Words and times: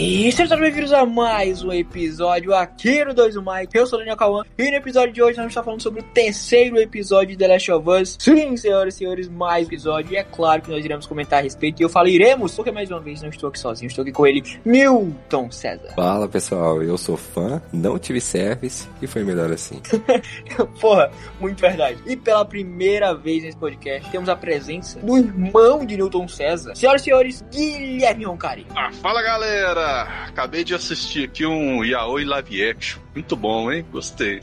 E 0.00 0.30
sejam 0.30 0.60
bem-vindos 0.60 0.92
a 0.92 1.04
mais 1.04 1.64
um 1.64 1.72
episódio 1.72 2.54
aqui 2.54 3.04
no 3.04 3.12
2 3.12 3.34
do 3.34 3.42
Mike. 3.42 3.76
Eu 3.76 3.84
sou 3.84 3.96
o 3.96 3.98
Daniel 3.98 4.16
Kawan 4.16 4.44
e 4.56 4.70
no 4.70 4.76
episódio 4.76 5.12
de 5.12 5.20
hoje 5.20 5.30
nós 5.30 5.38
vamos 5.38 5.50
estar 5.50 5.64
falando 5.64 5.82
sobre 5.82 6.02
o 6.02 6.04
terceiro 6.04 6.78
episódio 6.78 7.30
de 7.30 7.36
The 7.36 7.48
Last 7.48 7.72
of 7.72 7.90
Us. 7.90 8.16
Sim, 8.16 8.56
senhoras 8.56 8.94
e 8.94 8.98
senhores, 8.98 9.28
mais 9.28 9.64
um 9.64 9.70
episódio. 9.70 10.12
E 10.12 10.16
é 10.16 10.22
claro 10.22 10.62
que 10.62 10.70
nós 10.70 10.84
iremos 10.84 11.04
comentar 11.04 11.40
a 11.40 11.42
respeito. 11.42 11.80
E 11.80 11.82
eu 11.82 11.88
falo 11.88 12.06
iremos, 12.06 12.54
porque 12.54 12.70
mais 12.70 12.88
uma 12.92 13.00
vez 13.00 13.22
não 13.22 13.28
estou 13.28 13.48
aqui 13.48 13.58
sozinho, 13.58 13.88
estou 13.88 14.02
aqui 14.02 14.12
com 14.12 14.24
ele, 14.24 14.40
Milton 14.64 15.50
César. 15.50 15.92
Fala 15.96 16.28
pessoal, 16.28 16.80
eu 16.80 16.96
sou 16.96 17.16
fã, 17.16 17.60
não 17.72 17.98
tive 17.98 18.20
service 18.20 18.88
e 19.02 19.06
foi 19.08 19.24
melhor 19.24 19.50
assim. 19.50 19.82
Porra, 20.80 21.10
muito 21.40 21.60
verdade. 21.60 21.98
E 22.06 22.16
pela 22.16 22.44
primeira 22.44 23.12
vez 23.14 23.42
nesse 23.42 23.56
podcast 23.56 24.08
temos 24.12 24.28
a 24.28 24.36
presença 24.36 25.00
do 25.00 25.18
irmão 25.18 25.84
de 25.84 25.96
Newton 25.96 26.28
César. 26.28 26.76
Senhoras 26.76 27.00
e 27.00 27.04
senhores, 27.04 27.44
Guilherme 27.50 28.26
Roncari. 28.26 28.64
Ah, 28.76 28.92
fala 29.02 29.20
galera! 29.22 29.87
Acabei 30.28 30.64
de 30.64 30.74
assistir 30.74 31.24
aqui 31.24 31.46
um 31.46 31.84
Yaoi 31.84 32.24
Live 32.24 32.70
Action. 32.70 33.00
Muito 33.14 33.34
bom, 33.34 33.70
hein? 33.72 33.84
Gostei. 33.90 34.40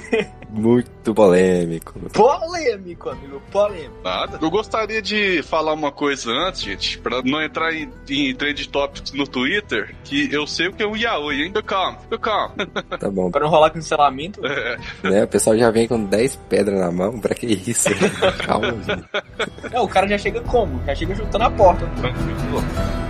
Muito 0.50 1.14
polêmico. 1.14 1.98
Polêmico, 2.10 3.10
amigo, 3.10 3.42
polêmico. 3.50 3.94
Nada. 4.02 4.38
Eu 4.40 4.50
gostaria 4.50 5.00
de 5.00 5.42
falar 5.42 5.74
uma 5.74 5.92
coisa 5.92 6.30
antes, 6.30 6.62
gente, 6.62 6.98
pra 6.98 7.22
não 7.22 7.42
entrar 7.42 7.74
em, 7.74 7.90
em 8.08 8.34
trend 8.34 8.68
topics 8.68 9.12
no 9.12 9.26
Twitter, 9.26 9.94
que 10.04 10.32
eu 10.32 10.46
sei 10.46 10.68
o 10.68 10.72
que 10.72 10.82
é 10.82 10.86
um 10.86 10.96
Yaoi, 10.96 11.42
hein? 11.42 11.46
Fica 11.48 11.62
calmo, 11.62 11.98
fica 12.00 12.18
calmo. 12.18 12.54
Tá 12.98 13.10
bom. 13.10 13.30
Pra 13.30 13.42
não 13.42 13.48
rolar 13.48 13.70
cancelamento. 13.70 14.40
É. 14.46 14.78
Né, 15.02 15.24
o 15.24 15.28
pessoal 15.28 15.56
já 15.56 15.70
vem 15.70 15.86
com 15.86 16.02
10 16.02 16.36
pedras 16.48 16.80
na 16.80 16.90
mão, 16.90 17.20
pra 17.20 17.34
que 17.34 17.46
isso? 17.46 17.88
Calma, 18.44 18.72
gente. 18.72 19.72
Não, 19.72 19.84
o 19.84 19.88
cara 19.88 20.08
já 20.08 20.18
chega 20.18 20.40
como? 20.42 20.82
Já 20.84 20.94
chega 20.94 21.14
chutando 21.14 21.44
a 21.44 21.50
porta. 21.50 21.86
Tranquilo. 22.00 23.07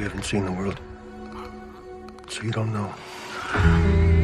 You 0.00 0.06
haven't 0.06 0.24
seen 0.24 0.46
the 0.46 0.52
world, 0.52 0.80
so 2.26 2.42
you 2.42 2.50
don't 2.52 2.72
know. 2.72 4.19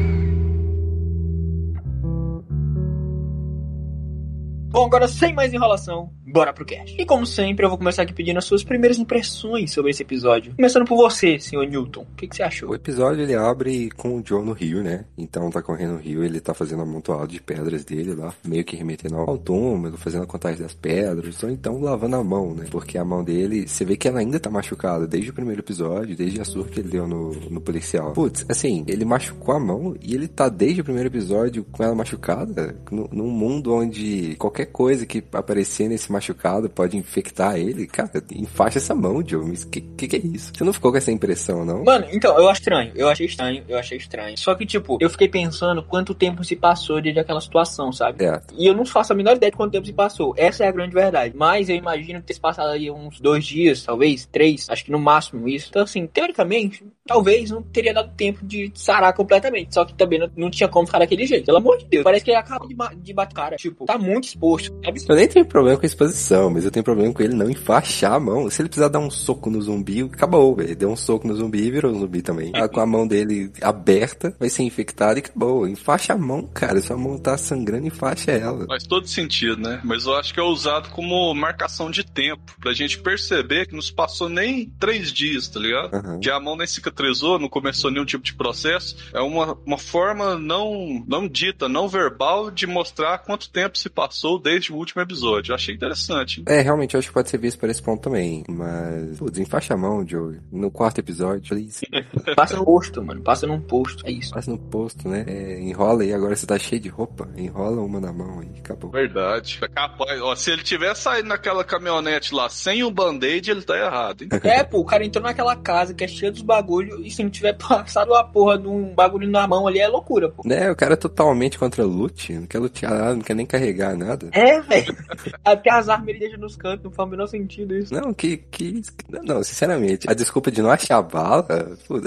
Agora 4.87 5.07
sem 5.07 5.33
mais 5.33 5.53
enrolação, 5.53 6.09
bora 6.25 6.53
pro 6.53 6.65
cast. 6.65 6.99
E 6.99 7.05
como 7.05 7.25
sempre, 7.25 7.65
eu 7.65 7.69
vou 7.69 7.77
começar 7.77 8.03
aqui 8.03 8.13
pedindo 8.13 8.37
as 8.37 8.45
suas 8.45 8.63
primeiras 8.63 8.97
impressões 8.97 9.71
sobre 9.71 9.91
esse 9.91 10.01
episódio. 10.01 10.55
Começando 10.55 10.85
por 10.85 10.95
você, 10.95 11.39
senhor 11.39 11.67
Newton. 11.67 12.01
O 12.01 12.15
que, 12.15 12.27
que 12.27 12.35
você 12.35 12.43
achou? 12.43 12.69
O 12.69 12.75
episódio 12.75 13.23
ele 13.23 13.35
abre 13.35 13.89
com 13.91 14.17
o 14.17 14.23
Joe 14.25 14.43
no 14.43 14.53
rio, 14.53 14.81
né? 14.81 15.05
Então 15.17 15.49
tá 15.49 15.61
correndo 15.61 15.93
no 15.93 15.99
rio, 15.99 16.23
ele 16.23 16.39
tá 16.39 16.53
fazendo 16.53 16.81
amontoado 16.81 17.27
de 17.27 17.41
pedras 17.41 17.83
dele 17.83 18.15
lá, 18.15 18.33
meio 18.45 18.63
que 18.63 18.75
remetendo 18.75 19.17
ao 19.17 19.37
túmulo, 19.37 19.97
fazendo 19.97 20.23
a 20.23 20.27
contagem 20.27 20.61
das 20.61 20.73
pedras, 20.73 21.43
ou 21.43 21.49
então 21.49 21.81
lavando 21.81 22.15
a 22.15 22.23
mão, 22.23 22.55
né? 22.55 22.65
Porque 22.71 22.97
a 22.97 23.03
mão 23.03 23.23
dele, 23.23 23.67
você 23.67 23.83
vê 23.83 23.97
que 23.97 24.07
ela 24.07 24.19
ainda 24.19 24.39
tá 24.39 24.49
machucada 24.49 25.05
desde 25.05 25.31
o 25.31 25.33
primeiro 25.33 25.61
episódio, 25.61 26.15
desde 26.15 26.39
a 26.39 26.45
surra 26.45 26.69
que 26.69 26.79
ele 26.79 26.89
deu 26.89 27.07
no, 27.07 27.31
no 27.49 27.59
policial. 27.59 28.13
Putz, 28.13 28.45
assim, 28.47 28.85
ele 28.87 29.03
machucou 29.03 29.53
a 29.53 29.59
mão 29.59 29.95
e 30.01 30.15
ele 30.15 30.27
tá 30.27 30.47
desde 30.47 30.81
o 30.81 30.83
primeiro 30.83 31.09
episódio 31.09 31.65
com 31.65 31.83
ela 31.83 31.93
machucada, 31.93 32.75
num 32.89 33.29
mundo 33.29 33.73
onde 33.73 34.35
qualquer 34.37 34.67
coisa 34.77 35.07
que 35.07 35.23
aparecer 35.33 35.89
nesse 35.89 36.11
machucado 36.11 36.69
pode 36.69 36.95
infectar 36.95 37.57
ele. 37.57 37.87
Cara, 37.87 38.11
enfaixa 38.31 38.77
essa 38.77 38.93
mão, 38.93 39.23
Joe. 39.25 39.43
Mas 39.43 39.63
que, 39.63 39.81
que 39.81 40.07
que 40.07 40.15
é 40.17 40.19
isso? 40.19 40.51
Você 40.55 40.63
não 40.63 40.71
ficou 40.71 40.91
com 40.91 40.97
essa 40.99 41.11
impressão, 41.11 41.65
não? 41.65 41.83
Mano, 41.83 42.05
então, 42.11 42.37
eu 42.37 42.47
acho 42.47 42.61
estranho. 42.61 42.91
Eu 42.93 43.09
achei 43.09 43.25
estranho, 43.25 43.63
eu 43.67 43.79
achei 43.79 43.97
estranho. 43.97 44.37
Só 44.37 44.53
que, 44.53 44.67
tipo, 44.67 44.99
eu 45.01 45.09
fiquei 45.09 45.27
pensando 45.27 45.81
quanto 45.81 46.13
tempo 46.13 46.43
se 46.43 46.55
passou 46.55 47.01
desde 47.01 47.19
aquela 47.19 47.41
situação, 47.41 47.91
sabe? 47.91 48.23
É. 48.23 48.39
E 48.55 48.67
eu 48.67 48.75
não 48.75 48.85
faço 48.85 49.13
a 49.13 49.15
menor 49.15 49.35
ideia 49.35 49.49
de 49.49 49.57
quanto 49.57 49.71
tempo 49.71 49.87
se 49.87 49.93
passou. 49.93 50.35
Essa 50.37 50.65
é 50.65 50.67
a 50.67 50.71
grande 50.71 50.93
verdade. 50.93 51.33
Mas 51.35 51.69
eu 51.69 51.75
imagino 51.75 52.19
que 52.19 52.27
ter 52.27 52.35
se 52.35 52.39
passado 52.39 52.69
aí 52.69 52.91
uns 52.91 53.19
dois 53.19 53.43
dias, 53.47 53.83
talvez, 53.83 54.27
três, 54.27 54.69
acho 54.69 54.85
que 54.85 54.91
no 54.91 54.99
máximo 54.99 55.47
isso. 55.47 55.69
Então, 55.69 55.81
assim, 55.81 56.05
teoricamente, 56.05 56.85
talvez 57.07 57.49
não 57.49 57.63
teria 57.63 57.95
dado 57.95 58.13
tempo 58.15 58.45
de 58.45 58.71
sarar 58.75 59.11
completamente. 59.13 59.73
Só 59.73 59.83
que 59.85 59.95
também 59.95 60.19
não, 60.19 60.29
não 60.37 60.51
tinha 60.51 60.69
como 60.69 60.85
ficar 60.85 60.99
daquele 60.99 61.25
jeito. 61.25 61.45
Pelo 61.45 61.57
amor 61.57 61.79
de 61.79 61.85
Deus. 61.85 62.03
Parece 62.03 62.23
que 62.23 62.29
ele 62.29 62.37
acaba 62.37 62.67
de, 62.67 62.75
de 62.97 63.13
bater 63.13 63.37
cara. 63.37 63.55
Tipo, 63.55 63.85
tá 63.85 63.97
muito 63.97 64.25
exposto. 64.25 64.56
Sabe? 64.57 65.05
Eu 65.07 65.15
nem 65.15 65.27
tenho 65.27 65.45
problema 65.45 65.77
com 65.77 65.85
a 65.85 65.87
exposição, 65.87 66.49
mas 66.49 66.65
eu 66.65 66.71
tenho 66.71 66.83
problema 66.83 67.13
com 67.13 67.21
ele 67.21 67.33
não 67.33 67.49
enfaixar 67.49 68.13
a 68.13 68.19
mão. 68.19 68.49
Se 68.49 68.61
ele 68.61 68.69
precisar 68.69 68.89
dar 68.89 68.99
um 68.99 69.09
soco 69.09 69.49
no 69.49 69.61
zumbi, 69.61 70.03
acabou, 70.03 70.55
velho. 70.55 70.75
Deu 70.75 70.89
um 70.89 70.95
soco 70.95 71.27
no 71.27 71.35
zumbi 71.35 71.65
e 71.65 71.71
virou 71.71 71.91
um 71.91 71.99
zumbi 71.99 72.21
também. 72.21 72.51
Ah, 72.53 72.67
com 72.67 72.79
a 72.79 72.85
mão 72.85 73.07
dele 73.07 73.51
aberta, 73.61 74.35
vai 74.39 74.49
ser 74.49 74.63
infectado 74.63 75.19
e 75.19 75.21
acabou. 75.21 75.67
Enfaixa 75.67 76.13
a 76.13 76.17
mão, 76.17 76.47
cara. 76.47 76.81
Sua 76.81 76.97
mão 76.97 77.17
tá 77.17 77.37
sangrando, 77.37 77.87
enfaixa 77.87 78.31
ela. 78.31 78.65
Faz 78.65 78.83
todo 78.83 79.07
sentido, 79.07 79.61
né? 79.61 79.81
Mas 79.83 80.05
eu 80.05 80.15
acho 80.15 80.33
que 80.33 80.39
é 80.39 80.43
usado 80.43 80.89
como 80.89 81.33
marcação 81.33 81.89
de 81.91 82.03
tempo, 82.03 82.55
pra 82.59 82.73
gente 82.73 82.99
perceber 82.99 83.67
que 83.67 83.73
não 83.73 83.81
se 83.81 83.93
passou 83.93 84.29
nem 84.29 84.69
três 84.79 85.11
dias, 85.11 85.47
tá 85.47 85.59
ligado? 85.59 85.95
Aham. 85.95 86.19
Que 86.19 86.29
a 86.29 86.39
mão 86.39 86.55
nem 86.55 86.67
cicatrizou, 86.67 87.39
não 87.39 87.49
começou 87.49 87.91
nenhum 87.91 88.05
tipo 88.05 88.23
de 88.23 88.33
processo. 88.33 88.97
É 89.13 89.21
uma, 89.21 89.57
uma 89.65 89.77
forma 89.77 90.35
não, 90.35 91.03
não 91.07 91.27
dita, 91.27 91.67
não 91.67 91.87
verbal 91.87 92.51
de 92.51 92.67
mostrar 92.67 93.19
quanto 93.19 93.49
tempo 93.49 93.77
se 93.77 93.89
passou 93.89 94.39
desde 94.47 94.71
o 94.71 94.75
último 94.77 95.01
episódio. 95.01 95.51
Eu 95.51 95.55
achei 95.55 95.75
interessante. 95.75 96.41
É, 96.47 96.61
realmente, 96.61 96.93
eu 96.93 96.99
acho 96.99 97.09
que 97.09 97.13
pode 97.13 97.29
ser 97.29 97.37
visto 97.37 97.59
por 97.59 97.69
esse 97.69 97.81
ponto 97.81 98.01
também. 98.01 98.45
Mas, 98.47 99.19
putz, 99.19 99.37
enfaixa 99.37 99.73
a 99.73 99.77
mão, 99.77 100.07
Joe. 100.07 100.39
No 100.49 100.71
quarto 100.71 100.99
episódio, 100.99 101.49
please. 101.49 101.85
Passa 102.35 102.55
no 102.55 102.63
posto, 102.63 103.03
mano. 103.03 103.21
Passa 103.21 103.45
num 103.45 103.59
posto. 103.59 104.07
É 104.07 104.11
isso. 104.11 104.33
Passa 104.33 104.49
no 104.49 104.57
posto, 104.57 105.09
né? 105.09 105.25
É, 105.27 105.59
enrola 105.59 106.03
aí, 106.03 106.13
agora 106.13 106.35
você 106.35 106.45
tá 106.45 106.57
cheio 106.57 106.81
de 106.81 106.87
roupa. 106.87 107.27
Enrola 107.35 107.81
uma 107.81 107.99
na 107.99 108.13
mão 108.13 108.41
e 108.41 108.59
acabou. 108.59 108.89
Verdade. 108.89 109.59
É 109.61 109.67
capaz. 109.67 110.21
Ó, 110.21 110.33
se 110.35 110.51
ele 110.51 110.63
tivesse 110.63 111.01
saído 111.01 111.27
naquela 111.27 111.63
caminhonete 111.63 112.33
lá 112.33 112.49
sem 112.49 112.83
o 112.83 112.91
band-aid, 112.91 113.51
ele 113.51 113.63
tá 113.63 113.77
errado, 113.77 114.21
hein? 114.21 114.29
É, 114.43 114.63
pô, 114.63 114.79
o 114.79 114.85
cara 114.85 115.03
entrou 115.03 115.23
naquela 115.23 115.55
casa 115.55 115.93
que 115.93 116.03
é 116.03 116.07
cheia 116.07 116.31
dos 116.31 116.41
bagulho 116.41 117.01
e 117.03 117.11
se 117.11 117.21
não 117.21 117.29
tiver 117.29 117.53
passado 117.57 118.11
uma 118.11 118.23
porra 118.23 118.57
de 118.57 118.67
um 118.67 118.93
bagulho 118.93 119.29
na 119.29 119.45
mão 119.45 119.67
ali 119.67 119.79
é 119.79 119.87
loucura, 119.87 120.29
pô. 120.29 120.43
Né, 120.45 120.71
o 120.71 120.75
cara 120.75 120.93
é 120.93 120.97
totalmente 120.97 121.59
contra 121.59 121.83
loot, 121.83 122.33
não 122.33 122.47
quer 122.47 122.59
lutear 122.59 122.93
nada, 122.93 123.15
não 123.15 123.21
quer 123.21 123.35
nem 123.35 123.45
carregar 123.45 123.97
nada. 123.97 124.29
É, 124.37 124.61
velho. 124.61 124.95
Até 125.43 125.71
as 125.71 125.89
armas 125.89 126.07
ele 126.09 126.19
deixa 126.19 126.37
nos 126.37 126.55
cantos, 126.55 126.83
não 126.83 126.91
faz 126.91 127.07
o 127.07 127.11
menor 127.11 127.27
sentido 127.27 127.75
isso. 127.75 127.93
Não, 127.93 128.13
que, 128.13 128.37
que. 128.37 128.81
Não, 129.23 129.43
sinceramente, 129.43 130.09
a 130.09 130.13
desculpa 130.13 130.51
de 130.51 130.61
não 130.61 130.69
achar 130.69 131.01
bala, 131.01 131.45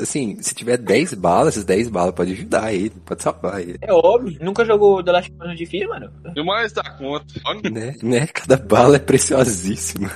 assim, 0.00 0.40
se 0.40 0.54
tiver 0.54 0.76
10 0.76 1.14
balas, 1.14 1.54
essas 1.54 1.64
10 1.64 1.88
balas 1.88 2.14
pode 2.14 2.32
ajudar 2.32 2.72
ele, 2.72 2.92
pode 3.04 3.22
salvar 3.22 3.60
ele. 3.60 3.78
É 3.80 3.92
óbvio. 3.92 4.38
Nunca 4.40 4.64
jogou 4.64 5.02
The 5.02 5.12
Last 5.12 5.30
of 5.32 5.42
Us 5.42 5.48
no 5.48 5.56
difícil, 5.56 5.88
mano? 5.88 6.10
Demais 6.34 6.72
da 6.72 6.82
conta. 6.82 7.26
Né, 7.70 7.96
né? 8.02 8.26
Cada 8.28 8.56
bala 8.56 8.96
é 8.96 8.98
preciosíssima. 9.00 10.08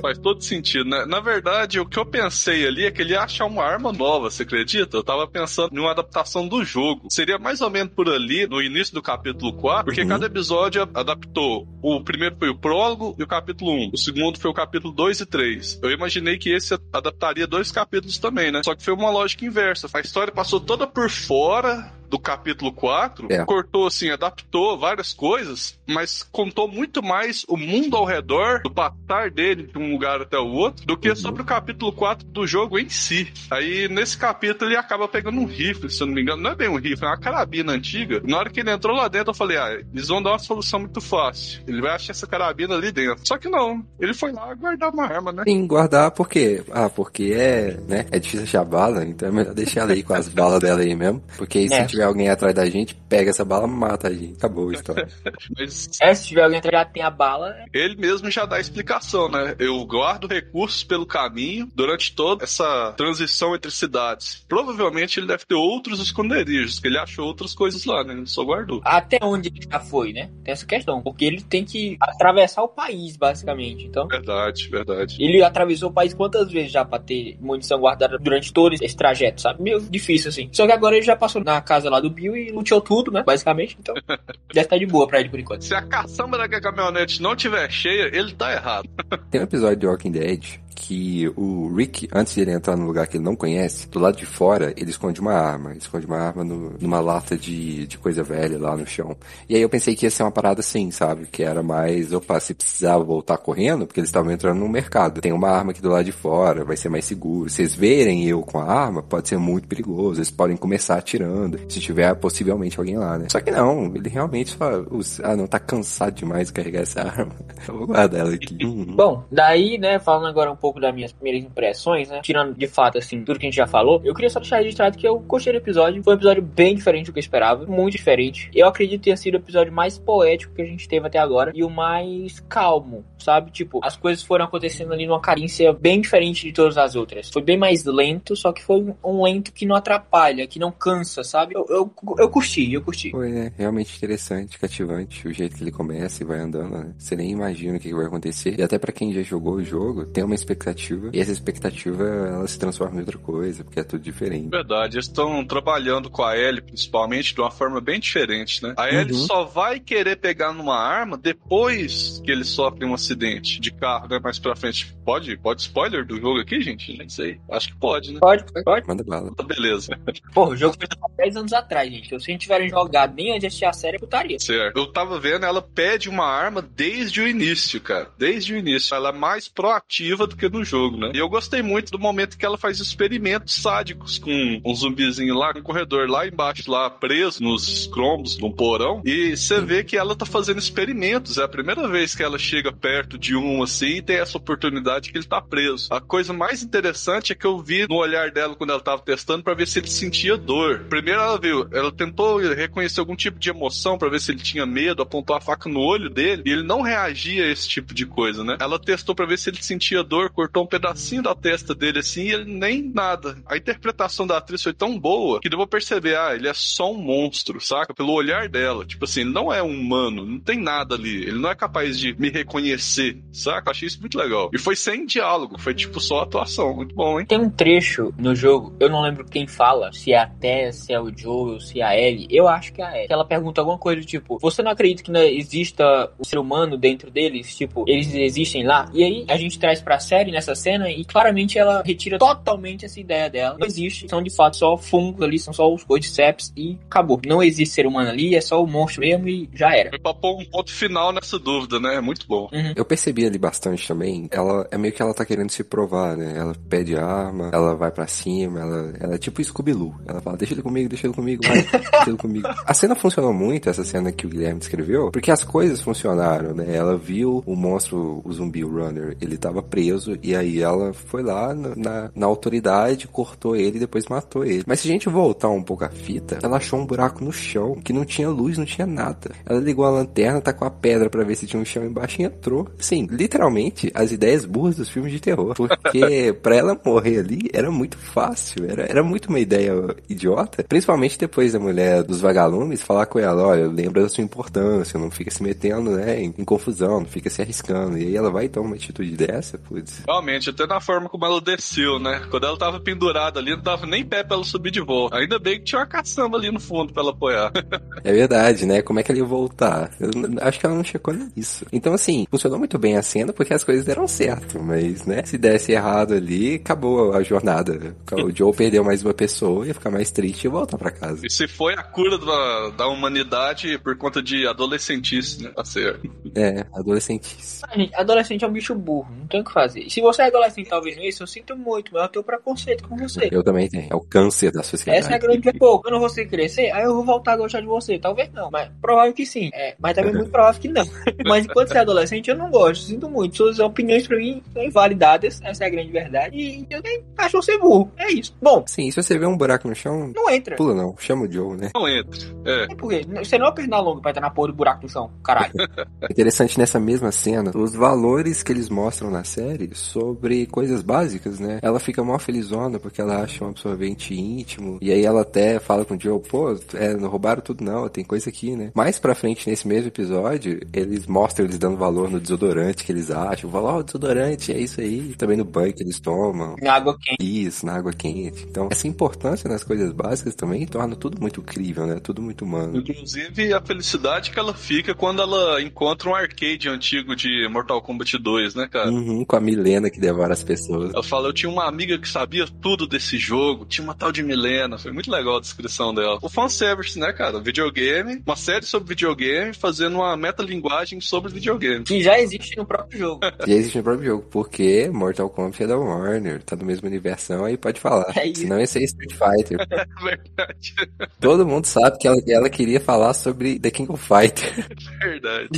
Faz 0.00 0.18
todo 0.18 0.42
sentido, 0.42 0.88
né? 0.88 1.04
Na 1.06 1.20
verdade, 1.20 1.80
o 1.80 1.86
que 1.86 1.98
eu 1.98 2.04
pensei 2.06 2.66
ali 2.66 2.84
é 2.86 2.90
que 2.90 3.00
ele 3.02 3.12
ia 3.12 3.22
achar 3.22 3.46
uma 3.46 3.64
arma 3.64 3.92
nova, 3.92 4.30
você 4.30 4.42
acredita? 4.42 4.96
Eu 4.96 5.02
tava 5.04 5.26
pensando 5.26 5.74
em 5.74 5.78
uma 5.78 5.90
adaptação 5.92 6.46
do 6.46 6.64
jogo. 6.64 7.06
Seria 7.10 7.38
mais 7.38 7.60
ou 7.60 7.70
menos 7.70 7.92
por 7.94 8.08
ali, 8.08 8.46
no 8.46 8.60
início 8.60 8.94
do 8.94 9.02
capítulo 9.02 9.52
4, 9.54 9.84
porque 9.86 10.02
Uhum. 10.02 10.08
cada 10.08 10.26
episódio 10.26 10.81
adaptou. 10.94 11.66
O 11.82 12.02
primeiro 12.02 12.36
foi 12.38 12.48
o 12.48 12.56
prólogo 12.56 13.14
e 13.18 13.22
o 13.22 13.26
capítulo 13.26 13.72
1. 13.72 13.90
O 13.92 13.98
segundo 13.98 14.38
foi 14.38 14.50
o 14.50 14.54
capítulo 14.54 14.92
2 14.92 15.20
e 15.20 15.26
3. 15.26 15.80
Eu 15.82 15.90
imaginei 15.90 16.38
que 16.38 16.50
esse 16.50 16.74
adaptaria 16.92 17.46
dois 17.46 17.70
capítulos 17.70 18.18
também, 18.18 18.50
né? 18.52 18.62
Só 18.64 18.74
que 18.74 18.84
foi 18.84 18.94
uma 18.94 19.10
lógica 19.10 19.44
inversa. 19.44 19.88
A 19.92 20.00
história 20.00 20.32
passou 20.32 20.60
toda 20.60 20.86
por 20.86 21.10
fora 21.10 21.92
do 22.12 22.18
capítulo 22.18 22.70
4, 22.74 23.26
É. 23.30 23.42
cortou 23.46 23.86
assim, 23.86 24.10
adaptou 24.10 24.78
várias 24.78 25.14
coisas, 25.14 25.78
mas 25.88 26.22
contou 26.22 26.68
muito 26.68 27.02
mais 27.02 27.42
o 27.48 27.56
mundo 27.56 27.96
ao 27.96 28.04
redor, 28.04 28.60
do 28.62 28.70
passar 28.70 29.30
dele 29.30 29.62
de 29.62 29.78
um 29.78 29.90
lugar 29.90 30.20
até 30.20 30.36
o 30.38 30.46
outro, 30.46 30.84
do 30.86 30.94
que 30.94 31.08
Uhum. 31.08 31.16
sobre 31.16 31.40
o 31.40 31.44
capítulo 31.46 31.90
4 31.90 32.26
do 32.26 32.46
jogo 32.46 32.78
em 32.78 32.86
si. 32.90 33.32
Aí 33.50 33.88
nesse 33.88 34.18
capítulo 34.18 34.70
ele 34.70 34.76
acaba 34.76 35.08
pegando 35.08 35.40
um 35.40 35.46
rifle, 35.46 35.88
se 35.88 36.02
eu 36.02 36.06
não 36.06 36.12
me 36.14 36.20
engano, 36.20 36.42
não 36.42 36.50
é 36.50 36.54
bem 36.54 36.68
um 36.68 36.76
rifle, 36.76 37.06
é 37.06 37.08
uma 37.08 37.18
carabina 37.18 37.72
antiga. 37.72 38.20
Na 38.24 38.36
hora 38.36 38.50
que 38.50 38.60
ele 38.60 38.70
entrou 38.70 38.94
lá 38.94 39.08
dentro, 39.08 39.30
eu 39.30 39.34
falei, 39.34 39.56
ah, 39.56 39.72
eles 39.94 40.08
vão 40.08 40.22
dar 40.22 40.32
uma 40.32 40.38
solução 40.38 40.80
muito 40.80 41.00
fácil. 41.00 41.62
Ele 41.66 41.80
vai 41.80 41.92
achar 41.94 42.10
essa 42.12 42.26
carabina 42.26 42.74
ali 42.74 42.92
dentro. 42.92 43.26
Só 43.26 43.38
que 43.38 43.48
não, 43.48 43.82
ele 43.98 44.12
foi 44.12 44.32
lá 44.32 44.52
guardar 44.54 44.90
uma 44.92 45.04
arma, 45.06 45.32
né? 45.32 45.44
Sim, 45.46 45.66
guardar 45.66 46.10
por 46.10 46.28
quê? 46.28 46.62
Ah, 46.70 46.90
porque 46.90 47.32
é, 47.34 47.78
né? 47.88 48.04
É 48.10 48.18
difícil 48.18 48.44
achar 48.44 48.64
bala, 48.66 49.02
então 49.02 49.28
é 49.28 49.32
melhor 49.32 49.54
deixar 49.54 49.80
ela 49.80 49.92
aí 49.92 50.02
com 50.02 50.12
as 50.12 50.28
balas 50.28 50.60
dela 50.60 50.82
aí 50.82 50.94
mesmo. 50.94 51.22
Porque 51.38 51.56
aí 51.58 51.66
É. 51.72 51.82
se 51.82 51.86
tiver 51.86 52.01
alguém 52.02 52.28
atrás 52.28 52.54
da 52.54 52.64
gente, 52.68 52.94
pega 53.08 53.30
essa 53.30 53.44
bala, 53.44 53.66
mata 53.66 54.08
a 54.08 54.12
gente. 54.12 54.34
Acabou 54.36 54.70
a 54.70 54.72
história. 54.72 55.08
Mas 55.56 55.88
É, 56.00 56.14
se 56.14 56.28
tiver 56.28 56.42
alguém 56.42 56.58
atrás 56.58 56.72
já 56.72 56.84
tem 56.84 57.02
a 57.02 57.10
bala. 57.10 57.54
ele 57.72 57.96
mesmo 57.96 58.30
já 58.30 58.44
dá 58.46 58.56
a 58.56 58.60
explicação, 58.60 59.28
né? 59.28 59.54
Eu 59.58 59.84
guardo 59.84 60.26
recursos 60.26 60.82
pelo 60.84 61.06
caminho 61.06 61.68
durante 61.74 62.14
toda 62.14 62.44
essa 62.44 62.92
transição 62.96 63.54
entre 63.54 63.70
cidades. 63.70 64.44
Provavelmente 64.48 65.18
ele 65.20 65.26
deve 65.26 65.44
ter 65.44 65.54
outros 65.54 66.00
esconderijos, 66.00 66.78
que 66.80 66.88
ele 66.88 66.98
achou 66.98 67.26
outras 67.26 67.54
coisas 67.54 67.84
lá, 67.84 68.02
né? 68.04 68.14
Ele 68.14 68.26
só 68.26 68.44
guardou. 68.44 68.80
Até 68.84 69.18
onde 69.22 69.48
ele 69.48 69.60
já 69.70 69.80
foi, 69.80 70.12
né? 70.12 70.30
Tem 70.44 70.52
essa 70.52 70.66
questão. 70.66 71.02
Porque 71.02 71.24
ele 71.24 71.42
tem 71.42 71.64
que 71.64 71.96
atravessar 72.00 72.62
o 72.62 72.68
país, 72.68 73.16
basicamente. 73.16 73.84
Então. 73.86 74.06
Verdade, 74.08 74.68
verdade. 74.68 75.16
Ele 75.22 75.42
atravessou 75.42 75.90
o 75.90 75.92
país 75.92 76.14
quantas 76.14 76.50
vezes 76.50 76.72
já 76.72 76.84
pra 76.84 76.98
ter 76.98 77.36
munição 77.40 77.78
guardada 77.78 78.18
durante 78.18 78.52
todo 78.52 78.74
esse 78.74 78.96
trajeto, 78.96 79.40
sabe? 79.40 79.62
Meio 79.62 79.80
difícil, 79.80 80.30
assim. 80.30 80.48
Só 80.52 80.66
que 80.66 80.72
agora 80.72 80.96
ele 80.96 81.04
já 81.04 81.16
passou 81.16 81.42
na 81.42 81.60
casa 81.60 81.90
lá 81.92 82.00
do 82.00 82.10
Bill 82.10 82.36
e 82.36 82.50
luteou 82.50 82.80
tudo, 82.80 83.10
né? 83.10 83.22
Basicamente. 83.22 83.76
Então, 83.78 83.94
deve 84.52 84.60
estar 84.60 84.78
de 84.78 84.86
boa 84.86 85.06
pra 85.06 85.20
ele 85.20 85.28
por 85.28 85.38
enquanto. 85.38 85.64
Se 85.64 85.74
a 85.74 85.82
caçamba 85.82 86.36
da 86.36 86.48
caminhonete 86.48 87.22
não 87.22 87.36
tiver 87.36 87.70
cheia, 87.70 88.10
ele 88.12 88.32
tá 88.34 88.52
errado. 88.52 88.88
Tem 89.30 89.40
um 89.40 89.44
episódio 89.44 89.76
de 89.76 89.86
Walking 89.86 90.12
Dead 90.12 90.60
que 90.74 91.32
o 91.36 91.74
Rick, 91.74 92.08
antes 92.12 92.34
de 92.34 92.42
ele 92.42 92.52
entrar 92.52 92.76
num 92.76 92.86
lugar 92.86 93.06
que 93.06 93.16
ele 93.16 93.24
não 93.24 93.34
conhece, 93.34 93.88
do 93.88 93.98
lado 93.98 94.16
de 94.16 94.26
fora, 94.26 94.72
ele 94.76 94.90
esconde 94.90 95.20
uma 95.20 95.32
arma. 95.32 95.70
Ele 95.70 95.78
esconde 95.78 96.06
uma 96.06 96.18
arma 96.18 96.44
no, 96.44 96.74
numa 96.80 97.00
lata 97.00 97.36
de, 97.36 97.86
de 97.86 97.98
coisa 97.98 98.22
velha 98.22 98.58
lá 98.58 98.76
no 98.76 98.86
chão. 98.86 99.16
E 99.48 99.54
aí 99.54 99.62
eu 99.62 99.68
pensei 99.68 99.94
que 99.94 100.06
ia 100.06 100.10
ser 100.10 100.22
uma 100.22 100.30
parada 100.30 100.60
assim, 100.60 100.90
sabe? 100.90 101.26
Que 101.26 101.42
era 101.42 101.62
mais, 101.62 102.12
opa, 102.12 102.38
se 102.40 102.54
precisava 102.54 103.02
voltar 103.02 103.38
correndo, 103.38 103.86
porque 103.86 104.00
eles 104.00 104.08
estavam 104.08 104.30
entrando 104.30 104.58
no 104.58 104.68
mercado. 104.68 105.20
Tem 105.20 105.32
uma 105.32 105.48
arma 105.48 105.72
aqui 105.72 105.80
do 105.80 105.88
lado 105.88 106.04
de 106.04 106.12
fora, 106.12 106.64
vai 106.64 106.76
ser 106.76 106.88
mais 106.88 107.04
seguro. 107.04 107.48
Se 107.48 107.56
vocês 107.56 107.74
verem 107.74 108.26
eu 108.26 108.42
com 108.42 108.58
a 108.58 108.64
arma, 108.64 109.02
pode 109.02 109.28
ser 109.28 109.38
muito 109.38 109.68
perigoso. 109.68 110.18
Eles 110.18 110.30
podem 110.30 110.56
começar 110.56 110.96
atirando, 110.96 111.58
se 111.68 111.80
tiver 111.80 112.14
possivelmente 112.16 112.78
alguém 112.78 112.96
lá, 112.96 113.18
né? 113.18 113.26
Só 113.30 113.40
que 113.40 113.50
não, 113.50 113.92
ele 113.94 114.08
realmente 114.08 114.56
só, 114.56 114.84
ah, 115.22 115.36
não, 115.36 115.46
tá 115.46 115.58
cansado 115.58 116.14
demais 116.14 116.48
de 116.48 116.52
carregar 116.52 116.82
essa 116.82 117.02
arma. 117.06 117.32
Eu 117.68 117.78
vou 117.78 117.86
guardar 117.86 118.20
ela 118.20 118.34
aqui. 118.34 118.56
Bom, 118.94 119.24
daí, 119.30 119.78
né, 119.78 119.98
falando 119.98 120.26
agora 120.26 120.50
um 120.50 120.56
pouco 120.62 120.78
das 120.78 120.94
minhas 120.94 121.12
primeiras 121.12 121.44
impressões, 121.44 122.08
né, 122.08 122.20
tirando 122.22 122.54
de 122.54 122.68
fato, 122.68 122.98
assim, 122.98 123.24
tudo 123.24 123.40
que 123.40 123.46
a 123.46 123.50
gente 123.50 123.56
já 123.56 123.66
falou, 123.66 124.00
eu 124.04 124.14
queria 124.14 124.30
só 124.30 124.38
deixar 124.38 124.58
registrado 124.58 124.96
que 124.96 125.06
eu 125.06 125.18
gostei 125.18 125.52
do 125.52 125.58
episódio. 125.58 126.02
Foi 126.04 126.14
um 126.14 126.16
episódio 126.16 126.42
bem 126.42 126.76
diferente 126.76 127.06
do 127.06 127.12
que 127.12 127.18
eu 127.18 127.22
esperava, 127.22 127.66
muito 127.66 127.92
diferente. 127.92 128.48
Eu 128.54 128.68
acredito 128.68 129.02
ter 129.02 129.18
sido 129.18 129.34
o 129.34 129.38
episódio 129.38 129.72
mais 129.72 129.98
poético 129.98 130.54
que 130.54 130.62
a 130.62 130.66
gente 130.66 130.88
teve 130.88 131.04
até 131.04 131.18
agora 131.18 131.50
e 131.52 131.64
o 131.64 131.70
mais 131.70 132.38
calmo, 132.48 133.04
sabe? 133.18 133.50
Tipo, 133.50 133.80
as 133.82 133.96
coisas 133.96 134.22
foram 134.22 134.44
acontecendo 134.44 134.92
ali 134.92 135.06
numa 135.06 135.20
carência 135.20 135.72
bem 135.72 136.00
diferente 136.00 136.46
de 136.46 136.52
todas 136.52 136.78
as 136.78 136.94
outras. 136.94 137.28
Foi 137.28 137.42
bem 137.42 137.58
mais 137.58 137.84
lento, 137.84 138.36
só 138.36 138.52
que 138.52 138.62
foi 138.62 138.94
um 139.04 139.22
lento 139.24 139.52
que 139.52 139.66
não 139.66 139.74
atrapalha, 139.74 140.46
que 140.46 140.58
não 140.58 140.70
cansa, 140.70 141.24
sabe? 141.24 141.54
Eu, 141.54 141.66
eu, 141.68 141.92
eu 142.18 142.28
curti, 142.28 142.72
eu 142.72 142.82
curti. 142.82 143.10
Foi, 143.10 143.30
né? 143.30 143.52
Realmente 143.58 143.96
interessante, 143.96 144.58
cativante, 144.58 145.26
o 145.26 145.32
jeito 145.32 145.56
que 145.56 145.64
ele 145.64 145.72
começa 145.72 146.22
e 146.22 146.26
vai 146.26 146.38
andando, 146.38 146.70
né? 146.70 146.94
Você 146.96 147.16
nem 147.16 147.30
imagina 147.30 147.76
o 147.76 147.80
que 147.80 147.92
vai 147.92 148.06
acontecer. 148.06 148.58
E 148.58 148.62
até 148.62 148.78
para 148.78 148.92
quem 148.92 149.12
já 149.12 149.22
jogou 149.22 149.54
o 149.54 149.64
jogo, 149.64 150.06
tem 150.06 150.22
uma 150.22 150.34
expectativa, 150.52 151.10
e 151.12 151.20
essa 151.20 151.32
expectativa, 151.32 152.04
ela 152.04 152.46
se 152.46 152.58
transforma 152.58 152.96
em 152.96 153.00
outra 153.00 153.18
coisa, 153.18 153.64
porque 153.64 153.80
é 153.80 153.84
tudo 153.84 154.02
diferente. 154.02 154.48
Verdade, 154.48 154.96
eles 154.96 155.06
estão 155.06 155.44
trabalhando 155.44 156.10
com 156.10 156.22
a 156.22 156.36
Ellie, 156.36 156.60
principalmente, 156.60 157.34
de 157.34 157.40
uma 157.40 157.50
forma 157.50 157.80
bem 157.80 157.98
diferente, 157.98 158.62
né? 158.62 158.74
A 158.76 158.88
Ellie 158.88 159.12
Uhum. 159.12 159.26
só 159.26 159.44
vai 159.44 159.80
querer 159.80 160.16
pegar 160.16 160.52
numa 160.52 160.76
arma 160.78 161.16
depois 161.16 162.20
que 162.24 162.30
ele 162.30 162.44
sofre 162.44 162.84
um 162.84 162.94
acidente 162.94 163.60
de 163.60 163.70
carro, 163.72 164.08
né? 164.08 164.18
Mais 164.22 164.38
pra 164.38 164.54
frente. 164.56 164.94
Pode? 165.04 165.36
Pode 165.38 165.62
spoiler 165.62 166.04
do 166.06 166.16
jogo 166.20 166.40
aqui, 166.40 166.60
gente? 166.60 166.96
Nem 166.96 167.08
sei. 167.08 167.40
Acho 167.50 167.68
que 167.68 167.76
pode, 167.78 168.12
né? 168.12 168.20
Pode, 168.20 168.44
pode. 168.64 168.86
Manda 168.86 169.02
bala. 169.04 169.34
Tá 169.34 169.42
beleza. 169.42 169.98
Pô, 170.32 170.48
o 170.48 170.56
jogo 170.56 170.74
foi 170.76 170.86
há 170.90 171.16
10 171.16 171.36
anos 171.36 171.52
atrás, 171.52 171.90
gente. 171.90 172.08
Se 172.08 172.14
vocês 172.14 172.38
tiverem 172.38 172.68
jogado 172.68 173.14
nem 173.14 173.30
antes 173.30 173.40
de 173.40 173.46
assistir 173.46 173.64
a 173.66 173.72
série, 173.72 173.96
é 173.96 174.00
putaria. 174.00 174.38
Certo. 174.38 174.76
Eu 174.78 174.86
tava 174.92 175.18
vendo, 175.18 175.44
ela 175.44 175.62
pede 175.62 176.08
uma 176.08 176.24
arma 176.26 176.62
desde 176.62 177.20
o 177.20 177.28
início, 177.28 177.80
cara. 177.80 178.08
Desde 178.18 178.54
o 178.54 178.56
início. 178.56 178.94
Ela 178.94 179.10
é 179.10 179.12
mais 179.12 179.48
proativa 179.48 180.26
do 180.26 180.36
que 180.36 180.41
no 180.48 180.64
jogo, 180.64 180.96
né? 180.96 181.12
E 181.14 181.18
eu 181.18 181.28
gostei 181.28 181.62
muito 181.62 181.90
do 181.90 181.98
momento 181.98 182.36
que 182.36 182.44
ela 182.44 182.58
faz 182.58 182.80
experimentos 182.80 183.54
sádicos 183.54 184.18
com 184.18 184.60
um 184.64 184.74
zumbizinho 184.74 185.34
lá 185.34 185.52
no 185.52 185.62
corredor, 185.62 186.08
lá 186.08 186.26
embaixo, 186.26 186.70
lá 186.70 186.88
preso 186.90 187.42
nos 187.42 187.86
crombos, 187.86 188.38
num 188.38 188.50
porão. 188.50 189.02
E 189.04 189.36
você 189.36 189.60
vê 189.60 189.84
que 189.84 189.96
ela 189.96 190.14
tá 190.14 190.26
fazendo 190.26 190.58
experimentos. 190.58 191.38
É 191.38 191.44
a 191.44 191.48
primeira 191.48 191.88
vez 191.88 192.14
que 192.14 192.22
ela 192.22 192.38
chega 192.38 192.72
perto 192.72 193.18
de 193.18 193.36
um 193.36 193.62
assim 193.62 193.96
e 193.96 194.02
tem 194.02 194.16
essa 194.16 194.38
oportunidade 194.38 195.10
que 195.10 195.18
ele 195.18 195.26
tá 195.26 195.40
preso. 195.40 195.88
A 195.90 196.00
coisa 196.00 196.32
mais 196.32 196.62
interessante 196.62 197.32
é 197.32 197.34
que 197.34 197.46
eu 197.46 197.58
vi 197.58 197.86
no 197.88 197.96
olhar 197.96 198.30
dela 198.30 198.54
quando 198.54 198.70
ela 198.70 198.80
tava 198.80 199.02
testando 199.02 199.42
pra 199.42 199.54
ver 199.54 199.66
se 199.66 199.78
ele 199.78 199.88
sentia 199.88 200.36
dor. 200.36 200.80
Primeiro 200.88 201.20
ela 201.20 201.38
viu, 201.38 201.68
ela 201.72 201.92
tentou 201.92 202.38
reconhecer 202.38 203.00
algum 203.00 203.16
tipo 203.16 203.38
de 203.38 203.50
emoção 203.50 203.98
pra 203.98 204.08
ver 204.08 204.20
se 204.20 204.32
ele 204.32 204.40
tinha 204.40 204.66
medo, 204.66 205.02
apontou 205.02 205.36
a 205.36 205.40
faca 205.40 205.68
no 205.68 205.80
olho 205.80 206.10
dele 206.10 206.42
e 206.46 206.50
ele 206.50 206.62
não 206.62 206.82
reagia 206.82 207.44
a 207.44 207.48
esse 207.50 207.68
tipo 207.68 207.94
de 207.94 208.06
coisa, 208.06 208.42
né? 208.42 208.56
Ela 208.60 208.78
testou 208.78 209.14
pra 209.14 209.26
ver 209.26 209.38
se 209.38 209.50
ele 209.50 209.62
sentia 209.62 210.02
dor, 210.02 210.30
cortou 210.32 210.64
um 210.64 210.66
pedacinho 210.66 211.22
da 211.22 211.34
testa 211.34 211.74
dele 211.74 212.00
assim 212.00 212.24
e 212.24 212.32
ele 212.32 212.52
nem 212.52 212.82
nada. 212.82 213.36
A 213.46 213.56
interpretação 213.56 214.26
da 214.26 214.38
atriz 214.38 214.62
foi 214.62 214.72
tão 214.72 214.98
boa 214.98 215.40
que 215.40 215.48
deu 215.48 215.58
pra 215.58 215.66
perceber, 215.66 216.16
ah, 216.16 216.34
ele 216.34 216.48
é 216.48 216.54
só 216.54 216.92
um 216.92 216.98
monstro, 216.98 217.60
saca? 217.60 217.94
Pelo 217.94 218.12
olhar 218.12 218.48
dela. 218.48 218.84
Tipo 218.84 219.04
assim, 219.04 219.22
ele 219.22 219.30
não 219.30 219.52
é 219.52 219.62
um 219.62 219.70
humano, 219.70 220.24
não 220.24 220.40
tem 220.40 220.58
nada 220.58 220.94
ali. 220.94 221.22
Ele 221.22 221.38
não 221.38 221.50
é 221.50 221.54
capaz 221.54 221.98
de 221.98 222.14
me 222.18 222.30
reconhecer, 222.30 223.22
saca? 223.32 223.70
Achei 223.70 223.88
isso 223.88 224.00
muito 224.00 224.18
legal. 224.18 224.50
E 224.52 224.58
foi 224.58 224.76
sem 224.76 225.06
diálogo, 225.06 225.58
foi 225.58 225.74
tipo 225.74 226.00
só 226.00 226.20
atuação. 226.20 226.74
Muito 226.74 226.94
bom, 226.94 227.18
hein? 227.18 227.26
Tem 227.26 227.38
um 227.38 227.50
trecho 227.50 228.12
no 228.18 228.34
jogo, 228.34 228.74
eu 228.80 228.88
não 228.88 229.02
lembro 229.02 229.24
quem 229.24 229.46
fala, 229.46 229.92
se 229.92 230.12
é 230.12 230.18
a 230.18 230.26
Tess, 230.26 230.76
se 230.76 230.92
é 230.92 231.00
o 231.00 231.16
Joel, 231.16 231.60
se 231.60 231.80
é 231.80 231.84
a 231.84 231.98
Ellie. 231.98 232.26
Eu 232.30 232.48
acho 232.48 232.72
que 232.72 232.80
é 232.80 232.84
a 232.84 232.96
Ellie. 232.96 233.06
Ela 233.10 233.24
pergunta 233.24 233.60
alguma 233.60 233.78
coisa 233.78 234.02
tipo: 234.02 234.38
Você 234.38 234.62
não 234.62 234.70
acredita 234.70 235.02
que 235.02 235.10
não 235.10 235.20
exista 235.20 236.10
o 236.18 236.24
ser 236.24 236.38
humano 236.38 236.76
dentro 236.76 237.10
deles? 237.10 237.56
Tipo, 237.56 237.84
eles 237.88 238.12
existem 238.14 238.64
lá? 238.64 238.90
E 238.92 239.02
aí 239.02 239.24
a 239.28 239.36
gente 239.36 239.58
traz 239.58 239.80
pra 239.80 239.98
série 239.98 240.21
nessa 240.30 240.54
cena 240.54 240.90
e 240.90 241.04
claramente 241.04 241.58
ela 241.58 241.82
retira 241.84 242.18
totalmente 242.18 242.84
essa 242.84 243.00
ideia 243.00 243.28
dela. 243.28 243.56
Não 243.58 243.66
existe, 243.66 244.08
são 244.08 244.22
de 244.22 244.30
fato 244.30 244.56
só 244.56 244.76
fungos 244.76 245.22
ali, 245.22 245.38
são 245.38 245.52
só 245.52 245.72
os 245.72 245.82
cordyceps 245.82 246.52
e 246.56 246.78
acabou. 246.86 247.20
Não 247.26 247.42
existe 247.42 247.74
ser 247.74 247.86
humano 247.86 248.10
ali, 248.10 248.34
é 248.34 248.40
só 248.40 248.62
o 248.62 248.66
monstro 248.66 249.00
mesmo 249.00 249.28
e 249.28 249.48
já 249.54 249.74
era. 249.74 249.90
Foi 249.90 249.98
pra 249.98 250.14
pôr 250.14 250.40
um 250.40 250.44
ponto 250.44 250.72
final 250.72 251.12
nessa 251.12 251.38
dúvida, 251.38 251.80
né? 251.80 251.96
É 251.96 252.00
muito 252.00 252.26
bom. 252.26 252.48
Eu 252.76 252.84
percebi 252.84 253.26
ali 253.26 253.38
bastante 253.38 253.86
também. 253.88 254.28
Ela 254.30 254.68
é 254.70 254.78
meio 254.78 254.92
que 254.92 255.02
ela 255.02 255.14
tá 255.14 255.24
querendo 255.24 255.50
se 255.50 255.64
provar, 255.64 256.16
né? 256.16 256.34
Ela 256.36 256.54
pede 256.68 256.96
arma, 256.96 257.50
ela 257.52 257.74
vai 257.74 257.90
pra 257.90 258.06
cima, 258.06 258.60
ela, 258.60 258.94
ela 259.00 259.14
é 259.14 259.18
tipo 259.18 259.42
Scooby-Doo. 259.42 259.94
Ela 260.06 260.20
fala, 260.20 260.36
deixa 260.36 260.54
ele 260.54 260.62
comigo, 260.62 260.88
deixa 260.88 261.06
ele 261.06 261.14
comigo, 261.14 261.42
vai, 261.46 261.62
deixa 261.64 262.08
ele 262.08 262.18
comigo. 262.18 262.48
A 262.66 262.74
cena 262.74 262.94
funcionou 262.94 263.32
muito, 263.32 263.68
essa 263.68 263.84
cena 263.84 264.12
que 264.12 264.26
o 264.26 264.28
Guilherme 264.28 264.58
descreveu, 264.58 265.10
porque 265.10 265.30
as 265.30 265.44
coisas 265.44 265.80
funcionaram, 265.80 266.54
né? 266.54 266.74
Ela 266.74 266.96
viu 266.96 267.42
o 267.46 267.56
monstro, 267.56 268.20
o 268.24 268.32
zumbi 268.32 268.64
o 268.64 268.70
runner, 268.70 269.16
ele 269.20 269.36
tava 269.36 269.62
preso, 269.62 270.11
e 270.22 270.34
aí 270.34 270.60
ela 270.60 270.92
foi 270.92 271.22
lá 271.22 271.54
na, 271.54 271.74
na, 271.76 272.10
na 272.14 272.26
autoridade, 272.26 273.08
cortou 273.08 273.56
ele 273.56 273.76
e 273.76 273.80
depois 273.80 274.06
matou 274.06 274.44
ele. 274.44 274.64
Mas 274.66 274.80
se 274.80 274.88
a 274.88 274.90
gente 274.90 275.08
voltar 275.08 275.48
um 275.48 275.62
pouco 275.62 275.84
a 275.84 275.90
fita, 275.90 276.38
ela 276.42 276.56
achou 276.56 276.78
um 276.78 276.86
buraco 276.86 277.24
no 277.24 277.32
chão, 277.32 277.76
que 277.82 277.92
não 277.92 278.04
tinha 278.04 278.28
luz, 278.28 278.58
não 278.58 278.64
tinha 278.64 278.86
nada. 278.86 279.30
Ela 279.46 279.60
ligou 279.60 279.84
a 279.84 279.90
lanterna, 279.90 280.40
tá 280.40 280.52
com 280.52 280.64
a 280.64 280.70
pedra 280.70 281.08
pra 281.08 281.24
ver 281.24 281.36
se 281.36 281.46
tinha 281.46 281.60
um 281.60 281.64
chão 281.64 281.84
embaixo 281.84 282.20
e 282.20 282.24
entrou. 282.24 282.68
Sim, 282.78 283.06
literalmente, 283.10 283.90
as 283.94 284.12
ideias 284.12 284.44
burras 284.44 284.76
dos 284.76 284.88
filmes 284.88 285.12
de 285.12 285.20
terror. 285.20 285.54
Porque 285.54 286.34
pra 286.42 286.56
ela 286.56 286.78
morrer 286.84 287.18
ali 287.18 287.50
era 287.52 287.70
muito 287.70 287.96
fácil, 287.96 288.66
era, 288.68 288.82
era 288.84 289.02
muito 289.02 289.28
uma 289.28 289.40
ideia 289.40 289.72
idiota. 290.08 290.64
Principalmente 290.64 291.18
depois 291.18 291.52
da 291.52 291.58
mulher 291.58 292.02
dos 292.02 292.20
vagalumes 292.20 292.82
falar 292.82 293.06
com 293.06 293.18
ela, 293.18 293.46
olha, 293.46 293.66
lembra 293.66 294.02
da 294.02 294.08
sua 294.08 294.24
importância, 294.24 294.98
não 294.98 295.10
fica 295.10 295.30
se 295.30 295.42
metendo, 295.42 295.92
né, 295.92 296.20
em, 296.20 296.34
em 296.36 296.44
confusão, 296.44 297.00
não 297.00 297.06
fica 297.06 297.30
se 297.30 297.42
arriscando. 297.42 297.98
E 297.98 298.06
aí 298.06 298.16
ela 298.16 298.30
vai 298.30 298.48
tomar 298.48 298.66
uma 298.66 298.76
atitude 298.76 299.16
dessa, 299.16 299.58
putz. 299.58 300.01
Realmente, 300.06 300.50
até 300.50 300.66
na 300.66 300.80
forma 300.80 301.08
como 301.08 301.24
ela 301.24 301.40
desceu, 301.40 301.98
né? 301.98 302.22
Quando 302.30 302.46
ela 302.46 302.58
tava 302.58 302.80
pendurada 302.80 303.40
ali, 303.40 303.54
não 303.54 303.62
dava 303.62 303.86
nem 303.86 304.04
pé 304.04 304.22
pra 304.22 304.36
ela 304.36 304.44
subir 304.44 304.70
de 304.70 304.80
volta. 304.80 305.16
Ainda 305.16 305.38
bem 305.38 305.58
que 305.58 305.64
tinha 305.64 305.80
uma 305.80 305.86
caçamba 305.86 306.36
ali 306.36 306.50
no 306.50 306.60
fundo 306.60 306.92
pra 306.92 307.02
ela 307.02 307.12
apoiar. 307.12 307.52
É 308.04 308.12
verdade, 308.12 308.66
né? 308.66 308.82
Como 308.82 308.98
é 308.98 309.02
que 309.02 309.12
ela 309.12 309.20
ia 309.20 309.24
voltar? 309.24 309.90
Eu 310.00 310.10
acho 310.40 310.58
que 310.58 310.66
ela 310.66 310.74
não 310.74 310.82
checou 310.82 311.14
nisso. 311.14 311.64
Então, 311.72 311.94
assim, 311.94 312.26
funcionou 312.28 312.58
muito 312.58 312.76
bem 312.76 312.96
a 312.96 313.02
cena 313.02 313.32
porque 313.32 313.54
as 313.54 313.62
coisas 313.62 313.84
deram 313.84 314.08
certo, 314.08 314.60
mas, 314.60 315.06
né? 315.06 315.22
Se 315.24 315.38
desse 315.38 315.70
errado 315.70 316.14
ali, 316.14 316.56
acabou 316.56 317.12
a 317.12 317.22
jornada. 317.22 317.94
O 318.12 318.30
Joe 318.34 318.52
perdeu 318.52 318.82
mais 318.82 319.04
uma 319.04 319.14
pessoa, 319.14 319.66
ia 319.66 319.74
ficar 319.74 319.90
mais 319.90 320.10
triste 320.10 320.44
e 320.44 320.48
voltar 320.48 320.76
pra 320.78 320.90
casa. 320.90 321.24
E 321.24 321.30
se 321.30 321.46
foi 321.46 321.74
a 321.74 321.82
cura 321.82 322.18
da, 322.18 322.70
da 322.70 322.86
humanidade 322.88 323.78
por 323.78 323.96
conta 323.96 324.20
de 324.20 324.46
adolescentice, 324.48 325.44
né? 325.44 325.50
Tá 325.50 325.64
certo. 325.64 326.10
É, 326.34 326.64
adolescentice. 326.72 327.62
Ah, 327.68 327.76
gente, 327.76 327.94
adolescente 327.94 328.44
é 328.44 328.48
um 328.48 328.52
bicho 328.52 328.74
burro, 328.74 329.08
não 329.18 329.26
tem 329.26 329.40
o 329.40 329.44
que 329.44 329.52
fazer. 329.52 329.88
Se 329.90 330.00
você 330.00 330.22
é 330.22 330.26
adolescente 330.26 330.68
tá 330.68 330.76
ouvindo 330.76 331.02
isso, 331.02 331.22
eu 331.22 331.26
sinto 331.26 331.56
muito, 331.56 331.92
mas 331.92 332.02
eu 332.04 332.08
tenho 332.08 332.24
preconceito 332.24 332.88
com 332.88 332.96
você. 332.96 333.28
Eu 333.30 333.42
também 333.42 333.68
tenho. 333.68 333.86
É 333.90 333.94
o 333.94 334.00
câncer 334.00 334.52
da 334.52 334.62
sociedade. 334.62 335.04
Essa 335.04 335.12
é 335.12 335.16
a 335.16 335.18
grande 335.18 335.52
não 335.90 336.00
vou 336.00 336.08
você 336.12 336.26
crescer, 336.26 336.70
aí 336.70 336.84
eu 336.84 336.94
vou 336.94 337.04
voltar 337.04 337.32
a 337.32 337.36
gostar 337.36 337.60
de 337.60 337.66
você. 337.66 337.98
Talvez 337.98 338.30
não, 338.32 338.50
mas 338.50 338.70
provável 338.80 339.12
que 339.12 339.24
sim. 339.24 339.50
É, 339.52 339.74
mas 339.78 339.94
também 339.94 340.12
muito 340.12 340.30
provável 340.30 340.60
que 340.60 340.68
não. 340.68 340.84
mas 341.26 341.44
enquanto 341.44 341.68
você 341.68 341.78
é 341.78 341.80
adolescente, 341.80 342.30
eu 342.30 342.36
não 342.36 342.50
gosto. 342.50 342.84
Sinto 342.84 343.08
muito. 343.08 343.36
Suas 343.36 343.58
opiniões 343.58 344.06
pra 344.06 344.16
mim 344.16 344.42
são 344.52 344.62
invalidadas. 344.62 345.40
Essa 345.42 345.64
é 345.64 345.66
a 345.66 345.70
grande 345.70 345.90
verdade. 345.90 346.36
E 346.36 346.66
eu 346.70 346.80
nem 346.82 347.02
acho 347.16 347.42
você 347.42 347.58
burro. 347.58 347.90
É 347.96 348.10
isso. 348.12 348.34
Bom, 348.40 348.64
Sim, 348.66 348.90
se 348.90 349.02
você 349.02 349.18
vê 349.18 349.26
um 349.26 349.36
buraco 349.36 349.68
no 349.68 349.74
chão, 349.74 350.12
não 350.14 350.30
entra. 350.30 350.56
pula 350.56 350.74
não. 350.74 350.94
Chama 350.98 351.24
o 351.24 351.32
Joe, 351.32 351.56
né? 351.56 351.70
Não 351.74 351.88
entra. 351.88 352.20
É. 352.44 352.64
É 352.64 352.74
porque 352.74 353.02
você 353.04 353.38
não 353.38 353.46
é 353.46 353.52
perna 353.52 353.80
longa 353.80 354.00
pra 354.00 354.10
entrar 354.10 354.22
na 354.22 354.30
porra 354.30 354.48
do 354.48 354.54
buraco 354.54 354.82
do 354.82 354.88
chão. 354.88 355.10
Caralho. 355.22 355.52
Interessante 356.22 356.56
nessa 356.56 356.78
mesma 356.78 357.10
cena, 357.10 357.50
os 357.52 357.74
valores 357.74 358.44
que 358.44 358.52
eles 358.52 358.68
mostram 358.68 359.10
na 359.10 359.24
série 359.24 359.70
sobre 359.74 360.46
coisas 360.46 360.80
básicas, 360.80 361.40
né? 361.40 361.58
Ela 361.60 361.80
fica 361.80 362.04
mó 362.04 362.16
felizona 362.16 362.78
porque 362.78 363.00
ela 363.00 363.20
acha 363.24 363.44
um 363.44 363.48
absorvente 363.48 364.14
íntimo. 364.14 364.78
E 364.80 364.92
aí 364.92 365.04
ela 365.04 365.22
até 365.22 365.58
fala 365.58 365.84
com 365.84 365.96
o 365.96 366.00
Joe, 366.00 366.20
pô, 366.20 366.56
é, 366.74 366.94
não 366.94 367.08
roubaram 367.08 367.42
tudo 367.42 367.64
não, 367.64 367.88
tem 367.88 368.04
coisa 368.04 368.30
aqui, 368.30 368.54
né? 368.54 368.70
Mais 368.72 369.00
pra 369.00 369.16
frente, 369.16 369.50
nesse 369.50 369.66
mesmo 369.66 369.88
episódio, 369.88 370.60
eles 370.72 371.08
mostram 371.08 371.44
eles 371.44 371.58
dando 371.58 371.76
valor 371.76 372.08
no 372.08 372.20
desodorante 372.20 372.84
que 372.84 372.92
eles 372.92 373.10
acham. 373.10 373.50
Falam, 373.50 373.74
ó, 373.74 373.78
o 373.78 373.82
desodorante, 373.82 374.52
é 374.52 374.60
isso 374.60 374.80
aí. 374.80 375.16
Também 375.18 375.36
no 375.36 375.44
banho 375.44 375.74
que 375.74 375.82
eles 375.82 375.98
tomam. 375.98 376.54
Em 376.62 376.68
água 376.68 376.96
quente. 377.02 377.46
Isso, 377.46 377.66
na 377.66 377.74
água 377.74 377.92
quente. 377.92 378.46
Então, 378.48 378.68
essa 378.70 378.86
importância 378.86 379.50
nas 379.50 379.64
coisas 379.64 379.90
básicas 379.90 380.36
também 380.36 380.64
torna 380.68 380.94
tudo 380.94 381.20
muito 381.20 381.42
crível, 381.42 381.84
né? 381.84 381.98
Tudo 381.98 382.22
muito 382.22 382.44
humano. 382.44 382.76
Inclusive 382.78 383.52
a 383.52 383.60
felicidade 383.60 384.30
que 384.30 384.38
ela 384.38 384.54
fica 384.54 384.94
quando 384.94 385.20
ela 385.20 385.60
encontra 385.60 386.11
um 386.12 386.14
arcade 386.14 386.68
antigo 386.68 387.16
de 387.16 387.48
Mortal 387.48 387.80
Kombat 387.82 388.18
2, 388.18 388.54
né, 388.54 388.68
cara? 388.70 388.90
Uhum, 388.90 389.24
com 389.24 389.36
a 389.36 389.40
Milena 389.40 389.90
que 389.90 389.98
devora 389.98 390.32
as 390.32 390.44
pessoas. 390.44 390.92
Eu 390.94 391.02
falo, 391.02 391.28
eu 391.28 391.32
tinha 391.32 391.50
uma 391.50 391.66
amiga 391.66 391.98
que 391.98 392.08
sabia 392.08 392.46
tudo 392.60 392.86
desse 392.86 393.18
jogo, 393.18 393.64
tinha 393.64 393.84
uma 393.84 393.94
tal 393.94 394.12
de 394.12 394.22
Milena, 394.22 394.78
foi 394.78 394.92
muito 394.92 395.10
legal 395.10 395.36
a 395.36 395.40
descrição 395.40 395.94
dela. 395.94 396.18
O 396.22 396.28
fanservice, 396.28 396.98
né, 396.98 397.12
cara? 397.12 397.40
Videogame, 397.40 398.22
uma 398.24 398.36
série 398.36 398.66
sobre 398.66 398.90
videogame, 398.90 399.54
fazendo 399.54 399.96
uma 399.96 400.16
metalinguagem 400.16 401.00
sobre 401.00 401.32
videogame. 401.32 401.84
Que 401.84 402.02
já 402.02 402.20
existe 402.20 402.56
no 402.56 402.64
próprio 402.64 402.98
jogo. 402.98 403.20
Já 403.46 403.54
existe 403.54 403.78
no 403.78 403.84
próprio 403.84 404.06
jogo, 404.06 404.26
porque 404.30 404.88
Mortal 404.92 405.28
Kombat 405.28 405.62
é 405.62 405.66
da 405.66 405.76
Warner, 405.76 406.42
tá 406.42 406.54
no 406.54 406.64
mesmo 406.64 406.86
universo 406.86 407.32
aí 407.40 407.56
pode 407.56 407.80
falar. 407.80 408.12
É 408.16 408.26
isso. 408.26 408.42
Senão 408.42 408.58
ia 408.58 408.66
ser 408.66 408.82
Street 408.82 409.12
Fighter. 409.12 409.58
Verdade, 410.02 410.74
Todo 411.20 411.46
mundo 411.46 411.66
sabe 411.66 411.98
que 411.98 412.06
ela, 412.06 412.16
ela 412.28 412.50
queria 412.50 412.80
falar 412.80 413.14
sobre 413.14 413.58
The 413.58 413.70
King 413.70 413.92
of 413.92 414.04
Fighter. 414.04 414.66
verdade. 415.00 415.48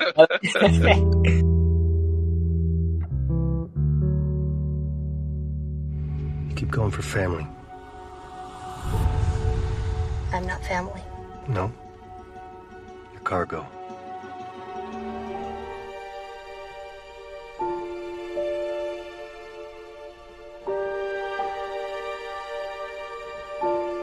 You 0.00 0.06
keep 6.56 6.70
going 6.70 6.90
for 6.90 7.02
family. 7.02 7.46
I'm 10.32 10.46
not 10.46 10.64
family. 10.64 11.02
No? 11.48 11.70
Your 13.12 13.20
cargo. 13.22 13.66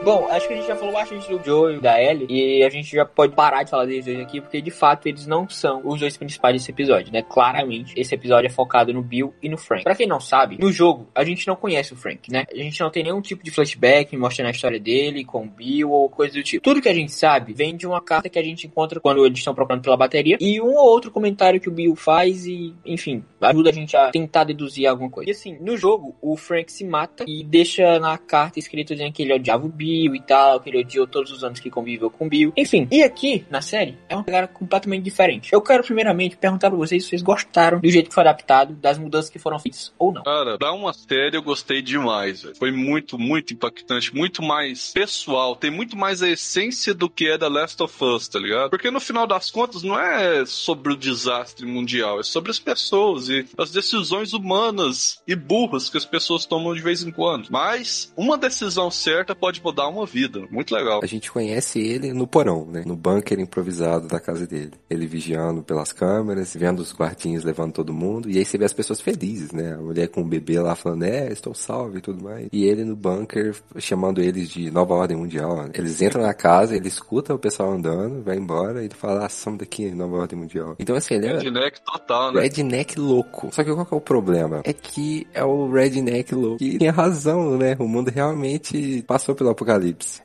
Bom, 0.02 0.28
acho 0.30 0.48
que 0.48 0.54
a 0.54 0.56
gente 0.56 0.66
já 0.66 0.74
falou 0.74 0.94
bastante 0.94 1.28
do 1.28 1.44
Joe 1.44 1.76
e 1.76 1.78
da 1.80 2.02
Ellie, 2.02 2.26
e 2.30 2.64
a 2.64 2.70
gente 2.70 2.90
já 2.90 3.04
pode 3.04 3.34
parar 3.34 3.62
de 3.64 3.70
falar 3.70 3.84
deles 3.84 4.06
dois 4.06 4.18
aqui, 4.18 4.40
porque 4.40 4.62
de 4.62 4.70
fato 4.70 5.06
eles 5.06 5.26
não 5.26 5.46
são 5.46 5.82
os 5.84 6.00
dois 6.00 6.16
principais 6.16 6.54
desse 6.54 6.70
episódio, 6.70 7.12
né? 7.12 7.22
Claramente, 7.22 7.92
esse 8.00 8.14
episódio 8.14 8.46
é 8.46 8.50
focado 8.50 8.94
no 8.94 9.02
Bill 9.02 9.34
e 9.42 9.48
no 9.50 9.58
Frank. 9.58 9.84
Pra 9.84 9.94
quem 9.94 10.06
não 10.06 10.18
sabe, 10.18 10.56
no 10.58 10.72
jogo, 10.72 11.06
a 11.14 11.22
gente 11.22 11.46
não 11.46 11.54
conhece 11.54 11.92
o 11.92 11.96
Frank, 11.96 12.32
né? 12.32 12.46
A 12.50 12.56
gente 12.56 12.80
não 12.80 12.90
tem 12.90 13.04
nenhum 13.04 13.20
tipo 13.20 13.44
de 13.44 13.50
flashback 13.50 14.16
mostrando 14.16 14.48
a 14.48 14.52
história 14.52 14.80
dele 14.80 15.22
com 15.22 15.44
o 15.44 15.50
Bill 15.50 15.90
ou 15.90 16.08
coisa 16.08 16.32
do 16.32 16.42
tipo. 16.42 16.64
Tudo 16.64 16.80
que 16.80 16.88
a 16.88 16.94
gente 16.94 17.12
sabe 17.12 17.52
vem 17.52 17.76
de 17.76 17.86
uma 17.86 18.00
carta 18.00 18.30
que 18.30 18.38
a 18.38 18.42
gente 18.42 18.66
encontra 18.66 18.98
quando 19.00 19.26
eles 19.26 19.38
estão 19.38 19.54
procurando 19.54 19.82
pela 19.82 19.98
bateria, 19.98 20.38
e 20.40 20.62
um 20.62 20.76
ou 20.76 20.88
outro 20.88 21.10
comentário 21.10 21.60
que 21.60 21.68
o 21.68 21.72
Bill 21.72 21.94
faz, 21.94 22.46
e 22.46 22.74
enfim, 22.86 23.22
ajuda 23.38 23.68
a 23.68 23.72
gente 23.72 23.94
a 23.94 24.10
tentar 24.10 24.44
deduzir 24.44 24.86
alguma 24.86 25.10
coisa. 25.10 25.28
E 25.28 25.32
assim, 25.32 25.58
no 25.60 25.76
jogo, 25.76 26.16
o 26.22 26.38
Frank 26.38 26.72
se 26.72 26.84
mata 26.84 27.26
e 27.28 27.44
deixa 27.44 27.98
na 27.98 28.16
carta 28.16 28.58
escrito 28.58 28.94
dizendo 28.94 29.12
que 29.12 29.22
ele 29.22 29.34
odiava 29.34 29.66
o 29.66 29.68
Bill 29.68 29.89
e 29.90 30.20
tal, 30.20 30.60
que 30.60 30.70
ele 30.70 30.80
odiou 30.80 31.06
todos 31.06 31.30
os 31.32 31.44
anos 31.44 31.60
que 31.60 31.70
conviveu 31.70 32.10
com 32.10 32.28
Bill. 32.28 32.52
Enfim, 32.56 32.86
e 32.90 33.02
aqui, 33.02 33.44
na 33.50 33.60
série, 33.60 33.98
é 34.08 34.14
uma 34.14 34.24
pegada 34.24 34.46
completamente 34.46 35.02
diferente. 35.02 35.52
Eu 35.52 35.60
quero 35.60 35.82
primeiramente 35.82 36.36
perguntar 36.36 36.70
pra 36.70 36.78
vocês 36.78 37.02
se 37.02 37.10
vocês 37.10 37.22
gostaram 37.22 37.80
do 37.80 37.90
jeito 37.90 38.08
que 38.08 38.14
foi 38.14 38.22
adaptado, 38.22 38.74
das 38.74 38.98
mudanças 38.98 39.30
que 39.30 39.38
foram 39.38 39.58
feitas 39.58 39.92
ou 39.98 40.12
não. 40.12 40.22
Cara, 40.22 40.58
pra 40.58 40.72
uma 40.72 40.92
série 40.92 41.36
eu 41.36 41.42
gostei 41.42 41.82
demais, 41.82 42.42
velho. 42.42 42.56
Foi 42.56 42.70
muito, 42.70 43.18
muito 43.18 43.52
impactante, 43.54 44.14
muito 44.14 44.42
mais 44.42 44.92
pessoal, 44.92 45.56
tem 45.56 45.70
muito 45.70 45.96
mais 45.96 46.22
a 46.22 46.28
essência 46.28 46.94
do 46.94 47.08
que 47.08 47.28
é 47.28 47.38
The 47.38 47.48
Last 47.48 47.82
of 47.82 48.04
Us, 48.04 48.28
tá 48.28 48.38
ligado? 48.38 48.70
Porque 48.70 48.90
no 48.90 49.00
final 49.00 49.26
das 49.26 49.50
contas 49.50 49.82
não 49.82 49.98
é 49.98 50.44
sobre 50.46 50.92
o 50.92 50.96
desastre 50.96 51.66
mundial, 51.66 52.20
é 52.20 52.22
sobre 52.22 52.50
as 52.50 52.58
pessoas 52.58 53.28
e 53.28 53.46
as 53.58 53.70
decisões 53.70 54.32
humanas 54.32 55.22
e 55.26 55.34
burras 55.34 55.88
que 55.88 55.96
as 55.96 56.04
pessoas 56.04 56.46
tomam 56.46 56.74
de 56.74 56.80
vez 56.80 57.02
em 57.02 57.10
quando. 57.10 57.48
Mas 57.50 58.12
uma 58.16 58.36
decisão 58.36 58.90
certa 58.90 59.34
pode 59.34 59.62
mudar 59.62 59.79
uma 59.88 60.06
vida. 60.06 60.42
Muito 60.50 60.74
legal. 60.74 61.00
A 61.02 61.06
gente 61.06 61.30
conhece 61.30 61.78
ele 61.80 62.12
no 62.12 62.26
porão, 62.26 62.66
né? 62.66 62.82
No 62.86 62.96
bunker 62.96 63.38
improvisado 63.38 64.06
da 64.08 64.20
casa 64.20 64.46
dele. 64.46 64.72
Ele 64.88 65.06
vigiando 65.06 65.62
pelas 65.62 65.92
câmeras, 65.92 66.54
vendo 66.54 66.80
os 66.80 66.92
guardinhas 66.94 67.44
levando 67.44 67.72
todo 67.72 67.92
mundo. 67.92 68.30
E 68.30 68.38
aí 68.38 68.44
você 68.44 68.58
vê 68.58 68.64
as 68.64 68.72
pessoas 68.72 69.00
felizes, 69.00 69.52
né? 69.52 69.74
A 69.74 69.78
mulher 69.78 70.08
com 70.08 70.20
o 70.22 70.24
bebê 70.24 70.58
lá 70.60 70.74
falando, 70.74 71.04
é, 71.04 71.32
estou 71.32 71.54
salvo 71.54 71.98
e 71.98 72.00
tudo 72.00 72.22
mais. 72.22 72.48
E 72.52 72.64
ele 72.64 72.84
no 72.84 72.96
bunker 72.96 73.54
chamando 73.78 74.20
eles 74.20 74.48
de 74.48 74.70
nova 74.70 74.94
ordem 74.94 75.16
mundial. 75.16 75.56
né? 75.56 75.70
Eles 75.74 76.00
entram 76.00 76.22
na 76.22 76.34
casa, 76.34 76.76
ele 76.76 76.88
escuta 76.88 77.34
o 77.34 77.38
pessoal 77.38 77.72
andando, 77.72 78.22
vai 78.22 78.36
embora 78.36 78.82
e 78.82 78.86
ele 78.86 78.94
fala, 78.94 79.26
ah, 79.26 79.28
somos 79.28 79.58
daqui, 79.60 79.90
nova 79.90 80.16
ordem 80.16 80.38
mundial. 80.38 80.76
Então 80.78 80.96
assim, 80.96 81.14
ele 81.14 81.26
é 81.26 81.38
Redneck 81.38 81.80
total, 81.82 82.32
né? 82.32 82.40
redneck 82.42 82.98
louco. 82.98 83.48
Só 83.52 83.64
que 83.64 83.72
qual 83.72 83.86
que 83.86 83.94
é 83.94 83.96
o 83.96 84.00
problema? 84.00 84.60
É 84.64 84.72
que 84.72 85.26
é 85.32 85.44
o 85.44 85.70
redneck 85.70 86.34
louco 86.34 86.58
que 86.58 86.78
tem 86.78 86.88
razão, 86.88 87.56
né? 87.56 87.76
O 87.78 87.86
mundo 87.88 88.10
realmente 88.10 89.02
passou 89.06 89.34
pelo 89.34 89.50
apocalipse. 89.50 89.69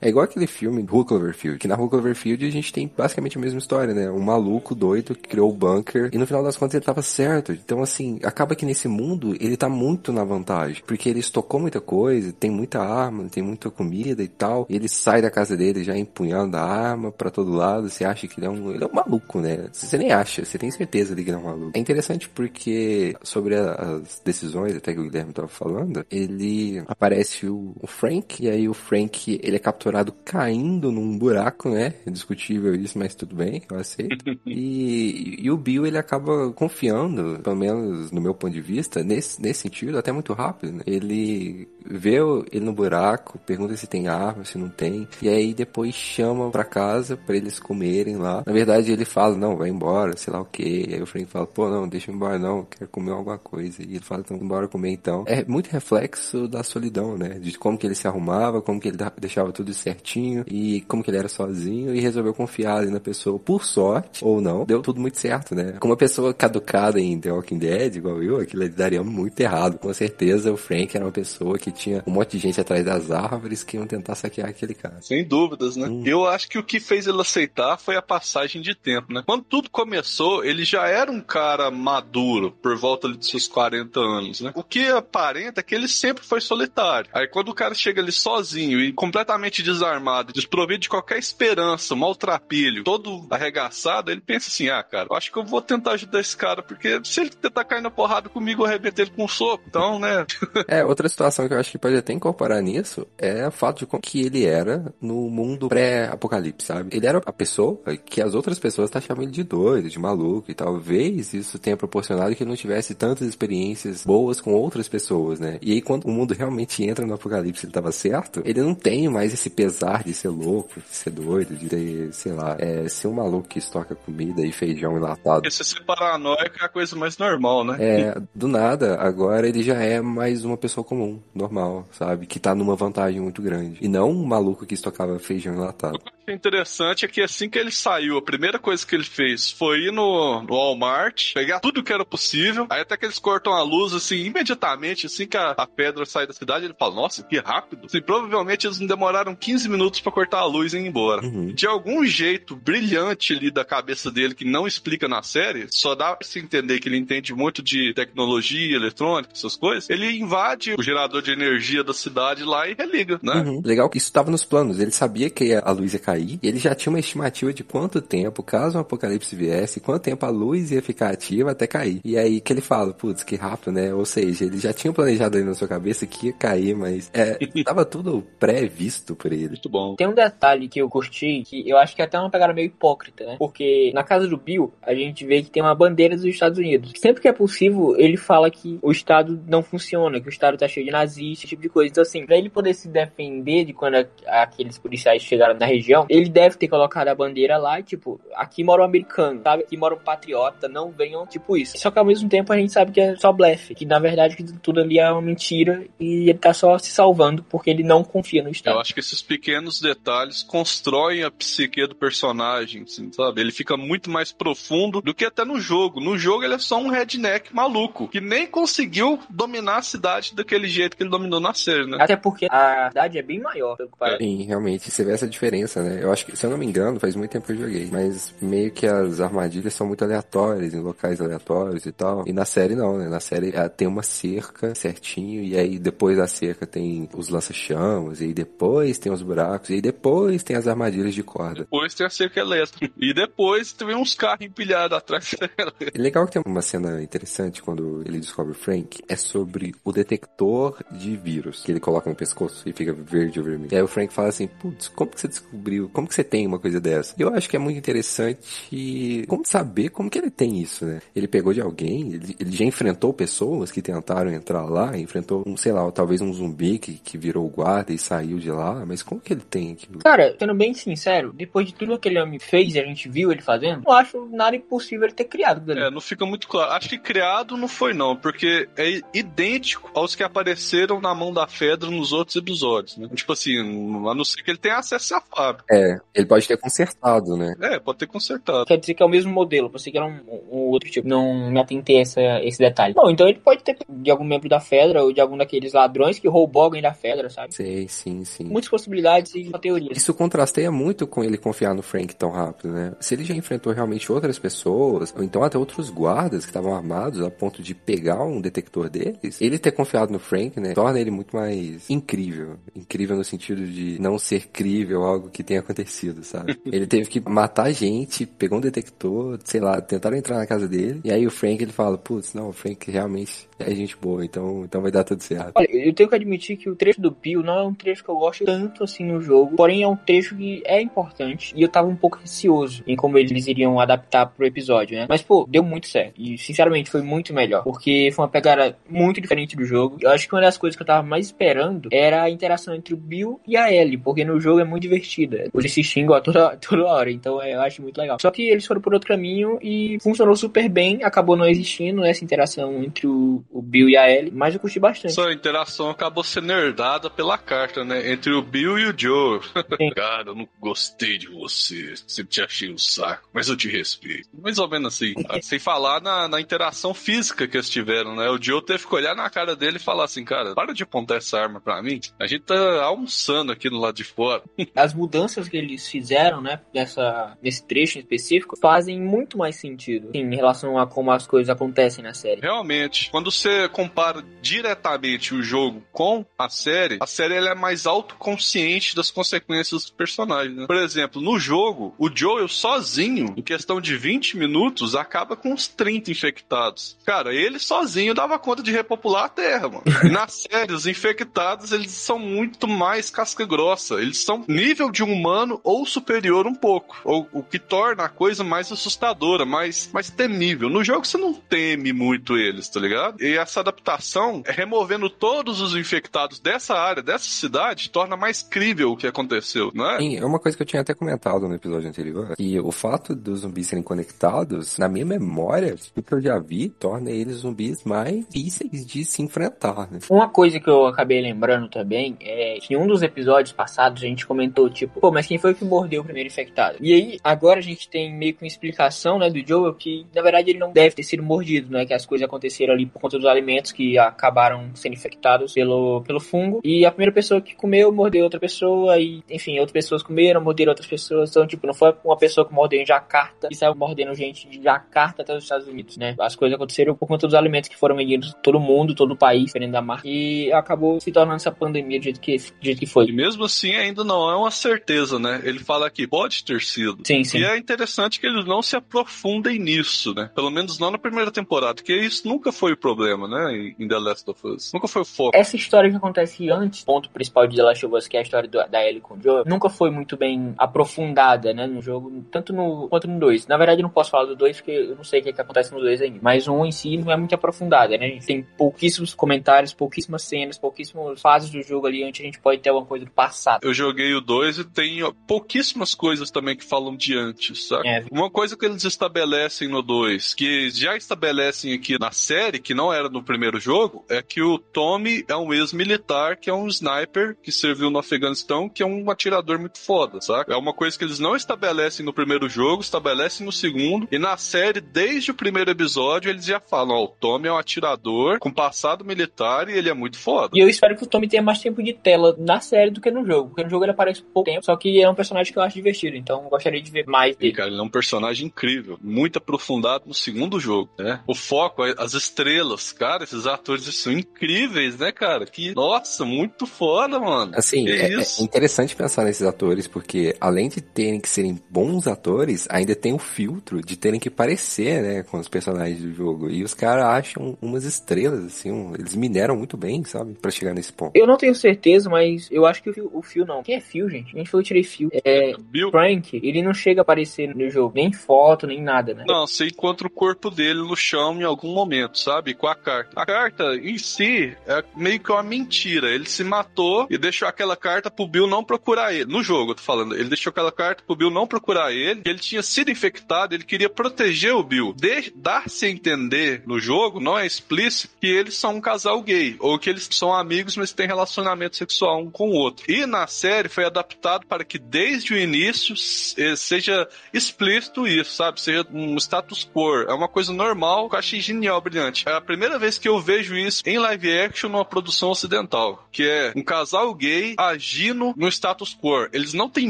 É 0.01 0.09
igual 0.09 0.25
aquele 0.25 0.47
filme 0.47 0.81
Rue 0.83 1.05
Cloverfield, 1.05 1.59
que 1.59 1.67
na 1.67 1.75
Rue 1.75 1.89
Cloverfield 1.89 2.45
a 2.45 2.51
gente 2.51 2.71
tem 2.71 2.91
basicamente 2.95 3.37
a 3.37 3.41
mesma 3.41 3.59
história, 3.59 3.93
né? 3.93 4.09
Um 4.09 4.21
maluco 4.21 4.73
doido 4.75 5.15
que 5.15 5.29
criou 5.29 5.49
o 5.49 5.53
bunker 5.53 6.09
e 6.11 6.17
no 6.17 6.27
final 6.27 6.43
das 6.43 6.57
contas 6.57 6.75
ele 6.75 6.85
tava 6.85 7.01
certo. 7.01 7.51
Então 7.51 7.81
assim, 7.81 8.19
acaba 8.23 8.55
que 8.55 8.65
nesse 8.65 8.87
mundo 8.87 9.35
ele 9.39 9.57
tá 9.57 9.69
muito 9.69 10.11
na 10.11 10.23
vantagem, 10.23 10.83
porque 10.85 11.09
ele 11.09 11.19
estocou 11.19 11.59
muita 11.59 11.79
coisa, 11.81 12.33
tem 12.33 12.51
muita 12.51 12.79
arma, 12.81 13.27
tem 13.29 13.43
muita 13.43 13.69
comida 13.69 14.23
e 14.23 14.27
tal. 14.27 14.65
E 14.69 14.75
ele 14.75 14.87
sai 14.87 15.21
da 15.21 15.29
casa 15.29 15.55
dele 15.55 15.83
já 15.83 15.97
empunhando 15.97 16.57
a 16.57 16.61
arma 16.61 17.11
pra 17.11 17.29
todo 17.29 17.51
lado, 17.51 17.89
você 17.89 18.05
acha 18.05 18.27
que 18.27 18.39
ele 18.39 18.47
é 18.47 18.49
um, 18.49 18.71
ele 18.71 18.83
é 18.83 18.87
um 18.87 18.93
maluco, 18.93 19.39
né? 19.39 19.67
Você 19.71 19.97
nem 19.97 20.11
acha, 20.11 20.43
você 20.43 20.57
tem 20.57 20.71
certeza 20.71 21.15
de 21.15 21.23
que 21.23 21.29
ele 21.29 21.37
é 21.37 21.39
um 21.39 21.45
maluco. 21.45 21.71
É 21.73 21.79
interessante 21.79 22.29
porque 22.29 23.15
sobre 23.23 23.55
as 23.55 24.21
decisões, 24.23 24.75
até 24.75 24.93
que 24.93 24.99
o 24.99 25.03
Guilherme 25.03 25.33
tava 25.33 25.47
falando, 25.47 26.05
ele 26.09 26.83
aparece 26.87 27.47
o 27.47 27.75
Frank, 27.85 28.43
e 28.43 28.49
aí 28.49 28.67
o 28.67 28.73
Frank, 28.73 29.34
ele 29.41 29.55
é 29.55 29.59
capturado 29.59 30.13
caindo 30.23 30.91
num 30.91 31.17
buraco, 31.17 31.69
né? 31.69 31.93
É 32.05 32.11
discutível 32.11 32.75
isso, 32.75 32.97
mas 32.97 33.15
tudo 33.15 33.35
bem, 33.35 33.61
eu 33.69 33.77
aceito. 33.77 34.25
E, 34.45 35.37
e 35.43 35.51
o 35.51 35.57
Bill, 35.57 35.85
ele 35.85 35.97
acaba 35.97 36.51
confiando, 36.51 37.39
pelo 37.43 37.55
menos 37.55 38.11
no 38.11 38.21
meu 38.21 38.33
ponto 38.33 38.53
de 38.53 38.61
vista, 38.61 39.03
nesse, 39.03 39.41
nesse 39.41 39.61
sentido, 39.61 39.97
até 39.97 40.11
muito 40.11 40.33
rápido, 40.33 40.73
né? 40.73 40.83
Ele 40.85 41.67
vê 41.85 42.17
ele 42.51 42.65
no 42.65 42.73
buraco, 42.73 43.39
pergunta 43.39 43.75
se 43.75 43.87
tem 43.87 44.07
arma, 44.07 44.43
se 44.45 44.57
não 44.57 44.69
tem, 44.69 45.07
e 45.21 45.29
aí 45.29 45.53
depois 45.53 45.93
chama 45.93 46.49
pra 46.51 46.63
casa 46.63 47.17
pra 47.17 47.35
eles 47.35 47.59
comerem 47.59 48.17
lá. 48.17 48.43
Na 48.45 48.53
verdade, 48.53 48.91
ele 48.91 49.05
fala, 49.05 49.35
não, 49.35 49.57
vai 49.57 49.69
embora, 49.69 50.15
sei 50.17 50.33
lá 50.33 50.41
o 50.41 50.45
quê. 50.45 50.85
E 50.87 50.93
aí 50.93 51.01
o 51.01 51.05
Frank 51.05 51.25
fala, 51.25 51.47
pô, 51.47 51.69
não, 51.69 51.87
deixa 51.87 52.09
eu 52.09 52.13
ir 52.13 52.15
embora 52.15 52.39
não, 52.39 52.65
quero 52.65 52.89
comer 52.89 53.11
alguma 53.11 53.37
coisa. 53.37 53.81
E 53.81 53.95
ele 53.95 53.99
fala, 53.99 54.21
então, 54.21 54.37
bora 54.37 54.67
comer 54.67 54.91
então. 54.91 55.23
É 55.27 55.43
muito 55.45 55.69
reflexo 55.69 56.47
da 56.47 56.63
solidão, 56.63 57.17
né? 57.17 57.39
De 57.39 57.57
como 57.57 57.77
que 57.77 57.85
ele 57.85 57.95
se 57.95 58.07
arrumava, 58.07 58.61
como 58.61 58.79
que 58.79 58.87
ele 58.87 58.97
deixava 59.25 59.51
tudo 59.51 59.73
certinho, 59.73 60.43
e 60.47 60.81
como 60.81 61.03
que 61.03 61.09
ele 61.09 61.17
era 61.17 61.27
sozinho, 61.27 61.95
e 61.95 61.99
resolveu 61.99 62.33
confiar 62.33 62.77
ali 62.77 62.91
na 62.91 62.99
pessoa. 62.99 63.39
Por 63.39 63.65
sorte, 63.65 64.23
ou 64.23 64.41
não, 64.41 64.65
deu 64.65 64.81
tudo 64.81 64.99
muito 64.99 65.19
certo, 65.19 65.53
né? 65.53 65.73
Com 65.79 65.87
uma 65.87 65.97
pessoa 65.97 66.33
caducada 66.33 66.99
em 66.99 67.19
The 67.19 67.31
Walking 67.31 67.57
Dead, 67.57 67.95
igual 67.95 68.21
eu, 68.21 68.37
aquilo 68.37 68.67
daria 68.69 69.03
muito 69.03 69.39
errado. 69.39 69.77
Com 69.77 69.93
certeza 69.93 70.51
o 70.51 70.57
Frank 70.57 70.95
era 70.95 71.05
uma 71.05 71.11
pessoa 71.11 71.57
que 71.57 71.71
tinha 71.71 72.03
um 72.05 72.11
monte 72.11 72.37
de 72.37 72.39
gente 72.39 72.59
atrás 72.59 72.83
das 72.83 73.11
árvores 73.11 73.63
que 73.63 73.77
iam 73.77 73.87
tentar 73.87 74.15
saquear 74.15 74.49
aquele 74.49 74.73
cara. 74.73 75.01
Sem 75.01 75.23
dúvidas, 75.23 75.75
né? 75.75 75.87
Eu 76.05 76.25
acho 76.27 76.47
que 76.47 76.57
o 76.57 76.63
que 76.63 76.79
fez 76.79 77.07
ele 77.07 77.21
aceitar 77.21 77.77
foi 77.77 77.95
a 77.95 78.01
passagem 78.01 78.61
de 78.61 78.75
tempo, 78.75 79.13
né? 79.13 79.23
Quando 79.25 79.43
tudo 79.43 79.69
começou, 79.69 80.43
ele 80.43 80.63
já 80.63 80.87
era 80.87 81.11
um 81.11 81.21
cara 81.21 81.69
maduro, 81.71 82.51
por 82.61 82.77
volta 82.77 83.07
dos 83.07 83.27
seus 83.27 83.47
40 83.47 83.99
anos, 83.99 84.41
né? 84.41 84.51
O 84.55 84.63
que 84.63 84.87
aparenta 84.87 85.59
é 85.59 85.63
que 85.63 85.75
ele 85.75 85.87
sempre 85.87 86.25
foi 86.25 86.41
solitário. 86.41 87.09
Aí 87.13 87.27
quando 87.27 87.49
o 87.49 87.53
cara 87.53 87.73
chega 87.73 88.01
ali 88.01 88.11
sozinho 88.11 88.79
e 88.79 88.91
completamente 89.15 89.63
desarmado, 89.63 90.33
desprovido 90.33 90.81
de 90.81 90.89
qualquer 90.89 91.17
esperança, 91.17 91.95
maltrapilho, 91.95 92.83
todo 92.83 93.25
arregaçado, 93.29 94.11
ele 94.11 94.19
pensa 94.19 94.49
assim: 94.49 94.67
ah, 94.67 94.83
cara, 94.83 95.07
acho 95.11 95.31
que 95.31 95.39
eu 95.39 95.45
vou 95.45 95.61
tentar 95.61 95.91
ajudar 95.91 96.19
esse 96.19 96.35
cara, 96.35 96.61
porque 96.61 96.99
se 97.05 97.21
ele 97.21 97.29
tentar 97.29 97.63
cair 97.63 97.81
na 97.81 97.89
porrada 97.89 98.27
comigo, 98.27 98.63
eu 98.63 98.65
arrebento 98.65 99.01
ele 99.01 99.11
com 99.11 99.23
um 99.23 99.27
soco. 99.27 99.63
Então, 99.67 99.99
né? 99.99 100.25
É, 100.67 100.83
outra 100.83 101.07
situação 101.07 101.47
que 101.47 101.53
eu 101.53 101.59
acho 101.59 101.71
que 101.71 101.77
pode 101.77 101.95
até 101.95 102.11
incorporar 102.11 102.61
nisso 102.61 103.07
é 103.17 103.47
o 103.47 103.51
fato 103.51 103.79
de 103.79 103.85
como 103.85 104.01
que 104.01 104.21
ele 104.25 104.45
era 104.45 104.93
no 104.99 105.29
mundo 105.29 105.69
pré-apocalipse, 105.69 106.65
sabe? 106.65 106.95
Ele 106.95 107.05
era 107.05 107.21
a 107.23 107.31
pessoa 107.31 107.79
que 108.05 108.21
as 108.21 108.33
outras 108.33 108.57
pessoas 108.57 108.89
taxavam 108.89 109.23
ele 109.23 109.31
de 109.31 109.43
doido, 109.43 109.89
de 109.89 109.99
maluco 109.99 110.49
e 110.49 110.55
talvez 110.55 111.33
isso 111.33 111.59
tenha 111.59 111.77
proporcionado 111.77 112.35
que 112.35 112.43
ele 112.43 112.49
não 112.49 112.57
tivesse 112.57 112.95
tantas 112.95 113.27
experiências 113.27 114.03
boas 114.03 114.41
com 114.41 114.53
outras 114.53 114.87
pessoas, 114.87 115.39
né? 115.39 115.59
E 115.61 115.73
aí 115.73 115.81
quando 115.81 116.05
o 116.05 116.11
mundo 116.11 116.33
realmente 116.33 116.83
entra 116.83 117.05
no 117.05 117.13
apocalipse 117.13 117.65
ele 117.65 117.73
tava 117.73 117.91
certo, 117.91 118.41
ele 118.43 118.61
não 118.61 118.73
tem 118.73 119.04
mais 119.09 119.33
esse 119.33 119.49
pesar 119.49 120.03
de 120.03 120.13
ser 120.13 120.29
louco, 120.29 120.79
de 120.79 120.95
ser 120.95 121.09
doido, 121.09 121.55
de 121.55 121.69
ter, 121.69 122.13
sei 122.13 122.33
lá, 122.33 122.55
é, 122.59 122.87
ser 122.87 123.07
um 123.07 123.13
maluco 123.13 123.47
que 123.47 123.59
estoca 123.59 123.95
comida 123.95 124.41
e 124.41 124.51
feijão 124.51 124.97
enlatado. 124.97 125.41
Porque 125.41 125.51
se 125.51 125.63
ser 125.63 125.83
paranoico 125.83 126.55
é 126.59 126.65
a 126.65 126.69
coisa 126.69 126.95
mais 126.95 127.17
normal, 127.17 127.63
né? 127.63 127.77
É, 127.79 128.21
do 128.33 128.47
nada, 128.47 128.95
agora 128.99 129.47
ele 129.47 129.63
já 129.63 129.75
é 129.75 130.01
mais 130.01 130.45
uma 130.45 130.57
pessoa 130.57 130.83
comum, 130.83 131.19
normal, 131.33 131.87
sabe? 131.91 132.25
Que 132.25 132.39
tá 132.39 132.53
numa 132.53 132.75
vantagem 132.75 133.21
muito 133.21 133.41
grande. 133.41 133.77
E 133.81 133.87
não 133.87 134.09
um 134.09 134.25
maluco 134.25 134.65
que 134.65 134.73
estocava 134.73 135.19
feijão 135.19 135.53
enlatado. 135.53 135.99
Interessante 136.33 137.05
é 137.05 137.07
que 137.07 137.21
assim 137.21 137.49
que 137.49 137.57
ele 137.57 137.71
saiu, 137.71 138.17
a 138.17 138.21
primeira 138.21 138.59
coisa 138.59 138.85
que 138.85 138.95
ele 138.95 139.03
fez 139.03 139.51
foi 139.51 139.85
ir 139.85 139.91
no, 139.91 140.41
no 140.41 140.55
Walmart, 140.55 141.33
pegar 141.33 141.59
tudo 141.59 141.83
que 141.83 141.93
era 141.93 142.05
possível. 142.05 142.67
Aí 142.69 142.81
até 142.81 142.97
que 142.97 143.05
eles 143.05 143.19
cortam 143.19 143.53
a 143.53 143.63
luz, 143.63 143.93
assim, 143.93 144.17
imediatamente, 144.17 145.05
assim 145.05 145.27
que 145.27 145.37
a, 145.37 145.51
a 145.51 145.67
pedra 145.67 146.05
sai 146.05 146.27
da 146.27 146.33
cidade, 146.33 146.65
ele 146.65 146.75
fala, 146.77 146.95
nossa, 146.95 147.23
que 147.23 147.37
rápido. 147.37 147.85
Assim, 147.85 148.01
provavelmente 148.01 148.65
eles 148.67 148.79
não 148.79 148.87
demoraram 148.87 149.35
15 149.35 149.69
minutos 149.69 149.99
para 149.99 150.11
cortar 150.11 150.39
a 150.39 150.45
luz 150.45 150.73
e 150.73 150.77
ir 150.77 150.87
embora. 150.87 151.25
Uhum. 151.25 151.53
De 151.53 151.67
algum 151.67 152.05
jeito 152.05 152.55
brilhante 152.55 153.33
ali 153.33 153.51
da 153.51 153.63
cabeça 153.63 154.11
dele, 154.11 154.35
que 154.35 154.45
não 154.45 154.67
explica 154.67 155.07
na 155.07 155.21
série, 155.21 155.67
só 155.69 155.95
dá 155.95 156.15
pra 156.15 156.27
se 156.27 156.39
entender 156.39 156.79
que 156.79 156.89
ele 156.89 156.97
entende 156.97 157.33
muito 157.33 157.61
de 157.61 157.93
tecnologia, 157.93 158.75
eletrônica, 158.75 159.33
essas 159.33 159.55
coisas, 159.55 159.89
ele 159.89 160.17
invade 160.17 160.75
o 160.77 160.81
gerador 160.81 161.21
de 161.21 161.31
energia 161.31 161.83
da 161.83 161.93
cidade 161.93 162.43
lá 162.43 162.67
e 162.67 162.73
religa, 162.73 163.19
né? 163.21 163.43
Uhum. 163.45 163.61
Legal 163.63 163.89
que 163.89 163.97
isso 163.97 164.07
estava 164.07 164.31
nos 164.31 164.43
planos. 164.43 164.79
Ele 164.79 164.91
sabia 164.91 165.29
que 165.29 165.53
a 165.53 165.71
luz 165.71 165.93
ia 165.93 165.99
cair 165.99 166.14
e 166.17 166.39
ele 166.43 166.57
já 166.59 166.73
tinha 166.75 166.91
uma 166.91 166.99
estimativa 166.99 167.53
de 167.53 167.63
quanto 167.63 168.01
tempo, 168.01 168.43
caso 168.43 168.77
um 168.77 168.81
apocalipse 168.81 169.35
viesse, 169.35 169.79
quanto 169.79 170.03
tempo 170.03 170.25
a 170.25 170.29
luz 170.29 170.71
ia 170.71 170.81
ficar 170.81 171.09
ativa 171.09 171.51
até 171.51 171.67
cair. 171.67 171.99
E 172.03 172.17
aí 172.17 172.39
que 172.41 172.51
ele 172.53 172.61
fala, 172.61 172.93
putz, 172.93 173.23
que 173.23 173.35
rápido, 173.35 173.71
né? 173.71 173.93
Ou 173.93 174.05
seja, 174.05 174.45
ele 174.45 174.57
já 174.57 174.73
tinha 174.73 174.93
planejado 174.93 175.37
ali 175.37 175.45
na 175.45 175.53
sua 175.53 175.67
cabeça 175.67 176.05
que 176.05 176.27
ia 176.27 176.33
cair, 176.33 176.75
mas 176.75 177.09
é, 177.13 177.37
tava 177.63 177.85
tudo 177.85 178.23
pré-visto 178.39 179.15
por 179.15 179.31
ele. 179.33 179.49
Muito 179.49 179.69
bom. 179.69 179.95
Tem 179.95 180.07
um 180.07 180.13
detalhe 180.13 180.67
que 180.67 180.79
eu 180.81 180.89
curti, 180.89 181.43
que 181.45 181.67
eu 181.69 181.77
acho 181.77 181.95
que 181.95 182.01
é 182.01 182.05
até 182.05 182.19
uma 182.19 182.29
pegada 182.29 182.53
meio 182.53 182.67
hipócrita, 182.67 183.25
né? 183.25 183.35
Porque 183.37 183.91
na 183.93 184.03
casa 184.03 184.27
do 184.27 184.37
Bill, 184.37 184.71
a 184.81 184.93
gente 184.93 185.25
vê 185.25 185.41
que 185.41 185.49
tem 185.49 185.61
uma 185.61 185.75
bandeira 185.75 186.15
dos 186.15 186.25
Estados 186.25 186.57
Unidos. 186.57 186.93
Sempre 186.97 187.21
que 187.21 187.27
é 187.27 187.33
possível, 187.33 187.95
ele 187.97 188.17
fala 188.17 188.49
que 188.49 188.79
o 188.81 188.91
Estado 188.91 189.39
não 189.47 189.61
funciona, 189.61 190.19
que 190.19 190.27
o 190.27 190.29
Estado 190.29 190.57
tá 190.57 190.67
cheio 190.67 190.85
de 190.85 190.91
nazistas, 190.91 191.39
esse 191.39 191.47
tipo 191.47 191.61
de 191.61 191.69
coisa. 191.69 191.89
Então, 191.91 192.01
assim, 192.01 192.25
pra 192.25 192.37
ele 192.37 192.49
poder 192.49 192.73
se 192.73 192.87
defender 192.87 193.65
de 193.65 193.73
quando 193.73 193.95
a- 193.95 194.41
aqueles 194.43 194.77
policiais 194.77 195.21
chegaram 195.21 195.57
na 195.57 195.65
região, 195.65 196.04
ele 196.09 196.29
deve 196.29 196.57
ter 196.57 196.67
colocado 196.67 197.07
a 197.07 197.15
bandeira 197.15 197.57
lá 197.57 197.79
e, 197.79 197.83
tipo, 197.83 198.19
aqui 198.33 198.63
mora 198.63 198.81
um 198.81 198.85
americano, 198.85 199.41
sabe? 199.43 199.63
Aqui 199.63 199.77
mora 199.77 199.95
um 199.95 199.99
patriota, 199.99 200.67
não 200.67 200.91
venham, 200.91 201.25
tipo 201.25 201.57
isso. 201.57 201.77
Só 201.77 201.91
que 201.91 201.99
ao 201.99 202.05
mesmo 202.05 202.29
tempo 202.29 202.51
a 202.51 202.57
gente 202.57 202.71
sabe 202.71 202.91
que 202.91 203.01
é 203.01 203.15
só 203.15 203.31
blefe, 203.31 203.75
que 203.75 203.85
na 203.85 203.99
verdade 203.99 204.35
tudo 204.61 204.81
ali 204.81 204.99
é 204.99 205.11
uma 205.11 205.21
mentira 205.21 205.85
e 205.99 206.29
ele 206.29 206.37
tá 206.37 206.53
só 206.53 206.77
se 206.77 206.89
salvando 206.91 207.43
porque 207.43 207.69
ele 207.69 207.83
não 207.83 208.03
confia 208.03 208.43
no 208.43 208.49
Estado. 208.49 208.75
Eu 208.75 208.81
acho 208.81 208.93
que 208.93 208.99
esses 208.99 209.21
pequenos 209.21 209.79
detalhes 209.79 210.43
constroem 210.43 211.23
a 211.23 211.31
psique 211.31 211.85
do 211.87 211.95
personagem, 211.95 212.83
assim, 212.83 213.11
sabe? 213.11 213.41
Ele 213.41 213.51
fica 213.51 213.77
muito 213.77 214.09
mais 214.09 214.31
profundo 214.31 215.01
do 215.01 215.13
que 215.13 215.25
até 215.25 215.43
no 215.43 215.59
jogo. 215.59 215.99
No 215.99 216.17
jogo 216.17 216.43
ele 216.43 216.55
é 216.55 216.59
só 216.59 216.77
um 216.77 216.89
redneck 216.89 217.53
maluco, 217.53 218.07
que 218.07 218.21
nem 218.21 218.47
conseguiu 218.47 219.19
dominar 219.29 219.77
a 219.77 219.81
cidade 219.81 220.35
daquele 220.35 220.67
jeito 220.67 220.95
que 220.95 221.03
ele 221.03 221.09
dominou 221.09 221.39
na 221.39 221.53
série, 221.53 221.85
né? 221.85 221.97
Até 221.99 222.15
porque 222.15 222.47
a 222.49 222.89
cidade 222.89 223.17
é 223.17 223.21
bem 223.21 223.39
maior, 223.39 223.75
pelo 223.75 223.89
que 223.89 223.97
parece. 223.97 224.23
Sim, 224.23 224.43
realmente, 224.43 224.89
você 224.89 225.03
vê 225.03 225.13
essa 225.13 225.27
diferença, 225.27 225.83
né? 225.83 225.94
Eu 226.01 226.11
acho 226.11 226.25
que, 226.25 226.37
se 226.37 226.45
eu 226.45 226.49
não 226.49 226.57
me 226.57 226.65
engano, 226.65 226.99
faz 226.99 227.15
muito 227.15 227.31
tempo 227.31 227.45
que 227.45 227.53
eu 227.53 227.57
joguei, 227.57 227.89
mas 227.91 228.33
meio 228.41 228.71
que 228.71 228.85
as 228.85 229.19
armadilhas 229.19 229.73
são 229.73 229.87
muito 229.87 230.03
aleatórias, 230.03 230.73
em 230.73 230.79
locais 230.79 231.21
aleatórios 231.21 231.85
e 231.85 231.91
tal. 231.91 232.23
E 232.27 232.33
na 232.33 232.45
série 232.45 232.75
não, 232.75 232.97
né? 232.97 233.07
Na 233.09 233.19
série 233.19 233.55
ah, 233.55 233.69
tem 233.69 233.87
uma 233.87 234.03
cerca 234.03 234.73
certinho, 234.75 235.43
e 235.43 235.57
aí 235.57 235.79
depois 235.79 236.17
da 236.17 236.27
cerca 236.27 236.65
tem 236.65 237.09
os 237.13 237.29
lança-chamas, 237.29 238.21
e 238.21 238.25
aí 238.25 238.33
depois 238.33 238.97
tem 238.97 239.11
os 239.11 239.21
buracos, 239.21 239.69
e 239.69 239.73
aí 239.73 239.81
depois 239.81 240.43
tem 240.43 240.55
as 240.55 240.67
armadilhas 240.67 241.13
de 241.13 241.23
corda. 241.23 241.61
Depois 241.61 241.93
tem 241.93 242.05
a 242.05 242.09
cerca 242.09 242.39
elétrica. 242.39 242.93
E 242.97 243.13
depois 243.13 243.73
tem 243.73 243.95
uns 243.95 244.15
carros 244.15 244.45
empilhados 244.45 244.97
atrás 244.97 245.35
dela. 245.39 245.73
É 245.79 245.97
legal 245.97 246.25
que 246.25 246.33
tem 246.33 246.41
uma 246.45 246.61
cena 246.61 247.01
interessante 247.01 247.61
quando 247.61 248.01
ele 248.05 248.19
descobre 248.19 248.51
o 248.51 248.55
Frank, 248.55 249.03
é 249.07 249.15
sobre 249.15 249.73
o 249.83 249.91
detector 249.91 250.77
de 250.91 251.15
vírus, 251.15 251.63
que 251.63 251.71
ele 251.71 251.79
coloca 251.79 252.09
no 252.09 252.15
pescoço 252.15 252.67
e 252.67 252.73
fica 252.73 252.93
verde 252.93 253.39
ou 253.39 253.45
vermelho. 253.45 253.69
E 253.71 253.75
aí 253.75 253.81
o 253.81 253.87
Frank 253.87 254.13
fala 254.13 254.29
assim, 254.29 254.47
putz, 254.47 254.87
como 254.87 255.11
que 255.11 255.21
você 255.21 255.27
descobriu, 255.27 255.84
como 255.89 256.07
que 256.07 256.15
você 256.15 256.23
tem 256.23 256.47
uma 256.47 256.59
coisa 256.59 256.79
dessa? 256.79 257.15
Eu 257.17 257.33
acho 257.33 257.49
que 257.49 257.55
é 257.55 257.59
muito 257.59 257.77
interessante 257.77 259.25
como 259.27 259.45
saber 259.45 259.89
como 259.89 260.09
que 260.09 260.17
ele 260.17 260.29
tem 260.29 260.61
isso, 260.61 260.85
né? 260.85 261.01
Ele 261.15 261.27
pegou 261.27 261.53
de 261.53 261.61
alguém, 261.61 262.13
ele, 262.13 262.35
ele 262.39 262.51
já 262.51 262.65
enfrentou 262.65 263.13
pessoas 263.13 263.71
que 263.71 263.81
tentaram 263.81 264.31
entrar 264.31 264.65
lá, 264.65 264.97
enfrentou, 264.97 265.43
um, 265.45 265.55
sei 265.55 265.71
lá, 265.71 265.89
talvez 265.91 266.21
um 266.21 266.33
zumbi 266.33 266.77
que, 266.77 266.93
que 266.95 267.17
virou 267.17 267.47
guarda 267.49 267.93
e 267.93 267.97
saiu 267.97 268.37
de 268.39 268.51
lá, 268.51 268.85
mas 268.85 269.01
como 269.01 269.21
que 269.21 269.33
ele 269.33 269.41
tem 269.41 269.73
aquilo? 269.73 269.99
Cara, 269.99 270.35
sendo 270.37 270.53
bem 270.53 270.73
sincero, 270.73 271.33
depois 271.33 271.67
de 271.67 271.73
tudo 271.73 271.97
que 271.99 272.09
ele 272.09 272.19
homem 272.19 272.39
fez 272.39 272.75
e 272.75 272.79
a 272.79 272.85
gente 272.85 273.07
viu 273.09 273.31
ele 273.31 273.41
fazendo, 273.41 273.83
não 273.85 273.93
acho 273.93 274.27
nada 274.31 274.55
impossível 274.55 275.05
ele 275.05 275.13
ter 275.13 275.25
criado 275.25 275.71
ali. 275.71 275.81
É, 275.81 275.89
não 275.89 276.01
fica 276.01 276.25
muito 276.25 276.47
claro. 276.47 276.71
Acho 276.71 276.89
que 276.89 276.97
criado 276.97 277.57
não 277.57 277.67
foi, 277.67 277.93
não, 277.93 278.15
porque 278.15 278.67
é 278.77 279.01
idêntico 279.13 279.89
aos 279.93 280.15
que 280.15 280.23
apareceram 280.23 280.99
na 280.99 281.13
mão 281.13 281.33
da 281.33 281.47
Fedra 281.47 281.89
nos 281.89 282.11
outros 282.11 282.35
episódios, 282.35 282.97
né? 282.97 283.07
Tipo 283.13 283.33
assim, 283.33 283.57
a 283.59 284.13
não 284.13 284.25
ser 284.25 284.43
que 284.43 284.51
ele 284.51 284.57
tenha 284.57 284.77
acesso 284.77 285.15
à 285.15 285.21
fábrica. 285.21 285.74
É, 285.75 285.97
ele 286.13 286.25
pode 286.25 286.47
ter 286.47 286.57
consertado, 286.57 287.35
né? 287.35 287.53
É, 287.61 287.79
pode 287.79 287.97
ter 287.99 288.07
consertado. 288.07 288.65
Quer 288.65 288.77
dizer 288.77 288.93
que 288.93 289.03
é 289.03 289.05
o 289.05 289.09
mesmo 289.09 289.31
modelo, 289.31 289.69
pensei 289.69 289.91
que 289.91 289.97
era 289.97 290.07
um, 290.07 290.19
um 290.51 290.57
outro 290.69 290.89
tipo. 290.89 291.07
Não 291.07 291.51
me 291.51 291.59
atentei 291.59 291.97
a 291.97 292.01
essa, 292.01 292.21
esse 292.43 292.57
detalhe. 292.57 292.93
Bom, 292.93 293.09
então 293.09 293.27
ele 293.27 293.39
pode 293.39 293.63
ter 293.63 293.77
de 293.87 294.11
algum 294.11 294.23
membro 294.23 294.47
da 294.47 294.59
Fedra 294.59 295.03
ou 295.03 295.11
de 295.11 295.19
algum 295.19 295.37
daqueles 295.37 295.73
ladrões 295.73 296.19
que 296.19 296.27
roubou 296.27 296.63
alguém 296.63 296.81
da 296.81 296.93
Fedra, 296.93 297.29
sabe? 297.29 297.53
Sei, 297.53 297.87
sim, 297.87 298.23
sim. 298.23 298.45
Muitas 298.45 298.69
possibilidades 298.69 299.35
e 299.35 299.47
uma 299.47 299.59
teoria. 299.59 299.91
Isso 299.91 300.13
contrasteia 300.13 300.71
muito 300.71 301.05
com 301.05 301.23
ele 301.23 301.37
confiar 301.37 301.73
no 301.73 301.81
Frank 301.81 302.15
tão 302.15 302.29
rápido, 302.29 302.73
né? 302.73 302.93
Se 302.99 303.13
ele 303.13 303.23
já 303.23 303.35
enfrentou 303.35 303.73
realmente 303.73 304.11
outras 304.11 304.39
pessoas, 304.39 305.13
ou 305.15 305.23
então 305.23 305.43
até 305.43 305.57
outros 305.57 305.89
guardas 305.89 306.45
que 306.45 306.51
estavam 306.51 306.73
armados 306.73 307.21
a 307.21 307.29
ponto 307.29 307.61
de 307.61 307.75
pegar 307.75 308.23
um 308.23 308.39
detector 308.39 308.89
deles, 308.89 309.41
ele 309.41 309.59
ter 309.59 309.71
confiado 309.71 310.11
no 310.11 310.19
Frank, 310.19 310.59
né? 310.59 310.73
Torna 310.73 310.99
ele 310.99 311.11
muito 311.11 311.35
mais 311.35 311.89
incrível. 311.89 312.57
Incrível 312.75 313.17
no 313.17 313.23
sentido 313.23 313.65
de 313.65 313.99
não 313.99 314.17
ser 314.17 314.47
crível 314.47 315.03
algo 315.03 315.29
que 315.29 315.43
tenha 315.55 315.61
acontecido, 315.61 316.23
sabe? 316.23 316.59
ele 316.65 316.85
teve 316.85 317.09
que 317.09 317.19
matar 317.19 317.71
gente, 317.71 318.25
pegou 318.25 318.57
um 318.57 318.61
detector, 318.61 319.39
sei 319.43 319.59
lá, 319.59 319.81
tentaram 319.81 320.17
entrar 320.17 320.37
na 320.37 320.45
casa 320.45 320.67
dele, 320.67 321.01
e 321.03 321.11
aí 321.11 321.25
o 321.25 321.31
Frank 321.31 321.61
ele 321.61 321.71
fala, 321.71 321.97
putz, 321.97 322.33
não, 322.33 322.49
o 322.49 322.53
Frank 322.53 322.89
realmente 322.89 323.47
é 323.57 323.73
gente 323.73 323.95
boa, 323.95 324.23
então, 324.23 324.63
então 324.65 324.81
vai 324.81 324.91
dar 324.91 325.03
tudo 325.03 325.21
certo. 325.21 325.53
Olha, 325.55 325.67
eu 325.71 325.93
tenho 325.93 326.09
que 326.09 326.15
admitir 326.15 326.57
que 326.57 326.69
o 326.69 326.75
trecho 326.75 326.99
do 326.99 327.11
Bill 327.11 327.41
não 327.41 327.57
é 327.57 327.63
um 327.63 327.73
trecho 327.73 328.03
que 328.03 328.09
eu 328.09 328.17
gosto 328.17 328.43
tanto 328.43 328.83
assim 328.83 329.05
no 329.05 329.21
jogo, 329.21 329.55
porém 329.55 329.83
é 329.83 329.87
um 329.87 329.95
trecho 329.95 330.35
que 330.35 330.61
é 330.65 330.81
importante 330.81 331.53
e 331.55 331.61
eu 331.61 331.69
tava 331.69 331.87
um 331.87 331.95
pouco 331.95 332.17
receoso 332.17 332.83
em 332.85 332.95
como 332.95 333.17
eles 333.17 333.47
iriam 333.47 333.79
adaptar 333.79 334.25
pro 334.25 334.45
episódio, 334.45 334.97
né? 334.97 335.05
Mas, 335.07 335.21
pô, 335.21 335.47
deu 335.49 335.63
muito 335.63 335.87
certo 335.87 336.13
e, 336.17 336.37
sinceramente, 336.37 336.89
foi 336.89 337.01
muito 337.01 337.33
melhor, 337.33 337.63
porque 337.63 338.09
foi 338.13 338.25
uma 338.25 338.31
pegada 338.31 338.77
muito 338.89 339.21
diferente 339.21 339.55
do 339.55 339.63
jogo. 339.63 339.97
Eu 340.01 340.09
acho 340.09 340.27
que 340.27 340.35
uma 340.35 340.41
das 340.41 340.57
coisas 340.57 340.75
que 340.75 340.81
eu 340.81 340.87
tava 340.87 341.07
mais 341.07 341.27
esperando 341.27 341.89
era 341.91 342.23
a 342.23 342.29
interação 342.29 342.75
entre 342.75 342.93
o 342.93 342.97
Bill 342.97 343.39
e 343.47 343.55
a 343.55 343.71
Ellie, 343.71 343.97
porque 343.97 344.25
no 344.25 344.39
jogo 344.39 344.59
é 344.59 344.65
muito 344.65 344.83
divertida. 344.83 345.49
Eles 345.53 345.71
se 345.71 345.83
xingam 345.83 346.15
a 346.15 346.21
toda, 346.21 346.57
toda 346.57 346.85
hora, 346.85 347.11
então 347.11 347.41
é, 347.41 347.53
eu 347.53 347.61
acho 347.61 347.81
muito 347.81 347.97
legal. 347.97 348.17
Só 348.19 348.31
que 348.31 348.49
eles 348.49 348.65
foram 348.65 348.81
por 348.81 348.93
outro 348.93 349.07
caminho 349.07 349.57
e 349.61 349.97
funcionou 350.01 350.35
super 350.35 350.67
bem, 350.67 351.03
acabou 351.03 351.37
não 351.37 351.45
existindo 351.45 352.03
essa 352.03 352.23
interação 352.23 352.83
entre 352.83 353.07
o, 353.07 353.44
o 353.49 353.61
Bill 353.61 353.89
e 353.89 353.97
a 353.97 354.09
Ellie, 354.09 354.31
mas 354.31 354.53
eu 354.53 354.59
curti 354.59 354.79
bastante. 354.79 355.11
Essa 355.11 355.31
interação 355.31 355.89
acabou 355.89 356.23
sendo 356.23 356.51
herdada 356.51 357.09
pela 357.09 357.37
carta, 357.37 357.83
né? 357.83 358.11
Entre 358.11 358.33
o 358.33 358.41
Bill 358.41 358.77
e 358.77 358.85
o 358.87 358.93
Joe. 358.97 359.39
Cara, 359.95 360.29
eu 360.29 360.35
não 360.35 360.47
gostei 360.59 361.17
de 361.17 361.27
você. 361.27 361.93
Sempre 362.07 362.31
te 362.31 362.41
achei 362.41 362.71
um 362.71 362.77
saco, 362.77 363.29
mas 363.33 363.47
eu 363.47 363.55
te 363.55 363.69
respeito. 363.69 364.29
Mais 364.33 364.57
ou 364.57 364.69
menos 364.69 364.93
assim. 364.93 365.13
Sem 365.41 365.59
falar 365.59 366.01
na, 366.01 366.27
na 366.27 366.41
interação 366.41 366.93
física 366.93 367.47
que 367.47 367.57
eles 367.57 367.69
tiveram, 367.69 368.15
né? 368.15 368.29
O 368.29 368.41
Joe 368.41 368.63
teve 368.63 368.85
que 368.85 368.95
olhar 368.95 369.15
na 369.15 369.29
cara 369.29 369.55
dele 369.55 369.77
e 369.77 369.79
falar 369.81 370.05
assim, 370.05 370.23
cara, 370.23 370.53
para 370.53 370.73
de 370.73 370.83
apontar 370.83 371.17
essa 371.17 371.39
arma 371.39 371.61
pra 371.61 371.81
mim. 371.81 371.99
A 372.19 372.27
gente 372.27 372.43
tá 372.43 372.83
almoçando 372.83 373.51
aqui 373.51 373.69
do 373.69 373.79
lado 373.79 373.95
de 373.95 374.03
fora. 374.03 374.43
as 374.75 374.93
mudanças 374.93 375.47
que 375.47 375.57
eles 375.57 375.87
fizeram, 375.87 376.41
né, 376.41 376.61
nessa, 376.73 377.37
nesse 377.41 377.65
trecho 377.65 377.97
em 377.97 378.01
específico, 378.01 378.57
fazem 378.59 378.99
muito 378.99 379.37
mais 379.37 379.55
sentido 379.55 380.09
sim, 380.11 380.19
em 380.19 380.35
relação 380.35 380.77
a 380.77 380.85
como 380.85 381.11
as 381.11 381.25
coisas 381.25 381.49
acontecem 381.49 382.03
na 382.03 382.13
série. 382.13 382.41
Realmente, 382.41 383.09
quando 383.09 383.31
você 383.37 383.69
compara 383.69 384.23
diretamente 384.41 385.33
o 385.33 385.41
jogo 385.41 385.83
com 385.91 386.25
a 386.37 386.49
série, 386.49 386.97
a 387.01 387.07
série 387.07 387.35
ela 387.35 387.51
é 387.51 387.55
mais 387.55 387.85
autoconsciente 387.85 388.95
das 388.95 389.11
consequências 389.11 389.83
dos 389.83 389.89
personagens. 389.89 390.55
Né? 390.55 390.67
Por 390.67 390.75
exemplo, 390.77 391.21
no 391.21 391.39
jogo, 391.39 391.93
o 391.97 392.09
Joel 392.13 392.47
sozinho, 392.47 393.33
em 393.35 393.41
questão 393.41 393.81
de 393.81 393.97
20 393.97 394.37
minutos, 394.37 394.95
acaba 394.95 395.35
com 395.35 395.53
uns 395.53 395.67
30 395.67 396.11
infectados. 396.11 396.97
Cara, 397.05 397.33
ele 397.33 397.59
sozinho 397.59 398.13
dava 398.13 398.39
conta 398.39 398.61
de 398.61 398.71
repopular 398.71 399.25
a 399.25 399.29
Terra, 399.29 399.69
mano. 399.69 399.83
Na 400.11 400.27
série, 400.27 400.73
os 400.73 400.87
infectados, 400.87 401.71
eles 401.71 401.91
são 401.91 402.19
muito 402.19 402.67
mais 402.67 403.09
casca 403.09 403.45
grossa. 403.45 403.95
Eles 403.95 404.19
são 404.19 404.43
nível 404.47 404.91
de 404.91 405.03
humano 405.03 405.59
ou 405.63 405.85
superior 405.85 406.47
um 406.47 406.55
pouco. 406.55 406.99
Ou, 407.03 407.27
o 407.31 407.43
que 407.43 407.59
torna 407.59 408.03
a 408.03 408.09
coisa 408.09 408.43
mais 408.43 408.71
assustadora, 408.71 409.45
mais, 409.45 409.89
mais 409.93 410.09
temível. 410.09 410.69
No 410.69 410.83
jogo, 410.83 411.05
você 411.05 411.17
não 411.17 411.33
teme 411.33 411.91
muito 411.91 412.37
eles, 412.37 412.69
tá 412.69 412.79
ligado? 412.79 413.21
E 413.25 413.37
essa 413.37 413.59
adaptação, 413.59 414.43
é 414.45 414.51
removendo 414.51 415.09
todos 415.09 415.61
os 415.61 415.75
infectados 415.75 416.39
dessa 416.39 416.75
área, 416.75 417.03
dessa 417.03 417.25
cidade, 417.25 417.89
torna 417.89 418.15
mais 418.15 418.41
crível 418.41 418.91
o 418.91 418.97
que 418.97 419.07
aconteceu, 419.07 419.71
não 419.73 419.89
é? 419.91 419.97
Sim, 419.99 420.17
é 420.17 420.25
uma 420.25 420.39
coisa 420.39 420.55
que 420.55 420.63
eu 420.63 420.67
tinha 420.67 420.81
até 420.81 420.93
comentado 420.93 421.47
no 421.47 421.55
episódio 421.55 421.89
anterior, 421.89 422.35
que 422.35 422.59
o 422.59 422.71
fato 422.71 423.15
dos 423.15 423.41
zumbis 423.41 423.67
serem 423.67 423.83
conectados, 423.83 424.77
na 424.77 424.87
minha 424.87 425.05
memória, 425.05 425.75
o 425.95 426.01
que 426.01 426.13
eu 426.13 426.21
já 426.21 426.39
vi, 426.39 426.69
torna 426.69 427.11
eles 427.11 427.37
zumbis 427.37 427.83
mais 427.83 428.25
difíceis 428.29 428.85
de 428.85 429.05
se 429.05 429.21
enfrentar, 429.21 429.89
né? 429.91 429.99
Uma 430.09 430.29
coisa 430.29 430.59
que 430.59 430.69
eu 430.69 430.85
acabei 430.85 431.21
lembrando 431.21 431.69
também 431.69 432.17
é 432.21 432.57
que 432.61 432.73
em 432.73 432.77
um 432.77 432.87
dos 432.87 433.01
episódios 433.01 433.51
passados 433.51 434.03
a 434.03 434.05
gente 434.05 434.25
comentou, 434.25 434.69
tipo, 434.69 434.99
pô, 434.99 435.11
mas 435.11 435.27
quem 435.27 435.37
foi 435.37 435.53
que 435.53 435.65
mordeu 435.65 436.01
o 436.01 436.05
primeiro 436.05 436.27
infectado? 436.27 436.77
E 436.79 436.93
aí, 436.93 437.19
agora 437.23 437.59
a 437.59 437.63
gente 437.63 437.89
tem 437.89 438.13
meio 438.15 438.33
que 438.33 438.43
uma 438.43 438.47
explicação, 438.47 439.17
né, 439.19 439.29
do 439.29 439.45
Joel 439.45 439.73
que, 439.73 440.05
na 440.13 440.21
verdade, 440.21 440.49
ele 440.49 440.59
não 440.59 440.71
deve 440.71 440.95
ter 440.95 441.03
sido 441.03 441.23
mordido, 441.23 441.71
né, 441.71 441.85
que 441.85 441.93
as 441.93 442.05
coisas 442.05 442.25
aconteceram 442.25 442.73
ali 442.73 442.85
por 442.85 442.99
conta 442.99 443.14
dos 443.17 443.27
alimentos 443.27 443.71
que 443.71 443.97
acabaram 443.97 444.71
sendo 444.75 444.93
infectados 444.93 445.53
pelo, 445.53 446.01
pelo 446.01 446.19
fungo. 446.19 446.61
E 446.63 446.85
a 446.85 446.91
primeira 446.91 447.11
pessoa 447.11 447.41
que 447.41 447.55
comeu 447.55 447.91
mordeu 447.91 448.23
outra 448.23 448.39
pessoa 448.39 448.99
e, 448.99 449.23
enfim, 449.29 449.59
outras 449.59 449.73
pessoas 449.73 450.03
comeram, 450.03 450.41
morderam 450.41 450.71
outras 450.71 450.87
pessoas. 450.87 451.29
Então, 451.29 451.47
tipo, 451.47 451.65
não 451.65 451.73
foi 451.73 451.93
uma 452.03 452.17
pessoa 452.17 452.47
que 452.47 452.53
mordeu 452.53 452.81
em 452.81 452.85
Jacarta 452.85 453.49
e 453.51 453.55
saiu 453.55 453.75
mordendo 453.75 454.13
gente 454.13 454.47
de 454.47 454.61
Jacarta 454.61 455.21
até 455.21 455.35
os 455.35 455.43
Estados 455.43 455.67
Unidos, 455.67 455.97
né? 455.97 456.15
As 456.19 456.35
coisas 456.35 456.55
aconteceram 456.55 456.95
por 456.95 457.07
conta 457.07 457.27
dos 457.27 457.35
alimentos 457.35 457.69
que 457.69 457.77
foram 457.77 457.95
vendidos 457.95 458.33
todo 458.41 458.59
mundo, 458.59 458.95
todo 458.95 459.11
o 459.11 459.17
país, 459.17 459.45
diferente 459.45 459.71
da 459.71 459.81
marca. 459.81 460.07
E 460.07 460.51
acabou 460.53 460.99
se 460.99 461.11
tornando 461.11 461.37
essa 461.37 461.51
pandemia 461.51 461.99
do 461.99 462.03
jeito 462.03 462.19
que, 462.19 462.37
do 462.37 462.63
jeito 462.63 462.79
que 462.79 462.85
foi. 462.85 463.07
E 463.07 463.11
mesmo 463.11 463.43
assim, 463.43 463.73
ainda 463.75 464.03
não 464.03 464.29
é 464.29 464.35
uma 464.35 464.51
certeza, 464.51 465.19
né? 465.19 465.41
Ele 465.43 465.59
fala 465.59 465.89
que 465.89 466.07
pode 466.07 466.43
ter 466.43 466.61
sido. 466.61 466.99
Sim, 467.05 467.23
sim. 467.23 467.39
E 467.39 467.45
é 467.45 467.57
interessante 467.57 468.19
que 468.19 468.27
eles 468.27 468.45
não 468.45 468.61
se 468.61 468.75
aprofundem 468.75 469.59
nisso, 469.59 470.13
né? 470.13 470.29
Pelo 470.33 470.49
menos 470.49 470.79
não 470.79 470.91
na 470.91 470.97
primeira 470.97 471.31
temporada, 471.31 471.75
porque 471.75 471.95
isso 471.95 472.27
nunca 472.27 472.51
foi 472.51 472.73
o 472.73 472.77
problema, 472.77 473.04
né? 473.27 473.73
Em 473.77 473.87
The 473.87 473.97
Last 473.97 474.29
of 474.29 474.47
Us. 474.47 474.71
Nunca 474.73 474.87
foi 474.87 475.01
o 475.01 475.05
foco. 475.05 475.35
Essa 475.35 475.55
história 475.55 475.89
que 475.89 475.95
acontece 475.95 476.49
antes, 476.49 476.83
ponto 476.83 477.09
principal 477.09 477.47
de 477.47 477.55
The 477.55 477.63
Last 477.63 477.85
of 477.85 477.95
Us, 477.95 478.07
que 478.07 478.17
é 478.17 478.19
a 478.19 478.23
história 478.23 478.49
do, 478.49 478.63
da 478.69 478.85
Ellie 478.85 479.01
com 479.01 479.15
o 479.15 479.21
Joe, 479.21 479.43
nunca 479.45 479.69
foi 479.69 479.89
muito 479.89 480.17
bem 480.17 480.53
aprofundada, 480.57 481.53
né? 481.53 481.67
No 481.67 481.81
jogo, 481.81 482.25
tanto 482.31 482.53
no 482.53 482.87
quanto 482.89 483.07
no 483.07 483.19
2. 483.19 483.47
Na 483.47 483.57
verdade, 483.57 483.81
eu 483.81 483.83
não 483.83 483.89
posso 483.89 484.11
falar 484.11 484.25
do 484.25 484.35
2, 484.35 484.57
porque 484.57 484.71
eu 484.71 484.95
não 484.95 485.03
sei 485.03 485.19
o 485.19 485.23
que, 485.23 485.29
é 485.29 485.33
que 485.33 485.41
acontece 485.41 485.73
no 485.73 485.79
2 485.79 486.01
ainda. 486.01 486.19
Mas 486.21 486.47
um 486.47 486.65
em 486.65 486.71
si 486.71 486.97
não 486.97 487.11
é 487.11 487.17
muito 487.17 487.35
aprofundada, 487.35 487.97
né? 487.97 488.05
A 488.05 488.09
gente 488.09 488.25
tem 488.25 488.43
pouquíssimos 488.57 489.13
comentários, 489.13 489.73
pouquíssimas 489.73 490.23
cenas, 490.23 490.57
pouquíssimas 490.57 491.21
fases 491.21 491.49
do 491.49 491.61
jogo 491.61 491.87
ali, 491.87 492.03
onde 492.03 492.21
a 492.21 492.25
gente 492.25 492.39
pode 492.39 492.61
ter 492.61 492.69
alguma 492.69 492.87
coisa 492.87 493.05
do 493.05 493.11
passado. 493.11 493.63
Eu 493.63 493.73
joguei 493.73 494.13
o 494.13 494.21
2 494.21 494.59
e 494.59 494.63
tem 494.63 494.99
pouquíssimas 495.27 495.93
coisas 495.93 496.31
também 496.31 496.55
que 496.55 496.63
falam 496.63 496.95
de 496.95 497.17
antes, 497.17 497.67
sabe? 497.67 497.87
É. 497.87 498.05
Uma 498.11 498.29
coisa 498.29 498.57
que 498.57 498.65
eles 498.65 498.83
estabelecem 498.83 499.67
no 499.67 499.81
2, 499.81 500.33
que 500.33 500.69
já 500.69 500.95
estabelecem 500.95 501.73
aqui 501.73 501.97
na 501.99 502.11
série, 502.11 502.59
que 502.59 502.73
não 502.73 502.93
era 502.95 503.09
no 503.09 503.23
primeiro 503.23 503.59
jogo, 503.59 504.05
é 504.09 504.21
que 504.21 504.41
o 504.41 504.57
Tommy 504.57 505.23
é 505.27 505.35
um 505.35 505.53
ex-militar, 505.53 506.37
que 506.37 506.49
é 506.49 506.53
um 506.53 506.67
sniper 506.67 507.35
que 507.41 507.51
serviu 507.51 507.89
no 507.89 507.99
Afeganistão, 507.99 508.69
que 508.69 508.83
é 508.83 508.85
um 508.85 509.09
atirador 509.09 509.59
muito 509.59 509.79
foda, 509.79 510.21
sabe? 510.21 510.53
É 510.53 510.57
uma 510.57 510.73
coisa 510.73 510.97
que 510.97 511.03
eles 511.03 511.19
não 511.19 511.35
estabelecem 511.35 512.05
no 512.05 512.13
primeiro 512.13 512.47
jogo, 512.49 512.81
estabelecem 512.81 513.45
no 513.45 513.51
segundo, 513.51 514.07
e 514.11 514.17
na 514.17 514.37
série, 514.37 514.81
desde 514.81 515.31
o 515.31 515.33
primeiro 515.33 515.71
episódio, 515.71 516.29
eles 516.29 516.45
já 516.45 516.59
falam, 516.59 516.95
ó, 516.95 517.03
o 517.03 517.07
Tommy 517.07 517.47
é 517.47 517.51
um 517.51 517.57
atirador 517.57 518.39
com 518.39 518.51
passado 518.51 519.03
militar 519.05 519.69
e 519.69 519.73
ele 519.77 519.89
é 519.89 519.93
muito 519.93 520.17
foda. 520.17 520.51
E 520.53 520.59
eu 520.59 520.69
espero 520.69 520.95
que 520.95 521.03
o 521.03 521.07
Tommy 521.07 521.27
tenha 521.27 521.43
mais 521.43 521.59
tempo 521.59 521.81
de 521.83 521.93
tela 521.93 522.35
na 522.37 522.59
série 522.59 522.91
do 522.91 523.01
que 523.01 523.11
no 523.11 523.25
jogo. 523.25 523.49
Porque 523.49 523.63
no 523.63 523.69
jogo 523.69 523.85
ele 523.85 523.91
aparece 523.91 524.21
pouco 524.21 524.49
tempo, 524.49 524.65
só 524.65 524.75
que 524.75 525.01
é 525.01 525.09
um 525.09 525.15
personagem 525.15 525.51
que 525.51 525.59
eu 525.59 525.63
acho 525.63 525.75
divertido, 525.75 526.15
então 526.17 526.43
eu 526.43 526.49
gostaria 526.49 526.81
de 526.81 526.91
ver 526.91 527.05
mais 527.05 527.35
E, 527.35 527.39
dele. 527.39 527.53
cara, 527.53 527.69
ele 527.69 527.79
é 527.79 527.83
um 527.83 527.89
personagem 527.89 528.47
incrível, 528.47 528.97
muito 529.01 529.37
aprofundado 529.37 530.03
no 530.07 530.13
segundo 530.13 530.59
jogo, 530.59 530.89
né? 530.97 531.19
O 531.27 531.35
foco, 531.35 531.83
as 531.97 532.13
estrelas, 532.13 532.84
cara, 532.91 533.23
esses 533.23 533.45
atores 533.47 533.83
são 533.95 534.11
incríveis, 534.13 534.97
né, 534.97 535.11
cara? 535.11 535.45
Que, 535.45 535.73
nossa, 535.75 536.25
muito 536.25 536.65
foda, 536.65 537.19
mano. 537.19 537.51
Assim, 537.55 537.85
Que 537.85 537.91
é, 537.91 538.13
é 538.13 538.19
isso? 538.21 538.43
interessante 538.43 538.95
pensar 538.95 539.23
nesses 539.23 539.45
atores, 539.45 539.87
porque 539.87 540.35
além 540.39 540.69
de 540.69 540.81
terem 540.81 541.19
que 541.19 541.29
serem 541.29 541.59
bons 541.69 542.07
atores, 542.07 542.67
ainda 542.69 542.95
tem 542.95 543.13
o 543.13 543.19
filtro 543.19 543.81
de 543.81 543.95
terem 543.97 544.19
que 544.19 544.29
parecer, 544.29 545.01
né, 545.01 545.23
com 545.23 545.39
os 545.39 545.47
personagens 545.47 546.01
do 546.01 546.13
jogo. 546.13 546.49
E 546.49 546.63
os 546.63 546.73
caras 546.73 547.05
acham 547.05 547.57
umas 547.61 547.83
estrelas, 547.83 548.43
assim, 548.45 548.71
um- 548.71 548.93
eles 548.95 549.15
mineram 549.15 549.55
muito 549.55 549.77
bem, 549.77 550.03
sabe, 550.03 550.35
Pra 550.41 550.51
chegar 550.51 550.73
nesse 550.73 550.91
ponto. 550.93 551.11
Eu 551.15 551.25
não 551.25 551.37
tenho 551.37 551.55
certeza, 551.55 552.09
mas 552.09 552.47
eu 552.51 552.65
acho 552.65 552.83
que 552.83 552.89
o 552.89 552.93
Phil, 552.93 553.09
o 553.13 553.21
Phil 553.21 553.45
não. 553.45 553.63
Quem 553.63 553.75
é 553.75 553.79
Phil, 553.81 554.09
gente? 554.09 554.33
Quem 554.33 554.45
foi 554.45 554.59
que 554.59 554.63
eu 554.63 554.67
tirei 554.67 554.83
Phil? 554.83 555.09
É. 555.23 555.53
Bill, 555.57 555.89
Frank, 555.91 556.39
ele 556.43 556.61
não 556.61 556.73
chega 556.73 557.01
a 557.01 557.03
aparecer 557.03 557.55
no 557.55 557.69
jogo, 557.69 557.93
nem 557.95 558.11
foto, 558.13 558.67
nem 558.67 558.81
nada, 558.81 559.13
né? 559.13 559.23
Não, 559.27 559.47
você 559.47 559.65
encontra 559.67 560.07
o 560.07 560.09
corpo 560.09 560.49
dele 560.51 560.79
no 560.79 560.95
chão 560.95 561.39
em 561.39 561.43
algum 561.43 561.73
momento, 561.73 562.19
sabe? 562.19 562.53
Com 562.53 562.67
a 562.67 562.74
carta. 562.75 563.11
A 563.15 563.25
carta 563.25 563.75
em 563.75 563.97
si 563.97 564.55
é 564.67 564.83
meio 564.95 565.19
que 565.19 565.31
uma 565.31 565.43
mentira. 565.43 566.09
Ele 566.09 566.25
se 566.25 566.43
matou 566.43 567.07
e 567.09 567.17
deixou 567.17 567.47
aquela 567.47 567.75
carta 567.75 568.11
pro 568.11 568.27
Bill 568.27 568.47
não 568.47 568.63
procurar 568.63 569.13
ele. 569.13 569.31
No 569.31 569.43
jogo, 569.43 569.71
eu 569.71 569.75
tô 569.75 569.81
falando. 569.81 570.15
Ele 570.15 570.29
deixou 570.29 570.51
aquela 570.51 570.71
carta 570.71 571.03
pro 571.05 571.15
Bill 571.15 571.29
não 571.29 571.47
procurar 571.47 571.91
ele. 571.91 572.21
Ele 572.25 572.39
tinha 572.39 572.61
sido 572.61 572.91
infectado, 572.91 573.53
ele 573.53 573.63
queria 573.63 573.89
proteger 573.89 574.53
o 574.53 574.63
Bill. 574.63 574.95
Dar-se 575.35 575.85
a 575.85 575.89
entender 575.89 576.63
no 576.65 576.79
jogo, 576.79 577.19
não 577.19 577.37
é 577.37 577.45
explícito, 577.45 578.15
que 578.19 578.27
eles 578.27 578.55
são 578.55 578.75
um 578.75 578.81
casal 578.81 579.21
gay. 579.21 579.55
Ou 579.59 579.79
que 579.79 579.89
eles 579.89 580.07
são 580.11 580.33
amigos, 580.33 580.77
mas 580.77 580.91
têm 580.91 581.07
relacionamento 581.07 581.75
sexual 581.75 582.21
um 582.21 582.31
com 582.31 582.49
o 582.49 582.53
outro. 582.53 582.89
E 582.91 583.05
na 583.05 583.27
série 583.27 583.69
foi 583.69 583.85
adaptado 583.85 584.45
para 584.45 584.63
que 584.63 584.77
desde 584.77 585.33
o 585.33 585.37
início 585.37 585.95
eh, 586.37 586.55
seja 586.55 587.07
explícito 587.33 588.07
isso, 588.07 588.33
sabe? 588.33 588.59
Seja 588.59 588.85
um 588.91 589.17
status 589.17 589.69
quo. 589.73 590.01
É 590.07 590.13
uma 590.13 590.27
coisa 590.27 590.53
normal 590.53 591.09
que 591.09 591.15
eu 591.15 591.19
achei 591.19 591.39
genial, 591.39 591.81
brilhante. 591.81 592.27
É 592.27 592.33
a 592.33 592.41
primeira 592.55 592.79
vez 592.79 592.97
que 592.97 593.07
eu 593.09 593.19
vejo 593.19 593.55
isso 593.55 593.83
em 593.85 593.97
live 593.97 594.31
action 594.39 594.69
numa 594.69 594.85
produção 594.85 595.29
ocidental. 595.29 596.07
Que 596.11 596.23
é 596.23 596.53
um 596.55 596.63
casal 596.63 597.13
gay 597.13 597.53
agindo 597.57 598.33
no 598.37 598.47
status 598.47 598.95
quo. 598.95 599.27
Eles 599.33 599.53
não 599.53 599.69
têm 599.69 599.89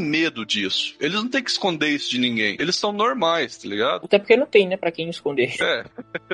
medo 0.00 0.44
disso. 0.44 0.96
Eles 1.00 1.14
não 1.14 1.28
têm 1.28 1.42
que 1.44 1.50
esconder 1.50 1.88
isso 1.90 2.10
de 2.10 2.18
ninguém. 2.18 2.56
Eles 2.58 2.74
são 2.76 2.90
normais, 2.92 3.56
tá 3.56 3.68
ligado? 3.68 4.04
Até 4.04 4.18
porque 4.18 4.36
não 4.36 4.46
tem, 4.46 4.66
né, 4.66 4.76
pra 4.76 4.90
quem 4.90 5.08
esconder. 5.08 5.54
É, 5.60 5.84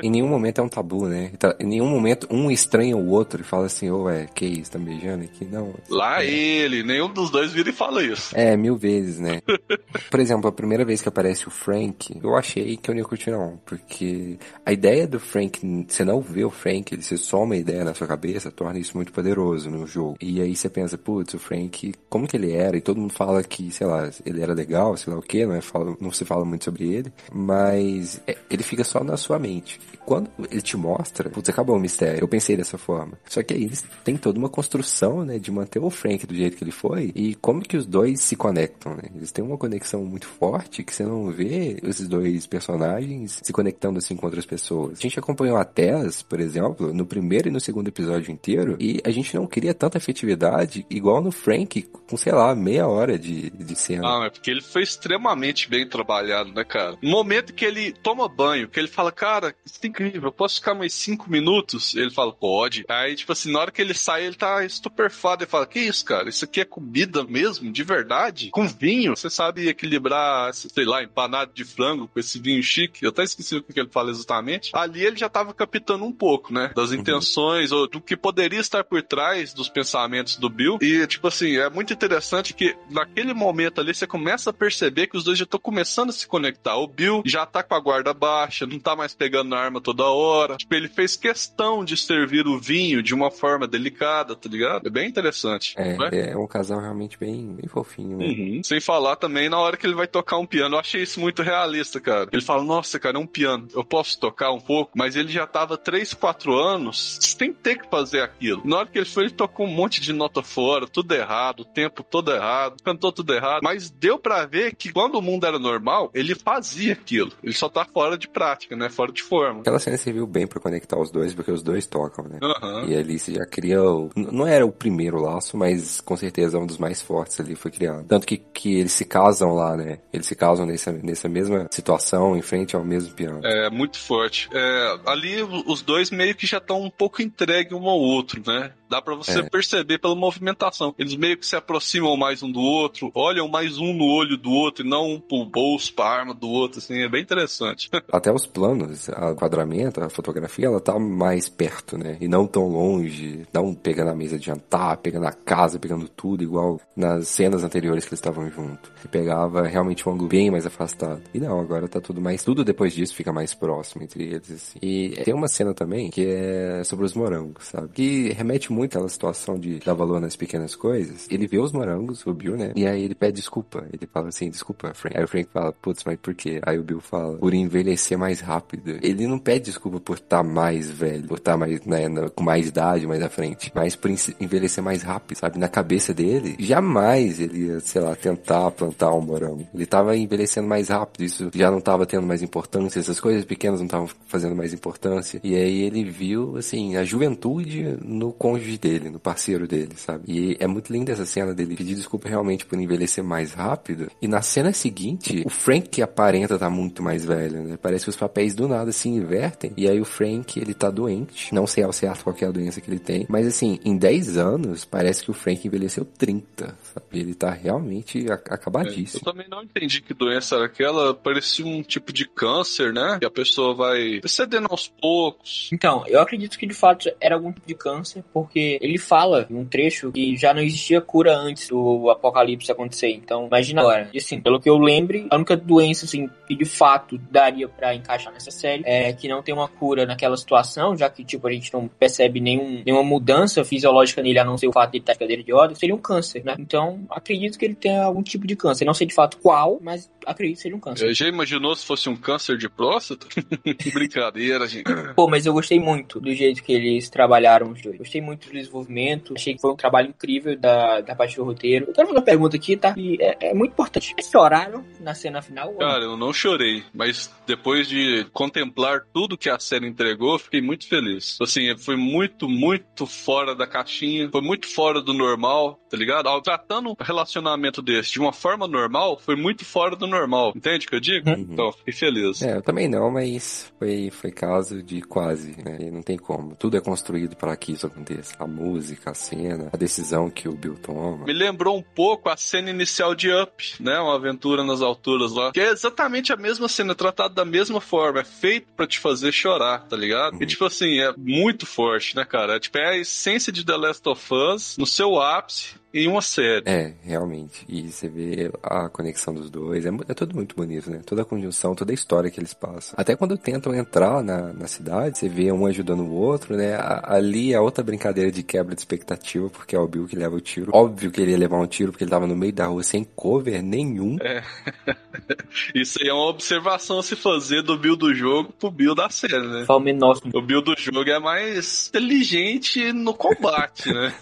Em 0.01 0.09
nenhum 0.09 0.27
momento 0.27 0.59
é 0.59 0.63
um 0.63 0.69
tabu, 0.69 1.07
né? 1.07 1.31
Tá- 1.37 1.55
Em 1.59 1.67
nenhum 1.67 1.87
momento 1.87 2.27
um 2.31 2.49
estranha 2.49 2.97
o 2.97 3.09
outro 3.09 3.41
e 3.41 3.43
fala 3.43 3.67
assim, 3.67 3.91
ô, 3.91 4.09
é, 4.09 4.25
que 4.25 4.45
isso, 4.45 4.71
tá 4.71 4.79
beijando 4.79 5.23
aqui? 5.25 5.45
Não. 5.45 5.75
lá 5.89 6.23
ele, 6.23 6.81
nenhum 6.83 7.11
dos 7.13 7.29
dois 7.29 7.51
vira 7.53 7.69
e 7.69 7.73
fala 7.73 8.03
isso. 8.03 8.35
É, 8.35 8.57
mil 8.57 8.75
vezes, 8.75 9.19
né? 9.19 9.41
Por 10.09 10.19
exemplo, 10.19 10.47
a 10.49 10.51
primeira 10.51 10.83
vez 10.83 11.01
que 11.01 11.09
aparece 11.09 11.47
o 11.47 11.51
Frank, 11.51 12.19
eu 12.23 12.35
achei 12.35 12.75
que 12.77 12.89
eu 12.89 12.95
não 12.95 13.01
ia 13.01 13.07
curtir 13.07 13.29
não, 13.29 13.59
porque 13.65 14.37
a 14.65 14.71
ideia 14.73 15.05
do 15.07 15.19
Frank, 15.19 15.59
você 15.87 16.03
não 16.03 16.22
vê 16.23 16.43
o 16.43 16.49
Frank, 16.49 16.93
ele 16.93 17.01
ser 17.01 17.17
só 17.17 17.43
uma 17.43 17.55
ideia 17.55 17.83
na 17.83 17.93
sua 17.93 18.07
cabeça, 18.07 18.51
torna 18.51 18.79
isso 18.79 18.95
muito 18.95 19.11
poderoso 19.11 19.69
no 19.69 19.85
jogo. 19.85 20.17
E 20.21 20.41
aí 20.41 20.55
você 20.55 20.69
pensa, 20.69 20.97
putz, 20.97 21.33
o 21.33 21.39
Frank, 21.39 21.93
como 22.09 22.27
que 22.27 22.37
ele 22.37 22.51
era? 22.51 22.77
E 22.77 22.81
todo 22.81 22.99
mundo 22.99 23.13
fala 23.13 23.43
que, 23.43 23.71
sei 23.71 23.87
lá, 23.87 24.09
ele 24.25 24.41
era 24.41 24.53
legal, 24.53 24.95
sei 24.97 25.13
lá 25.13 25.19
o 25.19 25.21
que, 25.21 25.45
não, 25.45 25.55
é, 25.55 25.61
fala, 25.61 25.95
não 25.99 26.11
se 26.11 26.25
fala 26.25 26.45
muito 26.45 26.65
sobre 26.65 26.91
ele, 26.93 27.13
mas 27.31 28.21
é, 28.25 28.37
ele 28.49 28.63
fica 28.63 28.83
só 28.83 29.03
na 29.03 29.17
sua 29.17 29.37
mente. 29.37 29.79
E 29.93 29.97
quando 29.97 30.29
ele 30.49 30.61
te 30.61 30.77
mostra, 30.77 31.29
putz, 31.29 31.49
acabou 31.49 31.75
o 31.75 31.79
mistério. 31.79 32.21
Eu 32.21 32.27
pensei 32.27 32.55
dessa 32.55 32.77
forma. 32.77 33.17
Só 33.27 33.43
que 33.43 33.53
aí 33.53 33.63
eles 33.63 33.83
têm 34.03 34.17
toda 34.17 34.39
uma 34.39 34.49
construção, 34.49 35.25
né, 35.25 35.37
de 35.39 35.51
manter 35.51 35.79
o 35.79 35.89
Frank 35.89 36.25
do 36.25 36.35
jeito 36.35 36.57
que 36.57 36.63
ele 36.63 36.71
foi 36.71 37.11
e 37.15 37.35
como 37.35 37.61
que 37.61 37.77
os 37.77 37.85
dois 37.85 38.21
se 38.21 38.35
conectam, 38.35 38.95
né? 38.95 39.03
Eles 39.15 39.31
têm 39.31 39.43
uma 39.43 39.57
conexão 39.57 40.03
muito 40.03 40.27
forte 40.27 40.83
que 40.83 40.93
você 40.93 41.03
não 41.03 41.31
vê 41.31 41.77
esses 41.83 42.07
dois 42.07 42.45
personagens 42.47 43.39
se 43.41 43.53
conectando 43.53 43.99
assim 43.99 44.15
com 44.15 44.25
outras 44.25 44.45
pessoas. 44.45 44.99
A 44.99 45.01
gente 45.01 45.19
acompanhou 45.19 45.57
a 45.57 45.65
Tess, 45.65 46.12
por 46.21 46.39
exemplo, 46.39 46.93
no 46.93 47.05
primeiro 47.05 47.47
e 47.47 47.51
no 47.51 47.59
segundo 47.59 47.87
episódio 47.87 48.31
inteiro 48.31 48.77
e 48.79 49.01
a 49.03 49.11
gente 49.11 49.33
não 49.35 49.47
queria 49.47 49.73
tanta 49.73 49.97
afetividade 49.97 50.85
igual 50.89 51.21
no 51.21 51.31
Frank, 51.31 51.81
com, 51.81 52.17
sei 52.17 52.33
lá, 52.33 52.53
meia 52.55 52.87
hora 52.87 53.17
de, 53.17 53.49
de 53.49 53.75
cena. 53.75 54.07
Ah, 54.07 54.25
é 54.25 54.29
porque 54.29 54.51
ele 54.51 54.61
foi 54.61 54.83
extremamente 54.83 55.69
bem 55.69 55.87
trabalhado, 55.87 56.51
né, 56.53 56.63
cara? 56.63 56.97
No 57.01 57.09
momento 57.09 57.53
que 57.53 57.65
ele 57.65 57.91
toma 57.91 58.27
banho, 58.27 58.67
que 58.67 58.79
ele 58.79 58.87
fala, 58.87 59.11
cara, 59.11 59.55
isso 59.65 59.79
é 59.83 59.87
incrível, 59.87 60.23
eu 60.25 60.31
posso 60.31 60.55
ficar 60.55 60.73
mais 60.73 60.93
cinco 60.93 61.29
minutos? 61.29 61.95
Ele 61.95 62.11
fala, 62.11 62.33
pode. 62.33 62.85
Aí, 62.89 63.15
tipo 63.15 63.31
assim, 63.31 63.51
na 63.51 63.59
hora 63.59 63.71
que 63.71 63.81
ele 63.81 63.93
sai, 63.93 64.25
ele 64.25 64.35
tá 64.35 64.63
estupefato. 64.65 65.43
Ele 65.43 65.49
fala, 65.49 65.65
que 65.65 65.79
isso, 65.79 66.03
cara? 66.05 66.29
Isso 66.29 66.45
aqui 66.45 66.61
é 66.61 66.65
comida 66.65 67.23
mesmo? 67.23 67.71
De 67.71 67.83
verdade? 67.83 68.49
Com 68.51 68.67
vinho? 68.67 69.15
Você 69.15 69.29
sabe 69.29 69.67
equilibrar, 69.67 70.53
sei 70.53 70.85
lá, 70.85 71.03
empanado 71.03 71.51
de 71.53 71.63
frango 71.63 72.07
com 72.07 72.19
esse 72.19 72.39
vinho 72.39 72.61
chique? 72.61 73.03
Eu 73.03 73.09
até 73.09 73.23
esqueci 73.23 73.55
o 73.55 73.63
que 73.63 73.79
ele 73.79 73.89
fala 73.89 74.11
exatamente. 74.11 74.71
Ali 74.73 75.03
ele 75.03 75.17
já 75.17 75.29
tava 75.29 75.53
captando 75.53 76.02
um 76.03 76.11
pouco, 76.11 76.53
né? 76.53 76.71
Das 76.75 76.91
intenções 76.91 77.71
ou 77.71 77.87
do 77.87 78.01
que 78.01 78.15
poderia 78.15 78.59
estar 78.59 78.83
por 78.83 79.01
trás 79.01 79.53
dos 79.53 79.69
pensamentos 79.69 80.35
do 80.37 80.49
Bill. 80.49 80.77
E, 80.81 81.05
tipo 81.07 81.27
assim, 81.27 81.57
é 81.57 81.69
muito 81.69 81.93
interessante 81.93 82.53
que 82.53 82.75
naquele 82.89 83.33
momento 83.33 83.81
ali 83.81 83.93
você 83.93 84.07
começa 84.07 84.49
a 84.49 84.53
perceber 84.53 85.07
que 85.07 85.17
os 85.17 85.23
dois 85.23 85.37
já 85.37 85.43
estão 85.43 85.59
começando 85.59 86.09
a 86.09 86.13
se 86.13 86.27
conectar. 86.27 86.75
O 86.75 86.87
Bill 86.87 87.23
já 87.25 87.45
tá 87.45 87.63
com 87.63 87.75
a 87.75 87.79
guarda 87.79 88.13
baixa, 88.13 88.65
não 88.65 88.79
tá 88.79 88.95
mais 88.95 89.13
pegando 89.13 89.49
na 89.49 89.57
arma 89.57 89.81
toda 89.81 90.05
hora. 90.05 90.57
Tipo, 90.57 90.75
ele 90.75 90.87
fez 90.87 91.15
questão 91.15 91.83
de 91.83 91.97
servir 91.97 92.47
o 92.47 92.59
vinho 92.59 93.01
de 93.01 93.13
uma 93.13 93.31
forma 93.31 93.67
delicada, 93.67 94.35
tá 94.35 94.49
ligado? 94.49 94.87
É 94.87 94.89
bem 94.89 95.07
interessante. 95.07 95.73
É, 95.77 95.97
é? 96.11 96.31
é 96.31 96.37
um 96.37 96.47
casal 96.47 96.79
realmente 96.79 97.17
bem, 97.17 97.55
bem 97.55 97.67
fofinho, 97.67 98.17
né? 98.17 98.25
Uhum. 98.25 98.61
Sem 98.63 98.79
falar 98.79 99.15
também 99.15 99.49
na 99.49 99.59
hora 99.59 99.77
que 99.77 99.85
ele 99.85 99.95
vai 99.95 100.07
tocar 100.07 100.37
um 100.37 100.45
piano. 100.45 100.75
Eu 100.75 100.79
achei 100.79 101.01
isso 101.01 101.19
muito 101.19 101.41
realista, 101.41 101.99
cara. 101.99 102.29
Ele 102.31 102.41
fala, 102.41 102.63
nossa, 102.63 102.99
cara, 102.99 103.17
é 103.17 103.19
um 103.19 103.27
piano. 103.27 103.67
Eu 103.73 103.83
posso 103.83 104.19
tocar 104.19 104.51
um 104.51 104.59
pouco, 104.59 104.91
mas 104.95 105.15
ele 105.15 105.31
já 105.31 105.45
tava 105.45 105.77
3, 105.93 106.11
4 106.15 106.57
anos, 106.57 107.19
você 107.21 107.37
tem 107.37 107.53
que 107.53 107.59
ter 107.59 107.77
que 107.77 107.87
fazer 107.87 108.21
aquilo. 108.21 108.63
Na 108.65 108.77
hora 108.77 108.87
que 108.87 108.97
ele 108.97 109.05
foi, 109.05 109.25
ele 109.25 109.33
tocou 109.33 109.67
um 109.67 109.69
monte 109.69 110.01
de 110.01 110.11
nota 110.11 110.41
fora, 110.41 110.87
tudo 110.87 111.13
errado, 111.13 111.59
o 111.59 111.65
tempo 111.65 112.01
todo 112.01 112.31
errado, 112.31 112.77
cantou 112.83 113.11
tudo 113.11 113.31
errado. 113.31 113.61
Mas 113.61 113.91
deu 113.91 114.17
para 114.17 114.43
ver 114.47 114.73
que 114.73 114.91
quando 114.91 115.19
o 115.19 115.21
mundo 115.21 115.45
era 115.45 115.59
normal, 115.59 116.09
ele 116.11 116.33
fazia 116.33 116.93
aquilo. 116.93 117.31
Ele 117.43 117.53
só 117.53 117.69
tá 117.69 117.85
fora 117.85 118.17
de 118.17 118.27
prática, 118.27 118.75
né? 118.75 118.89
Fora 118.89 119.11
de 119.11 119.21
forma. 119.21 119.59
Aquela 119.59 119.77
cena 119.77 119.95
serviu 119.95 120.25
bem 120.25 120.47
para 120.47 120.59
conectar 120.59 120.99
os 120.99 121.11
dois, 121.11 121.35
porque 121.35 121.51
os 121.51 121.61
dois 121.61 121.85
tocam, 121.85 122.27
né? 122.27 122.39
Uhum. 122.41 122.87
E 122.87 122.95
ali 122.97 123.19
você 123.19 123.35
já 123.35 123.45
criou. 123.45 124.09
Não 124.15 124.47
era 124.47 124.65
o 124.65 124.71
primeiro 124.71 125.21
laço, 125.21 125.55
mas 125.55 126.01
com 126.01 126.17
certeza 126.17 126.57
é 126.57 126.59
um 126.59 126.65
dos 126.65 126.79
mais 126.79 127.03
fortes 127.03 127.39
ali 127.39 127.53
foi 127.53 127.69
criado. 127.69 128.07
Tanto 128.07 128.25
que, 128.25 128.37
que 128.37 128.79
eles 128.79 128.93
se 128.93 129.05
casam 129.05 129.53
lá, 129.53 129.77
né? 129.77 129.99
Eles 130.11 130.25
se 130.25 130.35
casam 130.35 130.65
nessa, 130.65 130.91
nessa 130.91 131.29
mesma 131.29 131.67
situação, 131.69 132.35
em 132.35 132.41
frente 132.41 132.75
ao 132.75 132.83
mesmo 132.83 133.13
piano. 133.13 133.41
É, 133.43 133.69
muito 133.69 133.99
forte. 133.99 134.49
É, 134.51 134.97
ali 135.05 135.43
os 135.43 135.82
dois 135.83 136.09
meio 136.09 136.35
que 136.35 136.47
já 136.47 136.57
estão 136.57 136.81
um 136.81 136.89
pouco 136.89 137.21
entregues 137.21 137.73
um 137.73 137.87
ao 137.87 137.99
outro, 137.99 138.41
né? 138.45 138.71
Dá 138.93 139.01
para 139.01 139.15
você 139.15 139.39
É. 139.39 139.49
perceber 139.49 139.97
pela 139.97 140.13
movimentação. 140.15 140.93
Eles 140.99 141.15
meio 141.15 141.35
que 141.35 141.47
se 141.47 141.55
aproximam 141.55 142.15
mais 142.15 142.43
um 142.43 142.51
do 142.51 142.59
outro, 142.61 143.11
olham 143.15 143.47
mais 143.47 143.79
um 143.79 143.91
no 143.91 144.05
olho 144.05 144.37
do 144.37 144.51
outro 144.51 144.85
e 144.85 144.87
não 144.87 145.13
um 145.13 145.19
pro 145.19 145.43
bolso, 145.45 145.91
pra 145.95 146.05
arma 146.05 146.31
do 146.31 146.47
outro, 146.47 146.77
assim, 146.77 147.01
é 147.01 147.09
bem 147.09 147.23
interessante. 147.23 147.89
Até 148.13 148.31
os 148.31 148.45
planos, 148.45 149.07
o 149.07 149.35
quadramento, 149.35 149.99
a 149.99 150.11
fotografia, 150.11 150.67
ela 150.67 150.79
tá 150.79 150.99
mais 150.99 151.49
perto, 151.49 151.97
né? 151.97 152.17
E 152.21 152.27
não 152.27 152.45
tão 152.45 152.67
longe, 152.67 153.47
não 153.51 153.73
pegando 153.73 154.11
a 154.11 154.15
mesa 154.15 154.37
de 154.37 154.45
jantar, 154.45 154.97
pegando 154.97 155.25
a 155.25 155.31
casa, 155.31 155.79
pegando 155.79 156.07
tudo, 156.07 156.43
igual 156.43 156.79
nas 156.95 157.29
cenas 157.29 157.63
anteriores 157.63 158.03
que 158.05 158.09
eles 158.09 158.19
estavam 158.19 158.47
juntos. 158.51 158.91
Você 159.01 159.07
pegava 159.07 159.63
realmente 159.65 160.07
um 160.07 160.11
ângulo 160.11 160.29
bem 160.29 160.51
mais 160.51 160.67
afastado. 160.67 161.19
E 161.33 161.39
não, 161.39 161.59
agora 161.59 161.87
tá 161.87 161.99
tudo 161.99 162.21
mais. 162.21 162.43
Tudo 162.43 162.63
depois 162.63 162.93
disso 162.93 163.15
fica 163.15 163.33
mais 163.33 163.55
próximo 163.55 164.03
entre 164.03 164.23
eles, 164.25 164.51
assim. 164.51 164.77
E 164.83 165.09
tem 165.25 165.33
uma 165.33 165.47
cena 165.47 165.73
também 165.73 166.11
que 166.11 166.23
é 166.27 166.83
sobre 166.83 167.05
os 167.05 167.15
morangos, 167.15 167.65
sabe? 167.69 167.87
Que 167.91 168.29
remete 168.33 168.71
muito 168.71 168.82
àquela 168.85 169.09
situação 169.09 169.57
de 169.57 169.79
dar 169.79 169.93
valor 169.93 170.19
nas 170.19 170.35
pequenas 170.35 170.75
coisas. 170.75 171.27
Ele 171.29 171.47
vê 171.47 171.59
os 171.59 171.71
morangos, 171.71 172.25
o 172.25 172.33
Bill, 172.33 172.57
né? 172.57 172.71
E 172.75 172.85
aí 172.85 173.03
ele 173.03 173.15
pede 173.15 173.37
desculpa. 173.37 173.85
Ele 173.91 174.07
fala 174.11 174.29
assim, 174.29 174.49
desculpa, 174.49 174.93
Frank. 174.93 175.17
Aí 175.17 175.23
o 175.23 175.27
Frank 175.27 175.49
fala, 175.51 175.71
putz, 175.73 176.03
mas 176.05 176.17
por 176.19 176.33
quê? 176.33 176.59
Aí 176.63 176.77
o 176.77 176.83
Bill 176.83 176.99
fala, 176.99 177.37
por 177.37 177.53
envelhecer 177.53 178.17
mais 178.17 178.39
rápido. 178.39 178.97
Ele 179.01 179.27
não 179.27 179.39
pede 179.39 179.65
desculpa 179.65 179.99
por 179.99 180.17
estar 180.17 180.43
mais 180.43 180.89
velho, 180.89 181.27
por 181.27 181.37
estar 181.37 181.57
mais, 181.57 181.83
né, 181.85 182.07
com 182.35 182.43
mais 182.43 182.67
idade 182.67 183.07
mais 183.07 183.21
à 183.21 183.29
frente, 183.29 183.71
mas 183.73 183.95
por 183.95 184.09
envelhecer 184.39 184.83
mais 184.83 185.03
rápido, 185.03 185.37
sabe? 185.37 185.57
Na 185.57 185.67
cabeça 185.67 186.13
dele, 186.13 186.55
jamais 186.59 187.39
ele 187.39 187.67
ia, 187.67 187.79
sei 187.79 188.01
lá, 188.01 188.15
tentar 188.15 188.71
plantar 188.71 189.13
um 189.13 189.21
morango. 189.21 189.67
Ele 189.73 189.85
tava 189.85 190.15
envelhecendo 190.15 190.67
mais 190.67 190.89
rápido, 190.89 191.23
isso 191.23 191.49
já 191.53 191.71
não 191.71 191.81
tava 191.81 192.05
tendo 192.05 192.25
mais 192.25 192.41
importância, 192.41 192.99
essas 192.99 193.19
coisas 193.19 193.45
pequenas 193.45 193.79
não 193.79 193.85
estavam 193.85 194.09
fazendo 194.27 194.55
mais 194.55 194.73
importância. 194.73 195.39
E 195.43 195.55
aí 195.55 195.81
ele 195.83 196.03
viu, 196.03 196.57
assim, 196.57 196.95
a 196.95 197.03
juventude 197.03 197.97
no 198.03 198.31
cônjuge 198.31 198.72
dele, 198.77 199.09
no 199.09 199.19
parceiro 199.19 199.67
dele, 199.67 199.93
sabe? 199.95 200.23
E 200.27 200.57
é 200.59 200.67
muito 200.67 200.91
linda 200.91 201.11
essa 201.11 201.25
cena 201.25 201.53
dele 201.53 201.75
pedir 201.75 201.95
desculpa 201.95 202.27
realmente 202.29 202.65
por 202.65 202.79
envelhecer 202.79 203.23
mais 203.23 203.53
rápido. 203.53 204.09
E 204.21 204.27
na 204.27 204.41
cena 204.41 204.71
seguinte, 204.73 205.43
o 205.45 205.49
Frank 205.49 205.89
que 205.89 206.01
aparenta 206.01 206.57
tá 206.57 206.69
muito 206.69 207.01
mais 207.03 207.25
velho, 207.25 207.63
né? 207.63 207.77
Parece 207.81 208.05
que 208.05 208.09
os 208.09 208.15
papéis 208.15 208.53
do 208.55 208.67
nada 208.67 208.91
se 208.91 209.09
invertem. 209.09 209.73
E 209.77 209.87
aí 209.87 209.99
o 209.99 210.05
Frank, 210.05 210.59
ele 210.59 210.73
tá 210.73 210.89
doente. 210.89 211.53
Não 211.53 211.65
sei 211.67 211.83
ao 211.83 211.93
certo 211.93 212.23
qual 212.23 212.35
que 212.35 212.43
é 212.45 212.47
a 212.47 212.51
doença 212.51 212.81
que 212.81 212.89
ele 212.89 212.99
tem. 212.99 213.25
Mas 213.29 213.47
assim, 213.47 213.79
em 213.83 213.97
10 213.97 214.37
anos, 214.37 214.85
parece 214.85 215.23
que 215.23 215.31
o 215.31 215.33
Frank 215.33 215.65
envelheceu 215.67 216.05
30, 216.05 216.75
sabe? 216.93 217.05
Ele 217.19 217.33
tá 217.33 217.51
realmente 217.51 218.19
a- 218.31 218.33
Eu 218.35 218.41
acabadíssimo. 218.53 219.23
também 219.23 219.47
não 219.49 219.63
entendi 219.63 220.01
que 220.01 220.13
doença 220.13 220.55
era 220.55 220.65
aquela, 220.65 221.13
parecia 221.13 221.65
um 221.65 221.81
tipo 221.81 222.11
de 222.13 222.27
câncer, 222.27 222.93
né? 222.93 223.17
Que 223.19 223.25
a 223.25 223.31
pessoa 223.31 223.73
vai 223.75 224.21
cedendo 224.25 224.67
aos 224.69 224.87
poucos. 224.87 225.69
Então, 225.71 226.03
eu 226.07 226.21
acredito 226.21 226.57
que 226.57 226.65
de 226.67 226.73
fato 226.73 227.09
era 227.19 227.35
algum 227.35 227.51
tipo 227.51 227.67
de 227.67 227.75
câncer, 227.75 228.23
porque 228.33 228.52
ele 228.59 228.97
fala 228.97 229.47
em 229.49 229.55
um 229.55 229.65
trecho 229.65 230.11
que 230.11 230.35
já 230.35 230.53
não 230.53 230.61
existia 230.61 231.01
cura 231.01 231.35
antes 231.35 231.67
do 231.67 232.09
apocalipse 232.09 232.71
acontecer. 232.71 233.11
Então, 233.11 233.47
imagina 233.47 233.81
agora. 233.81 234.09
E 234.13 234.17
assim, 234.17 234.39
pelo 234.41 234.59
que 234.59 234.69
eu 234.69 234.77
lembre, 234.77 235.27
a 235.29 235.35
única 235.35 235.55
doença 235.55 236.05
assim 236.05 236.29
que 236.47 236.55
de 236.55 236.65
fato 236.65 237.17
daria 237.17 237.67
pra 237.67 237.95
encaixar 237.95 238.33
nessa 238.33 238.51
série 238.51 238.83
é 238.85 239.13
que 239.13 239.27
não 239.27 239.41
tem 239.41 239.53
uma 239.53 239.67
cura 239.67 240.05
naquela 240.05 240.37
situação, 240.37 240.95
já 240.95 241.09
que 241.09 241.23
tipo 241.23 241.47
a 241.47 241.51
gente 241.51 241.73
não 241.73 241.87
percebe 241.87 242.39
nenhum, 242.39 242.83
nenhuma 242.85 243.03
mudança 243.03 243.63
fisiológica 243.63 244.21
nele 244.21 244.39
a 244.39 244.43
não 244.43 244.57
ser 244.57 244.67
o 244.67 244.71
fato 244.71 244.91
de 244.91 244.97
ele 244.97 245.03
estar 245.03 245.13
de 245.13 245.19
cadeira 245.19 245.43
de 245.43 245.51
rodas, 245.51 245.77
seria 245.77 245.95
um 245.95 245.99
câncer, 245.99 246.43
né? 246.43 246.55
Então, 246.59 247.05
acredito 247.09 247.57
que 247.57 247.65
ele 247.65 247.75
tenha 247.75 248.03
algum 248.03 248.23
tipo 248.23 248.45
de 248.45 248.55
câncer. 248.55 248.85
Não 248.85 248.93
sei 248.93 249.07
de 249.07 249.13
fato 249.13 249.37
qual, 249.37 249.79
mas 249.81 250.09
acredito 250.25 250.57
que 250.57 250.63
seja 250.63 250.75
um 250.75 250.79
câncer. 250.79 251.13
Já 251.13 251.27
imaginou 251.27 251.75
se 251.75 251.85
fosse 251.85 252.09
um 252.09 252.15
câncer 252.15 252.57
de 252.57 252.69
próstata? 252.69 253.27
Brincadeira, 253.93 254.67
gente. 254.67 254.85
Pô, 255.15 255.27
mas 255.27 255.45
eu 255.45 255.53
gostei 255.53 255.79
muito 255.79 256.19
do 256.19 256.33
jeito 256.33 256.63
que 256.63 256.73
eles 256.73 257.09
trabalharam 257.09 257.71
os 257.71 257.81
dois. 257.81 257.97
Gostei 257.97 258.21
muito 258.21 258.42
do 258.47 258.53
desenvolvimento. 258.53 259.33
Achei 259.35 259.53
que 259.55 259.61
foi 259.61 259.71
um 259.71 259.75
trabalho 259.75 260.09
incrível 260.09 260.57
da, 260.57 261.01
da 261.01 261.15
parte 261.15 261.35
do 261.35 261.43
roteiro. 261.43 261.85
Eu 261.87 261.93
quero 261.93 262.07
fazer 262.07 262.19
uma 262.19 262.25
pergunta 262.25 262.55
aqui, 262.55 262.75
tá? 262.77 262.93
E 262.97 263.17
é, 263.21 263.49
é 263.49 263.53
muito 263.53 263.71
importante. 263.71 264.13
Eles 264.17 264.29
choraram 264.29 264.83
na 264.99 265.13
cena 265.13 265.41
final? 265.41 265.73
Cara, 265.75 266.03
eu 266.03 266.17
não 266.17 266.33
chorei, 266.33 266.83
mas 266.93 267.31
depois 267.47 267.87
de 267.87 268.25
contemplar 268.33 269.05
tudo 269.13 269.37
que 269.37 269.49
a 269.49 269.59
série 269.59 269.87
entregou, 269.87 270.33
eu 270.33 270.39
fiquei 270.39 270.61
muito 270.61 270.87
feliz. 270.87 271.37
Assim, 271.41 271.75
foi 271.77 271.95
muito, 271.95 272.47
muito 272.47 273.05
fora 273.05 273.55
da 273.55 273.65
caixinha, 273.67 274.29
foi 274.31 274.41
muito 274.41 274.67
fora 274.67 275.01
do 275.01 275.13
normal, 275.13 275.79
tá 275.89 275.97
ligado? 275.97 276.27
Ao- 276.27 276.41
Tratando 276.41 276.89
um 276.91 276.95
relacionamento 276.99 277.81
desse 277.81 278.11
de 278.11 278.19
uma 278.19 278.33
forma 278.33 278.67
normal, 278.67 279.17
foi 279.19 279.35
muito 279.35 279.63
fora 279.65 279.95
do 279.95 280.05
normal. 280.05 280.53
Entende 280.55 280.85
o 280.85 280.89
que 280.89 280.95
eu 280.95 280.99
digo? 280.99 281.29
Uhum. 281.29 281.47
Então, 281.49 281.71
fiquei 281.71 281.93
feliz. 281.93 282.41
É, 282.41 282.55
eu 282.57 282.61
também 282.61 282.87
não, 282.87 283.09
mas 283.09 283.71
foi, 283.79 284.09
foi 284.11 284.31
caso 284.31 284.83
de 284.83 285.01
quase, 285.01 285.55
né? 285.63 285.77
E 285.81 285.91
não 285.91 286.01
tem 286.01 286.17
como. 286.17 286.55
Tudo 286.55 286.77
é 286.77 286.81
construído 286.81 287.35
para 287.35 287.55
que 287.55 287.71
isso 287.71 287.87
aconteça. 287.87 288.32
A 288.39 288.47
música, 288.47 289.11
a 289.11 289.13
cena, 289.13 289.69
a 289.71 289.77
decisão 289.77 290.29
que 290.29 290.49
o 290.49 290.53
Bill 290.53 290.75
toma. 290.75 291.25
Me 291.25 291.33
lembrou 291.33 291.77
um 291.77 291.81
pouco 291.83 292.29
a 292.29 292.35
cena 292.37 292.69
inicial 292.69 293.13
de 293.15 293.31
Up, 293.31 293.75
né? 293.79 293.97
Uma 293.99 294.15
aventura 294.15 294.63
nas 294.63 294.81
alturas 294.81 295.31
lá. 295.31 295.51
Que 295.51 295.59
é 295.61 295.69
exatamente 295.69 296.33
a 296.33 296.37
mesma 296.37 296.67
cena, 296.67 296.95
tratada 296.95 297.33
da 297.33 297.45
mesma 297.45 297.79
forma. 297.79 298.19
É 298.21 298.23
feito 298.23 298.67
pra 298.75 298.87
te 298.87 298.99
fazer 298.99 299.31
chorar, 299.31 299.79
tá 299.87 299.95
ligado? 299.95 300.35
E 300.35 300.39
Uhum. 300.41 300.45
tipo 300.47 300.65
assim, 300.65 300.99
é 300.99 301.13
muito 301.17 301.65
forte, 301.65 302.15
né, 302.15 302.25
cara? 302.25 302.55
É, 302.55 302.59
tipo, 302.59 302.77
é 302.77 302.89
a 302.89 302.97
essência 302.97 303.51
de 303.51 303.63
The 303.65 303.75
Last 303.77 304.07
of 304.09 304.33
Us 304.33 304.77
no 304.77 304.85
seu 304.85 305.19
ápice 305.21 305.75
em 305.93 306.07
uma 306.07 306.21
série. 306.21 306.63
É, 306.65 306.93
realmente. 307.03 307.65
E 307.69 307.89
você 307.91 308.07
vê 308.09 308.51
a 308.63 308.89
conexão 308.89 309.33
dos 309.33 309.49
dois. 309.49 309.85
É, 309.85 309.89
é 310.07 310.13
tudo 310.13 310.35
muito 310.35 310.55
bonito, 310.55 310.89
né? 310.89 311.01
Toda 311.05 311.21
a 311.21 311.25
conjunção, 311.25 311.75
toda 311.75 311.91
a 311.91 311.93
história 311.93 312.31
que 312.31 312.39
eles 312.39 312.53
passam. 312.53 312.95
Até 312.97 313.15
quando 313.15 313.37
tentam 313.37 313.73
entrar 313.75 314.23
na, 314.23 314.53
na 314.53 314.67
cidade, 314.67 315.17
você 315.17 315.29
vê 315.29 315.51
um 315.51 315.65
ajudando 315.65 316.01
o 316.01 316.11
outro, 316.13 316.55
né? 316.55 316.75
A- 316.75 317.13
ali 317.15 317.53
é 317.53 317.59
outra 317.59 317.83
brincadeira 317.83 318.31
de 318.31 318.41
quebra 318.43 318.73
de 318.75 318.81
expectativa, 318.81 319.49
porque 319.49 319.75
é 319.75 319.79
o 319.79 319.87
Bill 319.87 320.07
que 320.07 320.15
leva 320.15 320.35
o 320.35 320.41
tiro. 320.41 320.71
Óbvio 320.73 321.11
que 321.11 321.21
ele 321.21 321.31
ia 321.31 321.37
levar 321.37 321.59
um 321.59 321.67
tiro, 321.67 321.91
porque 321.91 322.03
ele 322.03 322.11
tava 322.11 322.25
no 322.27 322.35
meio 322.35 322.53
da 322.53 322.65
rua 322.65 322.83
sem 322.83 323.03
cover 323.03 323.61
nenhum. 323.61 324.17
Isso 325.75 325.99
aí 326.01 326.07
é 326.09 326.13
uma 326.13 326.27
observação 326.29 326.99
a 326.99 327.03
se 327.03 327.15
fazer 327.15 327.61
do 327.61 327.77
Bill 327.77 327.95
do 327.95 328.13
jogo 328.13 328.51
pro 328.59 328.71
Bill 328.71 328.95
da 328.95 329.09
série, 329.09 329.47
né? 329.47 329.63
Foi 329.65 329.75
o 329.75 329.79
menor, 329.79 330.19
O 330.33 330.41
Bill 330.41 330.61
do 330.61 330.73
jogo 330.77 331.09
é 331.09 331.19
mais 331.19 331.87
inteligente 331.89 332.91
no 332.91 333.13
combate, 333.13 333.91
né? 333.93 334.13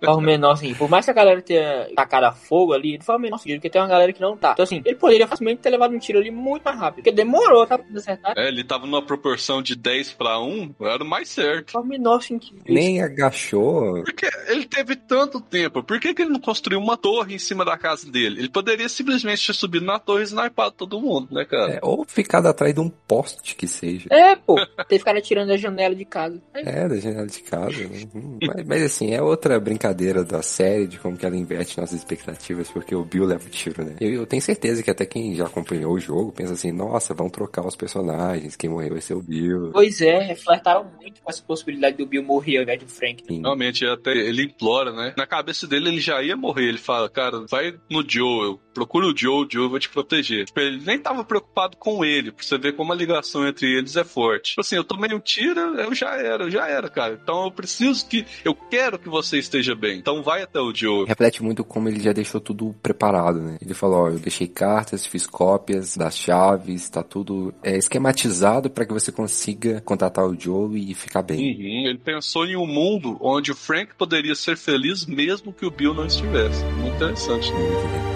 foi 0.00 0.14
o 0.14 0.20
menor, 0.20 0.54
assim. 0.74 0.78
Por 0.78 0.88
mais 0.90 1.04
que 1.04 1.10
a 1.10 1.14
galera 1.14 1.40
tenha 1.42 1.88
tacado 1.94 2.26
a 2.26 2.32
fogo 2.32 2.72
ali, 2.72 2.94
ele 2.94 3.02
foi 3.02 3.16
o 3.16 3.18
menor 3.18 3.38
sentido, 3.38 3.56
porque 3.56 3.70
tem 3.70 3.80
uma 3.80 3.88
galera 3.88 4.12
que 4.12 4.20
não 4.20 4.36
tá. 4.36 4.52
Então, 4.52 4.64
assim, 4.64 4.82
ele 4.84 4.96
poderia 4.96 5.26
facilmente 5.26 5.62
ter 5.62 5.70
levado 5.70 5.94
um 5.94 5.98
tiro 5.98 6.18
ali 6.18 6.30
muito 6.30 6.62
mais 6.62 6.78
rápido. 6.78 6.96
Porque 6.96 7.12
demorou, 7.12 7.66
tá? 7.66 7.78
Pra 7.78 7.86
acertar. 7.96 8.34
É, 8.36 8.48
ele 8.48 8.64
tava 8.64 8.86
numa 8.86 9.02
proporção 9.02 9.62
de 9.62 9.74
10 9.74 10.12
pra 10.12 10.40
1, 10.40 10.74
era 10.80 11.02
o 11.02 11.06
mais 11.06 11.28
certo. 11.28 11.72
Foi 11.72 11.82
o 11.82 11.86
menor 11.86 12.22
sentido. 12.22 12.60
Nem 12.68 13.02
agachou. 13.02 14.02
Porque 14.04 14.28
ele 14.48 14.64
teve 14.64 14.96
tanto 14.96 15.40
tempo, 15.40 15.82
por 15.82 16.00
que, 16.00 16.14
que 16.14 16.22
ele 16.22 16.30
não 16.30 16.40
construiu 16.40 16.78
uma 16.78 16.96
torre 16.96 17.34
em 17.34 17.38
cima 17.38 17.64
da 17.64 17.76
casa 17.76 18.10
dele? 18.10 18.40
Ele 18.40 18.48
poderia 18.48 18.88
simplesmente 18.88 19.46
ter 19.46 19.52
subido 19.52 19.84
na 19.84 19.98
torre 19.98 20.22
e 20.22 20.24
snipado 20.24 20.72
todo 20.72 21.00
mundo, 21.00 21.28
né, 21.30 21.44
cara? 21.44 21.74
É, 21.74 21.78
ou 21.82 22.04
ficado 22.06 22.46
atrás 22.46 22.74
de 22.74 22.80
um 22.80 22.88
poste 22.88 23.54
que 23.54 23.66
seja. 23.66 24.08
É, 24.10 24.36
pô. 24.36 24.56
Teve 24.88 25.04
cara 25.04 25.20
tirando 25.20 25.48
da 25.48 25.56
janela 25.56 25.94
de 25.94 26.04
casa. 26.04 26.40
É, 26.54 26.84
É, 26.84 26.88
da 26.88 26.96
janela 26.96 27.26
de 27.26 27.40
casa. 27.40 27.88
Né? 27.88 28.06
Hum, 28.14 28.38
mas, 28.42 28.66
mas, 28.66 28.82
assim, 28.82 29.14
é 29.14 29.22
outra 29.22 29.58
brincadeira 29.60 30.24
da 30.24 30.42
série 30.42 30.63
de 30.86 30.98
como 30.98 31.16
que 31.16 31.26
ela 31.26 31.36
inverte 31.36 31.78
nossas 31.78 31.98
expectativas, 31.98 32.70
porque 32.70 32.94
o 32.94 33.04
Bill 33.04 33.24
leva 33.24 33.44
o 33.44 33.50
tiro, 33.50 33.84
né? 33.84 33.96
Eu, 34.00 34.12
eu 34.12 34.26
tenho 34.26 34.42
certeza 34.42 34.82
que 34.82 34.90
até 34.90 35.06
quem 35.06 35.34
já 35.34 35.46
acompanhou 35.46 35.92
o 35.92 36.00
jogo 36.00 36.32
pensa 36.32 36.52
assim, 36.52 36.72
nossa, 36.72 37.14
vão 37.14 37.28
trocar 37.28 37.66
os 37.66 37.76
personagens, 37.76 38.56
quem 38.56 38.70
morrer 38.70 38.90
vai 38.90 39.00
ser 39.00 39.14
o 39.14 39.22
Bill. 39.22 39.70
Pois 39.72 40.00
é, 40.00 40.34
flertaram 40.34 40.90
muito 41.00 41.22
com 41.22 41.30
essa 41.30 41.42
possibilidade 41.42 41.96
do 41.96 42.06
Bill 42.06 42.22
morrer 42.22 42.58
ao 42.58 42.62
invés 42.62 42.80
do 42.80 42.88
Frank. 42.88 43.24
Sim. 43.26 43.40
Realmente, 43.40 43.86
até 43.86 44.12
ele 44.12 44.44
implora, 44.44 44.92
né? 44.92 45.14
Na 45.16 45.26
cabeça 45.26 45.66
dele, 45.66 45.88
ele 45.88 46.00
já 46.00 46.22
ia 46.22 46.36
morrer. 46.36 46.68
Ele 46.68 46.78
fala, 46.78 47.08
cara, 47.08 47.44
vai 47.48 47.74
no 47.90 48.04
Joel, 48.06 48.58
procura 48.72 49.06
o 49.06 49.16
Joel, 49.16 49.46
o 49.46 49.50
Joel 49.50 49.70
vai 49.70 49.80
te 49.80 49.88
proteger. 49.88 50.46
Tipo, 50.46 50.60
ele 50.60 50.82
nem 50.84 50.98
tava 50.98 51.24
preocupado 51.24 51.76
com 51.76 52.04
ele, 52.04 52.32
pra 52.32 52.44
você 52.44 52.58
ver 52.58 52.74
como 52.74 52.92
a 52.92 52.96
ligação 52.96 53.46
entre 53.46 53.66
eles 53.66 53.96
é 53.96 54.04
forte. 54.04 54.50
Tipo 54.50 54.60
assim, 54.60 54.76
eu 54.76 54.84
tomei 54.84 55.14
um 55.14 55.20
tiro, 55.20 55.60
eu 55.60 55.94
já 55.94 56.16
era, 56.16 56.44
eu 56.44 56.50
já 56.50 56.68
era, 56.68 56.88
cara. 56.88 57.18
Então 57.20 57.44
eu 57.44 57.50
preciso 57.50 58.06
que, 58.08 58.24
eu 58.44 58.54
quero 58.54 58.98
que 58.98 59.08
você 59.08 59.38
esteja 59.38 59.74
bem. 59.74 59.98
Então 59.98 60.22
vai 60.22 60.42
é 60.54 60.60
o 60.60 60.74
Joe. 60.74 61.06
Reflete 61.06 61.42
muito 61.42 61.64
como 61.64 61.88
ele 61.88 62.00
já 62.00 62.12
deixou 62.12 62.40
tudo 62.40 62.74
preparado, 62.82 63.40
né? 63.40 63.58
Ele 63.60 63.74
falou, 63.74 64.04
ó, 64.04 64.08
eu 64.08 64.18
deixei 64.18 64.46
cartas, 64.46 65.04
fiz 65.04 65.26
cópias 65.26 65.96
das 65.96 66.16
chaves, 66.16 66.88
tá 66.88 67.02
tudo 67.02 67.52
é, 67.62 67.76
esquematizado 67.76 68.70
para 68.70 68.86
que 68.86 68.92
você 68.92 69.10
consiga 69.10 69.80
contatar 69.80 70.24
o 70.24 70.38
Joe 70.38 70.78
e 70.78 70.94
ficar 70.94 71.22
bem. 71.22 71.38
Uhum, 71.38 71.88
ele 71.88 71.98
pensou 71.98 72.46
em 72.46 72.56
um 72.56 72.66
mundo 72.66 73.18
onde 73.20 73.50
o 73.50 73.56
Frank 73.56 73.94
poderia 73.96 74.34
ser 74.34 74.56
feliz 74.56 75.06
mesmo 75.06 75.52
que 75.52 75.66
o 75.66 75.70
Bill 75.70 75.92
não 75.94 76.06
estivesse. 76.06 76.64
Muito 76.64 76.94
interessante. 76.96 77.52
Né? 77.52 77.58
Muito 77.58 77.88
bem. 77.88 78.14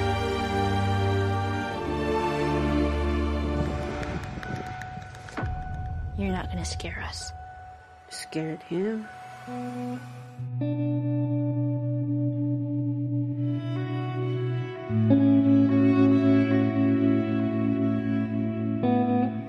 You're 6.19 6.37
not 6.37 6.49
gonna 6.49 6.65
scare 6.65 6.99
us. 7.09 7.33
Scared 8.11 8.61
him? 8.69 9.05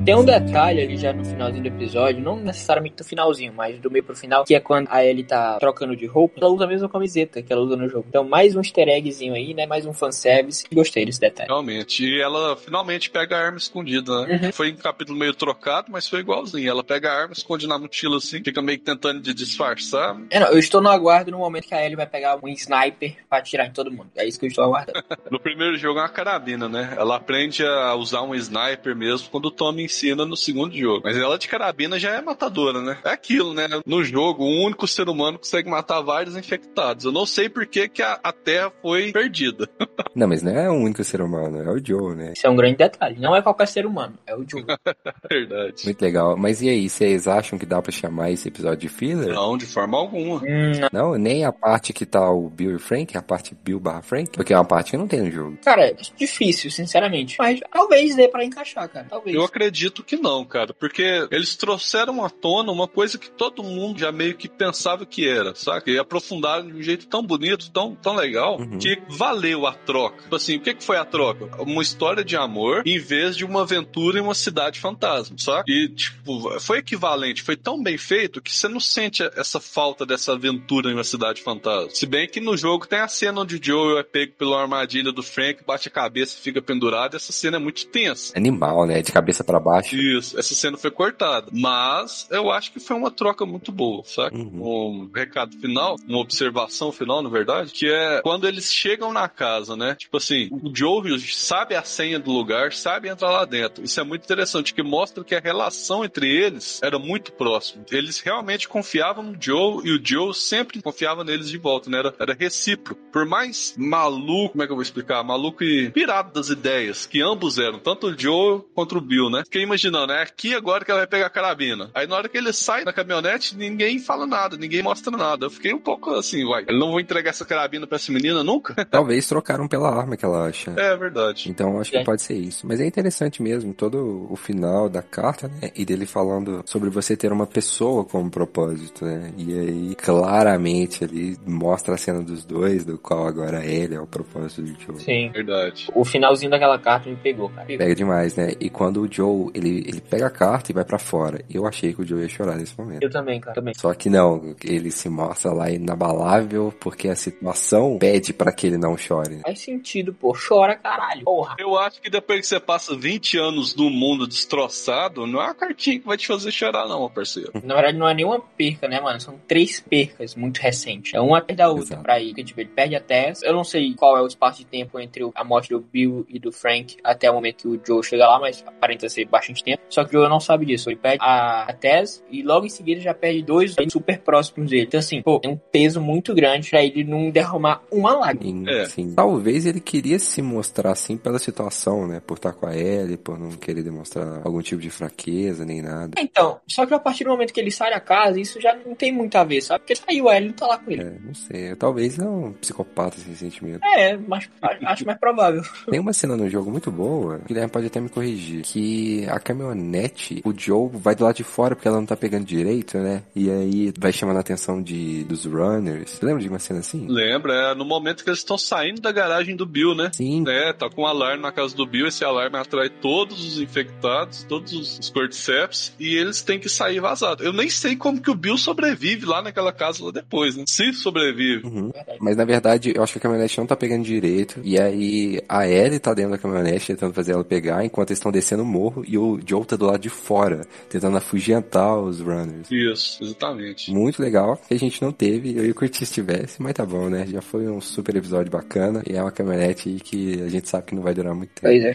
Tem 0.09 0.15
um 0.15 0.25
detalhe 0.25 0.81
ali 0.81 0.97
já 0.97 1.13
no 1.13 1.23
finalzinho 1.23 1.61
do 1.61 1.67
episódio, 1.67 2.19
não 2.19 2.35
necessariamente 2.35 2.95
no 2.97 3.05
finalzinho, 3.05 3.53
mas 3.55 3.77
do 3.77 3.91
meio 3.91 4.03
pro 4.03 4.15
final, 4.15 4.43
que 4.43 4.55
é 4.55 4.59
quando 4.59 4.87
a 4.89 5.05
Ellie 5.05 5.23
tá 5.23 5.59
trocando 5.59 5.95
de 5.95 6.07
roupa, 6.07 6.39
ela 6.41 6.49
usa 6.49 6.63
a 6.63 6.67
mesma 6.67 6.89
camiseta 6.89 7.43
que 7.43 7.53
ela 7.53 7.61
usa 7.61 7.75
no 7.75 7.87
jogo. 7.87 8.05
Então, 8.09 8.23
mais 8.23 8.55
um 8.55 8.59
easter 8.59 8.87
eggzinho 8.87 9.35
aí, 9.35 9.53
né? 9.53 9.67
Mais 9.67 9.85
um 9.85 9.93
fanservice. 9.93 10.65
Gostei 10.73 11.05
desse 11.05 11.19
detalhe. 11.19 11.47
Realmente. 11.47 12.03
E 12.03 12.19
ela 12.19 12.57
finalmente 12.57 13.11
pega 13.11 13.37
a 13.37 13.45
arma 13.45 13.59
escondida, 13.59 14.25
né? 14.25 14.39
Uhum. 14.45 14.51
Foi 14.51 14.69
em 14.69 14.75
capítulo 14.75 15.15
meio 15.15 15.31
trocado, 15.31 15.91
mas 15.91 16.07
foi 16.07 16.21
igualzinho. 16.21 16.67
Ela 16.67 16.83
pega 16.83 17.11
a 17.11 17.21
arma, 17.21 17.33
esconde 17.33 17.67
na 17.67 17.77
mochila 17.77 18.17
assim, 18.17 18.43
fica 18.43 18.63
meio 18.63 18.79
que 18.79 18.85
tentando 18.85 19.21
de 19.21 19.31
disfarçar. 19.31 20.19
É, 20.31 20.39
não, 20.39 20.47
eu 20.47 20.57
estou 20.57 20.81
no 20.81 20.89
aguardo 20.89 21.29
no 21.29 21.37
momento 21.37 21.67
que 21.67 21.75
a 21.75 21.85
Ellie 21.85 21.95
vai 21.95 22.07
pegar 22.07 22.39
um 22.41 22.47
sniper 22.47 23.15
pra 23.29 23.37
atirar 23.37 23.67
em 23.67 23.71
todo 23.71 23.91
mundo. 23.91 24.09
É 24.15 24.27
isso 24.27 24.39
que 24.39 24.47
eu 24.47 24.49
estou 24.49 24.63
aguardando. 24.63 25.03
No 25.29 25.39
primeiro 25.39 25.77
jogo 25.77 25.99
é 25.99 26.01
uma 26.01 26.09
carabina, 26.09 26.67
né? 26.67 26.95
Ela 26.97 27.17
aprende 27.17 27.63
a 27.63 27.93
usar 27.93 28.23
um 28.23 28.33
sniper 28.33 28.95
mesmo 28.95 29.29
quando 29.29 29.45
o 29.45 29.51
Tommy 29.51 29.87
ensina 29.99 30.25
no 30.25 30.37
segundo 30.37 30.75
jogo. 30.75 31.01
Mas 31.03 31.17
ela 31.17 31.37
de 31.37 31.47
carabina 31.47 31.99
já 31.99 32.11
é 32.11 32.21
matadora, 32.21 32.81
né? 32.81 32.97
É 33.03 33.09
aquilo, 33.09 33.53
né? 33.53 33.67
No 33.85 34.03
jogo, 34.03 34.43
o 34.43 34.65
único 34.65 34.87
ser 34.87 35.09
humano 35.09 35.37
consegue 35.37 35.69
matar 35.69 36.01
vários 36.01 36.35
infectados. 36.35 37.05
Eu 37.05 37.11
não 37.11 37.25
sei 37.25 37.49
por 37.49 37.65
que, 37.65 37.89
que 37.89 38.01
a, 38.01 38.19
a 38.23 38.31
Terra 38.31 38.71
foi 38.81 39.11
perdida. 39.11 39.69
Não, 40.19 40.27
mas 40.27 40.41
não 40.43 40.51
é 40.51 40.69
o 40.69 40.73
único 40.73 41.01
ser 41.03 41.21
humano, 41.21 41.61
é 41.61 41.71
o 41.71 41.83
Joe, 41.83 42.13
né? 42.15 42.33
Isso 42.35 42.45
é 42.45 42.49
um 42.49 42.55
grande 42.55 42.75
detalhe. 42.77 43.17
Não 43.19 43.33
é 43.35 43.41
qualquer 43.41 43.67
ser 43.67 43.85
humano, 43.85 44.15
é 44.27 44.35
o 44.35 44.43
Joe. 44.47 44.65
Verdade. 45.29 45.85
Muito 45.85 46.01
legal. 46.01 46.35
Mas 46.37 46.61
e 46.61 46.69
aí, 46.69 46.89
vocês 46.89 47.27
acham 47.27 47.57
que 47.57 47.65
dá 47.65 47.81
pra 47.81 47.91
chamar 47.91 48.31
esse 48.31 48.47
episódio 48.47 48.79
de 48.79 48.89
filler? 48.89 49.33
Não, 49.33 49.57
de 49.57 49.65
forma 49.65 49.97
alguma. 49.97 50.37
hum, 50.37 50.71
não. 50.91 51.09
Não, 51.11 51.17
nem 51.17 51.45
a 51.45 51.51
parte 51.51 51.93
que 51.93 52.05
tá 52.05 52.29
o 52.29 52.49
Bill 52.49 52.71
e 52.71 52.75
o 52.75 52.79
Frank, 52.79 53.17
a 53.17 53.21
parte 53.21 53.55
Bill 53.63 53.79
barra 53.79 54.01
Frank, 54.01 54.31
porque 54.31 54.53
é 54.53 54.57
uma 54.57 54.65
parte 54.65 54.91
que 54.91 54.97
não 54.97 55.07
tem 55.07 55.21
no 55.21 55.31
jogo. 55.31 55.57
Cara, 55.63 55.87
é 55.87 55.95
difícil, 56.17 56.69
sinceramente. 56.69 57.37
Mas 57.39 57.59
talvez 57.71 58.15
dê 58.15 58.27
pra 58.27 58.43
encaixar, 58.43 58.89
cara. 58.89 59.07
Talvez. 59.09 59.35
Eu 59.35 59.43
acredito 59.43 60.03
que 60.03 60.17
não, 60.17 60.43
cara, 60.43 60.73
porque 60.73 61.27
eles 61.31 61.55
trouxeram 61.55 62.23
à 62.25 62.29
tona 62.29 62.71
uma 62.71 62.87
coisa 62.87 63.17
que 63.17 63.29
todo 63.31 63.63
mundo 63.63 63.99
já 63.99 64.11
meio 64.11 64.35
que 64.35 64.49
pensava 64.49 65.05
que 65.05 65.27
era, 65.27 65.55
saca? 65.55 65.89
E 65.89 65.97
aprofundaram 65.97 66.67
de 66.67 66.73
um 66.73 66.81
jeito 66.81 67.07
tão 67.07 67.23
bonito, 67.23 67.71
tão, 67.71 67.95
tão 67.95 68.15
legal, 68.15 68.59
Uhum. 68.59 68.77
que 68.77 68.99
valeu 69.07 69.65
a 69.65 69.73
troca. 69.73 70.08
Tipo 70.17 70.35
assim, 70.35 70.57
o 70.57 70.59
que, 70.59 70.73
que 70.73 70.83
foi 70.83 70.97
a 70.97 71.05
troca? 71.05 71.61
Uma 71.61 71.81
história 71.81 72.23
de 72.23 72.35
amor 72.35 72.83
em 72.85 72.99
vez 72.99 73.35
de 73.35 73.45
uma 73.45 73.61
aventura 73.61 74.19
em 74.19 74.21
uma 74.21 74.35
cidade 74.35 74.79
fantasma, 74.79 75.37
saca? 75.37 75.63
E, 75.67 75.89
tipo, 75.89 76.59
foi 76.59 76.79
equivalente, 76.79 77.43
foi 77.43 77.55
tão 77.55 77.81
bem 77.81 77.97
feito 77.97 78.41
que 78.41 78.53
você 78.53 78.67
não 78.67 78.79
sente 78.79 79.23
essa 79.35 79.59
falta 79.59 80.05
dessa 80.05 80.33
aventura 80.33 80.89
em 80.89 80.93
uma 80.93 81.03
cidade 81.03 81.41
fantasma. 81.41 81.89
Se 81.91 82.05
bem 82.05 82.27
que 82.27 82.39
no 82.39 82.55
jogo 82.55 82.87
tem 82.87 82.99
a 82.99 83.07
cena 83.07 83.41
onde 83.41 83.55
o 83.55 83.63
Joel 83.63 83.99
é 83.99 84.03
pego 84.03 84.33
pela 84.33 84.61
armadilha 84.61 85.11
do 85.11 85.23
Frank, 85.23 85.63
bate 85.65 85.87
a 85.87 85.91
cabeça 85.91 86.37
e 86.37 86.41
fica 86.41 86.61
pendurado, 86.61 87.15
essa 87.15 87.31
cena 87.31 87.57
é 87.57 87.59
muito 87.59 87.87
tensa. 87.87 88.37
Animal, 88.37 88.85
né? 88.85 89.01
De 89.01 89.11
cabeça 89.11 89.43
pra 89.43 89.59
baixo. 89.59 89.95
Isso, 89.95 90.37
essa 90.39 90.55
cena 90.55 90.77
foi 90.77 90.91
cortada. 90.91 91.47
Mas 91.51 92.27
eu 92.31 92.51
acho 92.51 92.71
que 92.71 92.79
foi 92.79 92.95
uma 92.95 93.11
troca 93.11 93.45
muito 93.45 93.71
boa, 93.71 94.03
sabe? 94.05 94.37
Uhum. 94.37 94.61
Um 94.61 95.11
recado 95.13 95.55
final, 95.57 95.95
uma 96.07 96.19
observação 96.19 96.91
final, 96.91 97.21
na 97.21 97.29
verdade, 97.29 97.71
que 97.71 97.87
é 97.87 98.21
quando 98.21 98.47
eles 98.47 98.73
chegam 98.73 99.11
na 99.11 99.27
casa, 99.27 99.75
né? 99.75 99.88
Tipo 99.95 100.17
assim, 100.17 100.49
o 100.51 100.71
Joe 100.73 101.19
sabe 101.19 101.75
a 101.75 101.83
senha 101.83 102.19
do 102.19 102.31
lugar, 102.31 102.73
sabe 102.73 103.09
entrar 103.09 103.31
lá 103.31 103.45
dentro. 103.45 103.83
Isso 103.83 103.99
é 103.99 104.03
muito 104.03 104.23
interessante, 104.23 104.73
que 104.73 104.83
mostra 104.83 105.23
que 105.23 105.35
a 105.35 105.39
relação 105.39 106.03
entre 106.03 106.27
eles 106.27 106.81
era 106.81 106.99
muito 106.99 107.31
próxima. 107.33 107.83
Eles 107.91 108.19
realmente 108.19 108.67
confiavam 108.67 109.23
no 109.23 109.37
Joe 109.39 109.81
e 109.85 109.91
o 109.91 110.01
Joe 110.03 110.33
sempre 110.33 110.81
confiava 110.81 111.23
neles 111.23 111.49
de 111.49 111.57
volta, 111.57 111.89
né? 111.89 111.99
Era, 111.99 112.13
era 112.19 112.33
recíproco. 112.33 112.99
Por 113.11 113.25
mais 113.25 113.75
maluco, 113.77 114.51
como 114.51 114.63
é 114.63 114.65
que 114.65 114.71
eu 114.71 114.75
vou 114.75 114.83
explicar? 114.83 115.23
Maluco 115.23 115.63
e 115.63 115.89
pirado 115.91 116.33
das 116.33 116.49
ideias 116.49 117.05
que 117.05 117.21
ambos 117.21 117.57
eram, 117.57 117.79
tanto 117.79 118.07
o 118.07 118.19
Joe 118.19 118.61
contra 118.73 118.97
o 118.97 119.01
Bill, 119.01 119.29
né? 119.29 119.43
Fiquei 119.43 119.63
imaginando, 119.63 120.13
é 120.13 120.21
aqui 120.21 120.53
agora 120.53 120.83
que 120.83 120.91
ela 120.91 121.01
vai 121.01 121.07
pegar 121.07 121.27
a 121.27 121.29
carabina. 121.29 121.89
Aí 121.93 122.07
na 122.07 122.15
hora 122.15 122.29
que 122.29 122.37
ele 122.37 122.53
sai 122.53 122.83
na 122.83 122.93
caminhonete, 122.93 123.55
ninguém 123.55 123.99
fala 123.99 124.25
nada, 124.25 124.57
ninguém 124.57 124.81
mostra 124.81 125.15
nada. 125.15 125.45
Eu 125.45 125.49
fiquei 125.49 125.73
um 125.73 125.79
pouco 125.79 126.11
assim, 126.11 126.43
uai, 126.43 126.65
eu 126.67 126.77
não 126.77 126.91
vou 126.91 126.99
entregar 126.99 127.29
essa 127.29 127.45
carabina 127.45 127.87
pra 127.87 127.95
essa 127.95 128.11
menina 128.11 128.43
nunca? 128.43 128.85
Talvez 128.85 129.27
trocaram 129.27 129.67
pela 129.67 129.78
arma 129.87 130.17
que 130.17 130.25
ela 130.25 130.45
acha. 130.47 130.71
É 130.77 130.97
verdade. 130.97 131.49
Então 131.49 131.79
acho 131.79 131.91
que 131.91 131.97
É. 131.97 132.03
pode 132.03 132.21
ser 132.21 132.35
isso. 132.35 132.67
Mas 132.67 132.81
é 132.81 132.85
interessante 132.85 133.41
mesmo, 133.41 133.73
todo 133.73 134.27
o 134.29 134.35
final 134.35 134.89
da 134.89 135.01
carta, 135.01 135.47
né? 135.47 135.69
E 135.75 135.85
dele 135.85 136.05
falando 136.05 136.61
sobre 136.65 136.89
você 136.89 137.15
ter 137.15 137.31
uma 137.31 137.47
pessoa 137.47 138.03
como 138.03 138.29
propósito, 138.29 139.05
né? 139.05 139.31
E 139.37 139.57
aí, 139.57 139.95
claramente, 139.95 141.03
ali 141.03 141.37
mostra 141.45 141.93
a 141.95 141.97
cena 141.97 142.21
dos 142.21 142.43
dois, 142.43 142.83
do 142.83 142.97
qual 142.97 143.27
agora 143.27 143.63
ele 143.65 143.95
é 143.95 144.01
o 144.01 144.07
propósito 144.07 144.61
do 144.63 144.67
Joe. 144.79 144.99
Sim. 144.99 145.29
Verdade. 145.31 145.87
O 145.95 146.03
finalzinho 146.03 146.51
daquela 146.51 146.77
carta 146.79 147.09
me 147.09 147.15
pegou, 147.15 147.49
cara. 147.49 147.65
Pega 147.67 147.95
demais, 147.95 148.35
né? 148.35 148.53
E 148.59 148.69
quando 148.69 149.01
o 149.01 149.11
Joe, 149.11 149.49
ele, 149.53 149.79
ele 149.87 150.01
pega 150.01 150.27
a 150.27 150.29
carta 150.31 150.71
e 150.71 150.73
vai 150.75 150.83
pra 150.83 150.97
fora. 150.99 151.43
Eu 151.49 151.65
achei 151.65 151.93
que 151.93 152.01
o 152.01 152.05
Joe 152.05 152.21
ia 152.21 152.29
chorar 152.29 152.55
nesse 152.55 152.77
momento. 152.77 153.03
Eu 153.03 153.09
também, 153.09 153.39
cara. 153.39 153.53
Também. 153.55 153.73
Só 153.75 153.93
que 153.93 154.09
não, 154.09 154.55
ele 154.63 154.91
se 154.91 155.07
mostra 155.09 155.51
lá 155.51 155.69
inabalável 155.69 156.73
porque 156.79 157.07
a 157.09 157.15
situação 157.15 157.97
pede 157.99 158.33
pra 158.33 158.51
que 158.51 158.67
ele 158.67 158.77
não 158.77 158.97
chore. 158.97 159.35
né? 159.35 159.41
Faz 159.43 159.59
sentido, 159.69 160.13
pô. 160.13 160.33
Chora, 160.33 160.75
caralho. 160.75 161.23
Porra. 161.23 161.55
Eu 161.59 161.77
acho 161.77 162.01
que 162.01 162.09
depois 162.09 162.41
que 162.41 162.47
você 162.47 162.59
passa 162.59 162.95
20 162.95 163.37
anos 163.37 163.75
no 163.75 163.89
mundo 163.89 164.27
destroçado, 164.27 165.27
não 165.27 165.41
é 165.41 165.45
uma 165.45 165.55
cartinha 165.55 165.99
que 165.99 166.05
vai 166.05 166.17
te 166.17 166.27
fazer 166.27 166.51
chorar, 166.51 166.87
não, 166.87 166.99
meu 166.99 167.09
parceiro. 167.09 167.51
Na 167.63 167.75
verdade, 167.75 167.97
não 167.97 168.07
é 168.07 168.13
nenhuma 168.13 168.39
perca, 168.39 168.87
né, 168.87 168.99
mano? 168.99 169.19
São 169.19 169.39
três 169.47 169.79
percas 169.79 170.35
muito 170.35 170.57
recentes. 170.57 171.13
É 171.13 171.21
uma 171.21 171.37
atrás 171.37 171.57
da 171.57 171.69
outra 171.69 171.83
Exato. 171.83 172.03
pra 172.03 172.19
ir. 172.19 172.29
Porque, 172.29 172.43
tipo, 172.43 172.59
ele 172.59 172.69
perde 172.69 172.95
a 172.95 172.99
Tess. 172.99 173.43
Eu 173.43 173.53
não 173.53 173.63
sei 173.63 173.93
qual 173.93 174.17
é 174.17 174.21
o 174.21 174.27
espaço 174.27 174.59
de 174.59 174.65
tempo 174.65 174.99
entre 174.99 175.29
a 175.35 175.43
morte 175.43 175.69
do 175.69 175.79
Bill 175.79 176.25
e 176.29 176.39
do 176.39 176.51
Frank 176.51 176.97
até 177.03 177.29
o 177.29 177.33
momento 177.33 177.57
que 177.57 177.67
o 177.67 177.81
Joe 177.85 178.03
chega 178.03 178.27
lá, 178.27 178.39
mas 178.39 178.63
aparenta 178.65 179.07
ser 179.09 179.25
bastante 179.25 179.63
tempo. 179.63 179.81
Só 179.89 180.03
que 180.03 180.15
o 180.15 180.19
Joe 180.19 180.29
não 180.29 180.39
sabe 180.39 180.65
disso. 180.65 180.89
Ele 180.89 180.97
perde 180.97 181.19
a, 181.21 181.63
a 181.63 181.73
Tess 181.73 182.23
e 182.29 182.43
logo 182.43 182.65
em 182.65 182.69
seguida 182.69 183.01
já 183.01 183.13
perde 183.13 183.41
dois 183.43 183.75
super 183.91 184.19
próximos 184.19 184.69
dele. 184.69 184.83
Então, 184.83 184.99
assim, 184.99 185.21
pô, 185.21 185.39
tem 185.39 185.51
um 185.51 185.57
peso 185.57 186.01
muito 186.01 186.33
grande 186.33 186.69
pra 186.69 186.83
ele 186.83 187.03
não 187.03 187.29
derramar 187.29 187.81
uma 187.91 188.13
lágrima. 188.13 188.69
É. 188.69 188.85
sim. 188.85 189.13
Talvez 189.15 189.58
ele 189.65 189.79
queria 189.79 190.19
se 190.19 190.41
mostrar 190.41 190.91
assim 190.91 191.17
pela 191.17 191.39
situação, 191.39 192.07
né? 192.07 192.19
Por 192.25 192.35
estar 192.37 192.53
com 192.53 192.65
a 192.67 192.75
Ellie, 192.75 193.17
por 193.17 193.37
não 193.39 193.51
querer 193.51 193.83
demonstrar 193.83 194.41
algum 194.43 194.61
tipo 194.61 194.81
de 194.81 194.89
fraqueza 194.89 195.65
nem 195.65 195.81
nada. 195.81 196.19
Então, 196.19 196.59
só 196.67 196.85
que 196.85 196.93
a 196.93 196.99
partir 196.99 197.23
do 197.23 197.29
momento 197.31 197.53
que 197.53 197.59
ele 197.59 197.71
sai 197.71 197.91
da 197.91 197.99
casa, 197.99 198.39
isso 198.39 198.59
já 198.61 198.75
não 198.85 198.95
tem 198.95 199.11
muito 199.11 199.35
a 199.35 199.43
ver, 199.43 199.61
sabe? 199.61 199.79
Porque 199.81 199.95
saiu, 199.95 200.29
ele 200.31 200.47
não 200.47 200.53
tá 200.53 200.67
lá 200.67 200.77
com 200.77 200.91
ele. 200.91 201.01
É, 201.03 201.13
não 201.23 201.33
sei. 201.33 201.75
Talvez 201.75 202.17
é 202.19 202.23
um 202.27 202.53
psicopata 202.53 203.17
sem 203.19 203.35
sentimento. 203.35 203.83
É, 203.83 204.17
mas 204.17 204.49
a- 204.61 204.91
acho 204.91 205.05
mais 205.05 205.19
provável. 205.19 205.61
Tem 205.89 205.99
uma 205.99 206.13
cena 206.13 206.35
no 206.37 206.49
jogo 206.49 206.69
muito 206.71 206.91
boa, 206.91 207.37
o 207.37 207.47
Guilherme 207.47 207.71
pode 207.71 207.87
até 207.87 207.99
me 207.99 208.09
corrigir, 208.09 208.61
que 208.63 209.25
a 209.29 209.39
caminhonete, 209.39 210.41
o 210.45 210.53
Joe 210.55 210.89
vai 210.93 211.15
do 211.15 211.23
lado 211.23 211.35
de 211.35 211.43
fora 211.43 211.75
porque 211.75 211.87
ela 211.87 211.97
não 211.97 212.05
tá 212.05 212.15
pegando 212.15 212.45
direito, 212.45 212.97
né? 212.97 213.23
E 213.35 213.49
aí 213.49 213.93
vai 213.97 214.11
chamando 214.11 214.37
a 214.37 214.39
atenção 214.41 214.81
de, 214.81 215.23
dos 215.23 215.45
runners. 215.45 216.11
Você 216.11 216.25
lembra 216.25 216.41
de 216.41 216.49
uma 216.49 216.59
cena 216.59 216.79
assim? 216.79 217.07
Lembra? 217.07 217.53
É 217.71 217.75
no 217.75 217.85
momento 217.85 218.23
que 218.23 218.29
eles 218.29 218.39
estão 218.39 218.57
saindo 218.57 219.01
da 219.01 219.11
garagem 219.11 219.48
do 219.55 219.65
Bill, 219.65 219.95
né? 219.95 220.11
Sim. 220.13 220.43
É, 220.47 220.73
tá 220.73 220.89
com 220.89 221.03
um 221.03 221.05
alarme 221.05 221.41
na 221.41 221.51
casa 221.51 221.75
do 221.75 221.85
Bill, 221.85 222.07
esse 222.07 222.23
alarme 222.23 222.57
atrai 222.57 222.89
todos 222.89 223.45
os 223.45 223.59
infectados, 223.59 224.43
todos 224.43 224.73
os 224.73 225.09
cordyceps, 225.09 225.93
e 225.99 226.15
eles 226.15 226.41
têm 226.41 226.59
que 226.59 226.69
sair 226.69 226.99
vazados. 226.99 227.45
Eu 227.45 227.53
nem 227.53 227.69
sei 227.69 227.95
como 227.95 228.21
que 228.21 228.31
o 228.31 228.35
Bill 228.35 228.57
sobrevive 228.57 229.25
lá 229.25 229.41
naquela 229.41 229.71
casa 229.71 230.03
lá 230.03 230.11
depois, 230.11 230.55
né? 230.55 230.63
Se 230.67 230.93
sobrevive. 230.93 231.65
Uhum. 231.65 231.91
Mas 232.19 232.35
na 232.37 232.45
verdade, 232.45 232.93
eu 232.95 233.03
acho 233.03 233.13
que 233.13 233.19
a 233.19 233.21
caminhonete 233.21 233.57
não 233.57 233.67
tá 233.67 233.75
pegando 233.75 234.03
direito. 234.03 234.59
E 234.63 234.79
aí 234.79 235.41
a 235.47 235.67
Ellie 235.67 235.99
tá 235.99 236.13
dentro 236.13 236.31
da 236.31 236.37
caminhonete 236.37 236.87
tentando 236.87 237.13
fazer 237.13 237.33
ela 237.33 237.43
pegar, 237.43 237.83
enquanto 237.85 238.09
eles 238.09 238.19
estão 238.19 238.31
descendo 238.31 238.63
o 238.63 238.65
morro. 238.65 239.03
E 239.07 239.17
o 239.17 239.39
Joe 239.45 239.65
tá 239.65 239.75
do 239.75 239.85
lado 239.85 239.99
de 239.99 240.09
fora, 240.09 240.65
tentando 240.89 241.17
afugentar 241.17 241.97
os 241.97 242.19
runners. 242.19 242.69
Isso, 242.71 243.23
exatamente. 243.23 243.91
Muito 243.91 244.21
legal, 244.21 244.59
que 244.67 244.73
a 244.73 244.79
gente 244.79 245.01
não 245.01 245.11
teve, 245.11 245.57
eu 245.57 245.65
ia 245.65 245.73
curtir 245.73 246.05
se 246.05 246.13
tivesse, 246.13 246.61
mas 246.61 246.73
tá 246.73 246.85
bom, 246.85 247.09
né? 247.09 247.25
Já 247.27 247.41
foi 247.41 247.67
um 247.67 247.81
super 247.81 248.15
episódio 248.15 248.51
bacana, 248.51 249.03
e 249.09 249.15
é 249.15 249.21
uma 249.21 249.31
caminhonete 249.39 249.89
aí 249.89 249.99
que 249.99 250.41
a 250.41 250.49
gente 250.49 250.67
sabe 250.67 250.87
que 250.87 250.95
não 250.95 251.01
vai 251.01 251.13
durar 251.13 251.33
muito 251.33 251.51
tempo. 251.51 251.67
Pois 251.67 251.83
é. 251.83 251.93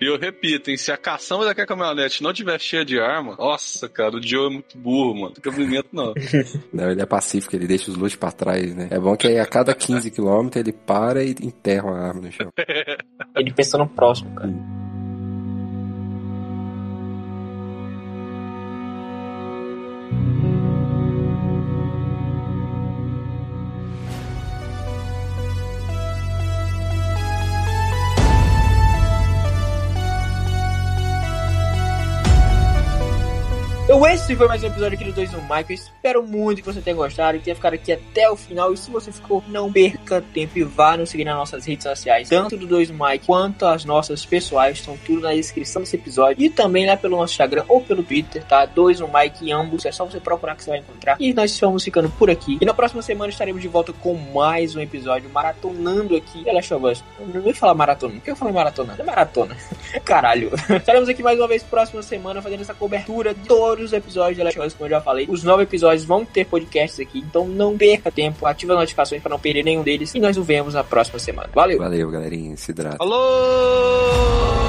E 0.00 0.06
eu 0.06 0.18
repito, 0.18 0.70
hein, 0.70 0.76
se 0.76 0.92
a 0.92 0.96
caçamba 0.96 1.44
daquela 1.44 1.66
caminhonete 1.66 2.22
não 2.22 2.32
tiver 2.32 2.58
cheia 2.60 2.84
de 2.84 2.98
arma, 2.98 3.36
nossa, 3.36 3.88
cara, 3.88 4.16
o 4.16 4.22
Joe 4.22 4.46
é 4.46 4.50
muito 4.50 4.78
burro, 4.78 5.14
mano. 5.14 5.26
Não 5.26 5.32
tem 5.32 5.52
cabimento, 5.52 5.88
não. 5.92 6.14
Não, 6.72 6.90
ele 6.90 7.02
é 7.02 7.06
pacífico, 7.06 7.54
ele 7.54 7.66
deixa 7.66 7.90
os 7.90 7.96
loot 7.96 8.16
pra 8.16 8.30
trás, 8.30 8.74
né? 8.74 8.88
É 8.90 8.98
bom 8.98 9.16
que 9.16 9.26
aí 9.26 9.38
a 9.38 9.46
cada 9.46 9.74
15 9.74 10.10
km 10.10 10.48
ele 10.56 10.72
para 10.72 11.22
e 11.22 11.30
enterra 11.30 11.84
uma 11.84 11.98
arma 11.98 12.20
no 12.20 12.32
chão. 12.32 12.50
Ele 13.36 13.52
pensa 13.52 13.78
no 13.78 13.88
próximo, 13.88 14.34
cara. 14.34 14.79
Então 34.00 34.10
esse 34.10 34.34
foi 34.34 34.48
mais 34.48 34.64
um 34.64 34.66
episódio 34.66 34.94
aqui 34.94 35.04
do 35.04 35.12
2 35.12 35.32
no 35.32 35.42
Mike. 35.42 35.72
Eu 35.72 35.74
espero 35.74 36.22
muito 36.22 36.62
que 36.62 36.72
você 36.72 36.80
tenha 36.80 36.96
gostado 36.96 37.36
e 37.36 37.40
tenha 37.40 37.54
ficado 37.54 37.74
aqui 37.74 37.92
até 37.92 38.30
o 38.30 38.34
final. 38.34 38.72
E 38.72 38.76
se 38.78 38.90
você 38.90 39.12
ficou, 39.12 39.44
não 39.46 39.70
perca 39.70 40.22
tempo 40.22 40.58
e 40.58 40.64
vá 40.64 40.96
nos 40.96 41.10
seguir 41.10 41.24
nas 41.24 41.36
nossas 41.36 41.66
redes 41.66 41.84
sociais, 41.84 42.26
tanto 42.30 42.56
do 42.56 42.66
2 42.66 42.88
no 42.88 43.04
Mike 43.04 43.26
quanto 43.26 43.66
as 43.66 43.84
nossas 43.84 44.24
pessoais. 44.24 44.78
Estão 44.78 44.96
tudo 45.04 45.20
na 45.20 45.34
descrição 45.34 45.82
desse 45.82 45.96
episódio. 45.96 46.42
E 46.42 46.48
também 46.48 46.86
lá 46.86 46.96
pelo 46.96 47.18
nosso 47.18 47.34
Instagram 47.34 47.66
ou 47.68 47.82
pelo 47.82 48.02
Twitter, 48.02 48.42
tá? 48.42 48.64
2 48.64 49.00
no 49.00 49.08
Mike 49.12 49.46
em 49.46 49.52
ambos. 49.52 49.84
É 49.84 49.92
só 49.92 50.06
você 50.06 50.18
procurar 50.18 50.56
que 50.56 50.64
você 50.64 50.70
vai 50.70 50.78
encontrar. 50.78 51.18
E 51.20 51.34
nós 51.34 51.50
estamos 51.50 51.84
ficando 51.84 52.08
por 52.08 52.30
aqui. 52.30 52.56
E 52.58 52.64
na 52.64 52.72
próxima 52.72 53.02
semana 53.02 53.30
estaremos 53.30 53.60
de 53.60 53.68
volta 53.68 53.92
com 53.92 54.14
mais 54.14 54.74
um 54.74 54.80
episódio 54.80 55.28
maratonando 55.28 56.16
aqui. 56.16 56.42
Us. 56.48 57.04
Eu 57.18 57.26
não 57.26 57.46
ia 57.46 57.54
falar 57.54 57.74
maratona. 57.74 58.14
Por 58.14 58.22
que 58.22 58.30
eu 58.30 58.36
falei 58.36 58.54
maratona? 58.54 58.96
É 58.98 59.02
maratona. 59.02 59.54
Caralho. 60.06 60.52
Estaremos 60.74 61.06
aqui 61.06 61.22
mais 61.22 61.38
uma 61.38 61.46
vez 61.46 61.62
próxima 61.62 62.02
semana 62.02 62.40
fazendo 62.40 62.62
essa 62.62 62.72
cobertura 62.72 63.34
de 63.34 63.46
os 63.90 63.98
episódios 63.98 64.36
de 64.36 64.42
Last 64.42 64.58
of 64.58 64.68
Us, 64.68 64.74
como 64.74 64.86
eu 64.86 64.90
já 64.90 65.00
falei. 65.00 65.26
Os 65.28 65.42
nove 65.42 65.64
episódios 65.64 66.04
vão 66.04 66.24
ter 66.24 66.46
podcasts 66.46 67.00
aqui, 67.00 67.18
então 67.18 67.46
não 67.46 67.76
perca 67.76 68.10
tempo, 68.10 68.46
ativa 68.46 68.72
as 68.74 68.78
notificações 68.80 69.22
para 69.22 69.30
não 69.30 69.38
perder 69.38 69.64
nenhum 69.64 69.82
deles 69.82 70.14
e 70.14 70.20
nós 70.20 70.36
nos 70.36 70.46
vemos 70.46 70.74
na 70.74 70.84
próxima 70.84 71.18
semana. 71.18 71.50
Valeu! 71.54 71.78
Valeu, 71.78 72.10
galerinha, 72.10 72.56
se 72.56 72.70
hidrata. 72.70 72.96
Alô! 73.00 74.59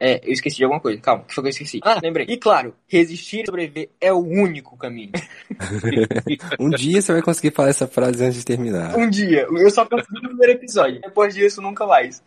É, 0.00 0.18
eu 0.26 0.32
esqueci 0.32 0.56
de 0.56 0.64
alguma 0.64 0.80
coisa. 0.80 0.98
Calma, 0.98 1.22
o 1.22 1.26
que 1.26 1.34
foi 1.34 1.42
que 1.42 1.48
eu 1.48 1.50
esqueci? 1.50 1.80
Ah, 1.84 2.00
lembrei. 2.02 2.26
E 2.26 2.38
claro, 2.38 2.74
resistir 2.88 3.42
e 3.42 3.46
sobreviver 3.46 3.90
é 4.00 4.10
o 4.10 4.18
único 4.18 4.76
caminho. 4.78 5.12
Um 6.58 6.70
dia 6.70 7.02
você 7.02 7.12
vai 7.12 7.22
conseguir 7.22 7.50
falar 7.50 7.68
essa 7.68 7.86
frase 7.86 8.24
antes 8.24 8.38
de 8.38 8.44
terminar. 8.44 8.96
um 8.96 9.08
dia. 9.08 9.46
Eu 9.50 9.70
só 9.70 9.84
consegui 9.84 10.22
no 10.22 10.28
primeiro 10.28 10.52
episódio. 10.54 11.00
Depois 11.00 11.34
disso, 11.34 11.60
nunca 11.60 11.86
mais. 11.86 12.22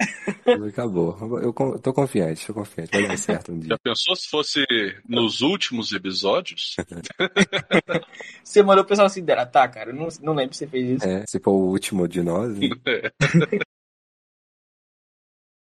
Acabou. 0.67 1.17
Eu 1.41 1.79
tô 1.79 1.93
confiante, 1.93 2.45
tô 2.45 2.53
confiante. 2.53 2.91
Vai 2.91 3.07
dar 3.07 3.17
certo 3.17 3.51
um 3.51 3.59
dia. 3.59 3.69
Já 3.69 3.77
pensou 3.79 4.15
se 4.15 4.29
fosse 4.29 4.65
nos 5.07 5.41
últimos 5.41 5.91
episódios? 5.93 6.75
Você 8.43 8.61
mandou 8.61 8.83
o 8.83 8.87
pessoal 8.87 9.09
se 9.09 9.19
hidratar, 9.19 9.67
cara? 9.69 9.89
Eu 9.91 9.95
não, 9.95 10.07
não 10.21 10.33
lembro 10.33 10.53
se 10.53 10.59
você 10.59 10.67
fez 10.67 10.97
isso. 10.97 11.07
É, 11.07 11.25
se 11.25 11.39
for 11.39 11.51
o 11.51 11.69
último 11.69 12.07
de 12.07 12.21
nós, 12.21 12.55
né? 12.57 12.69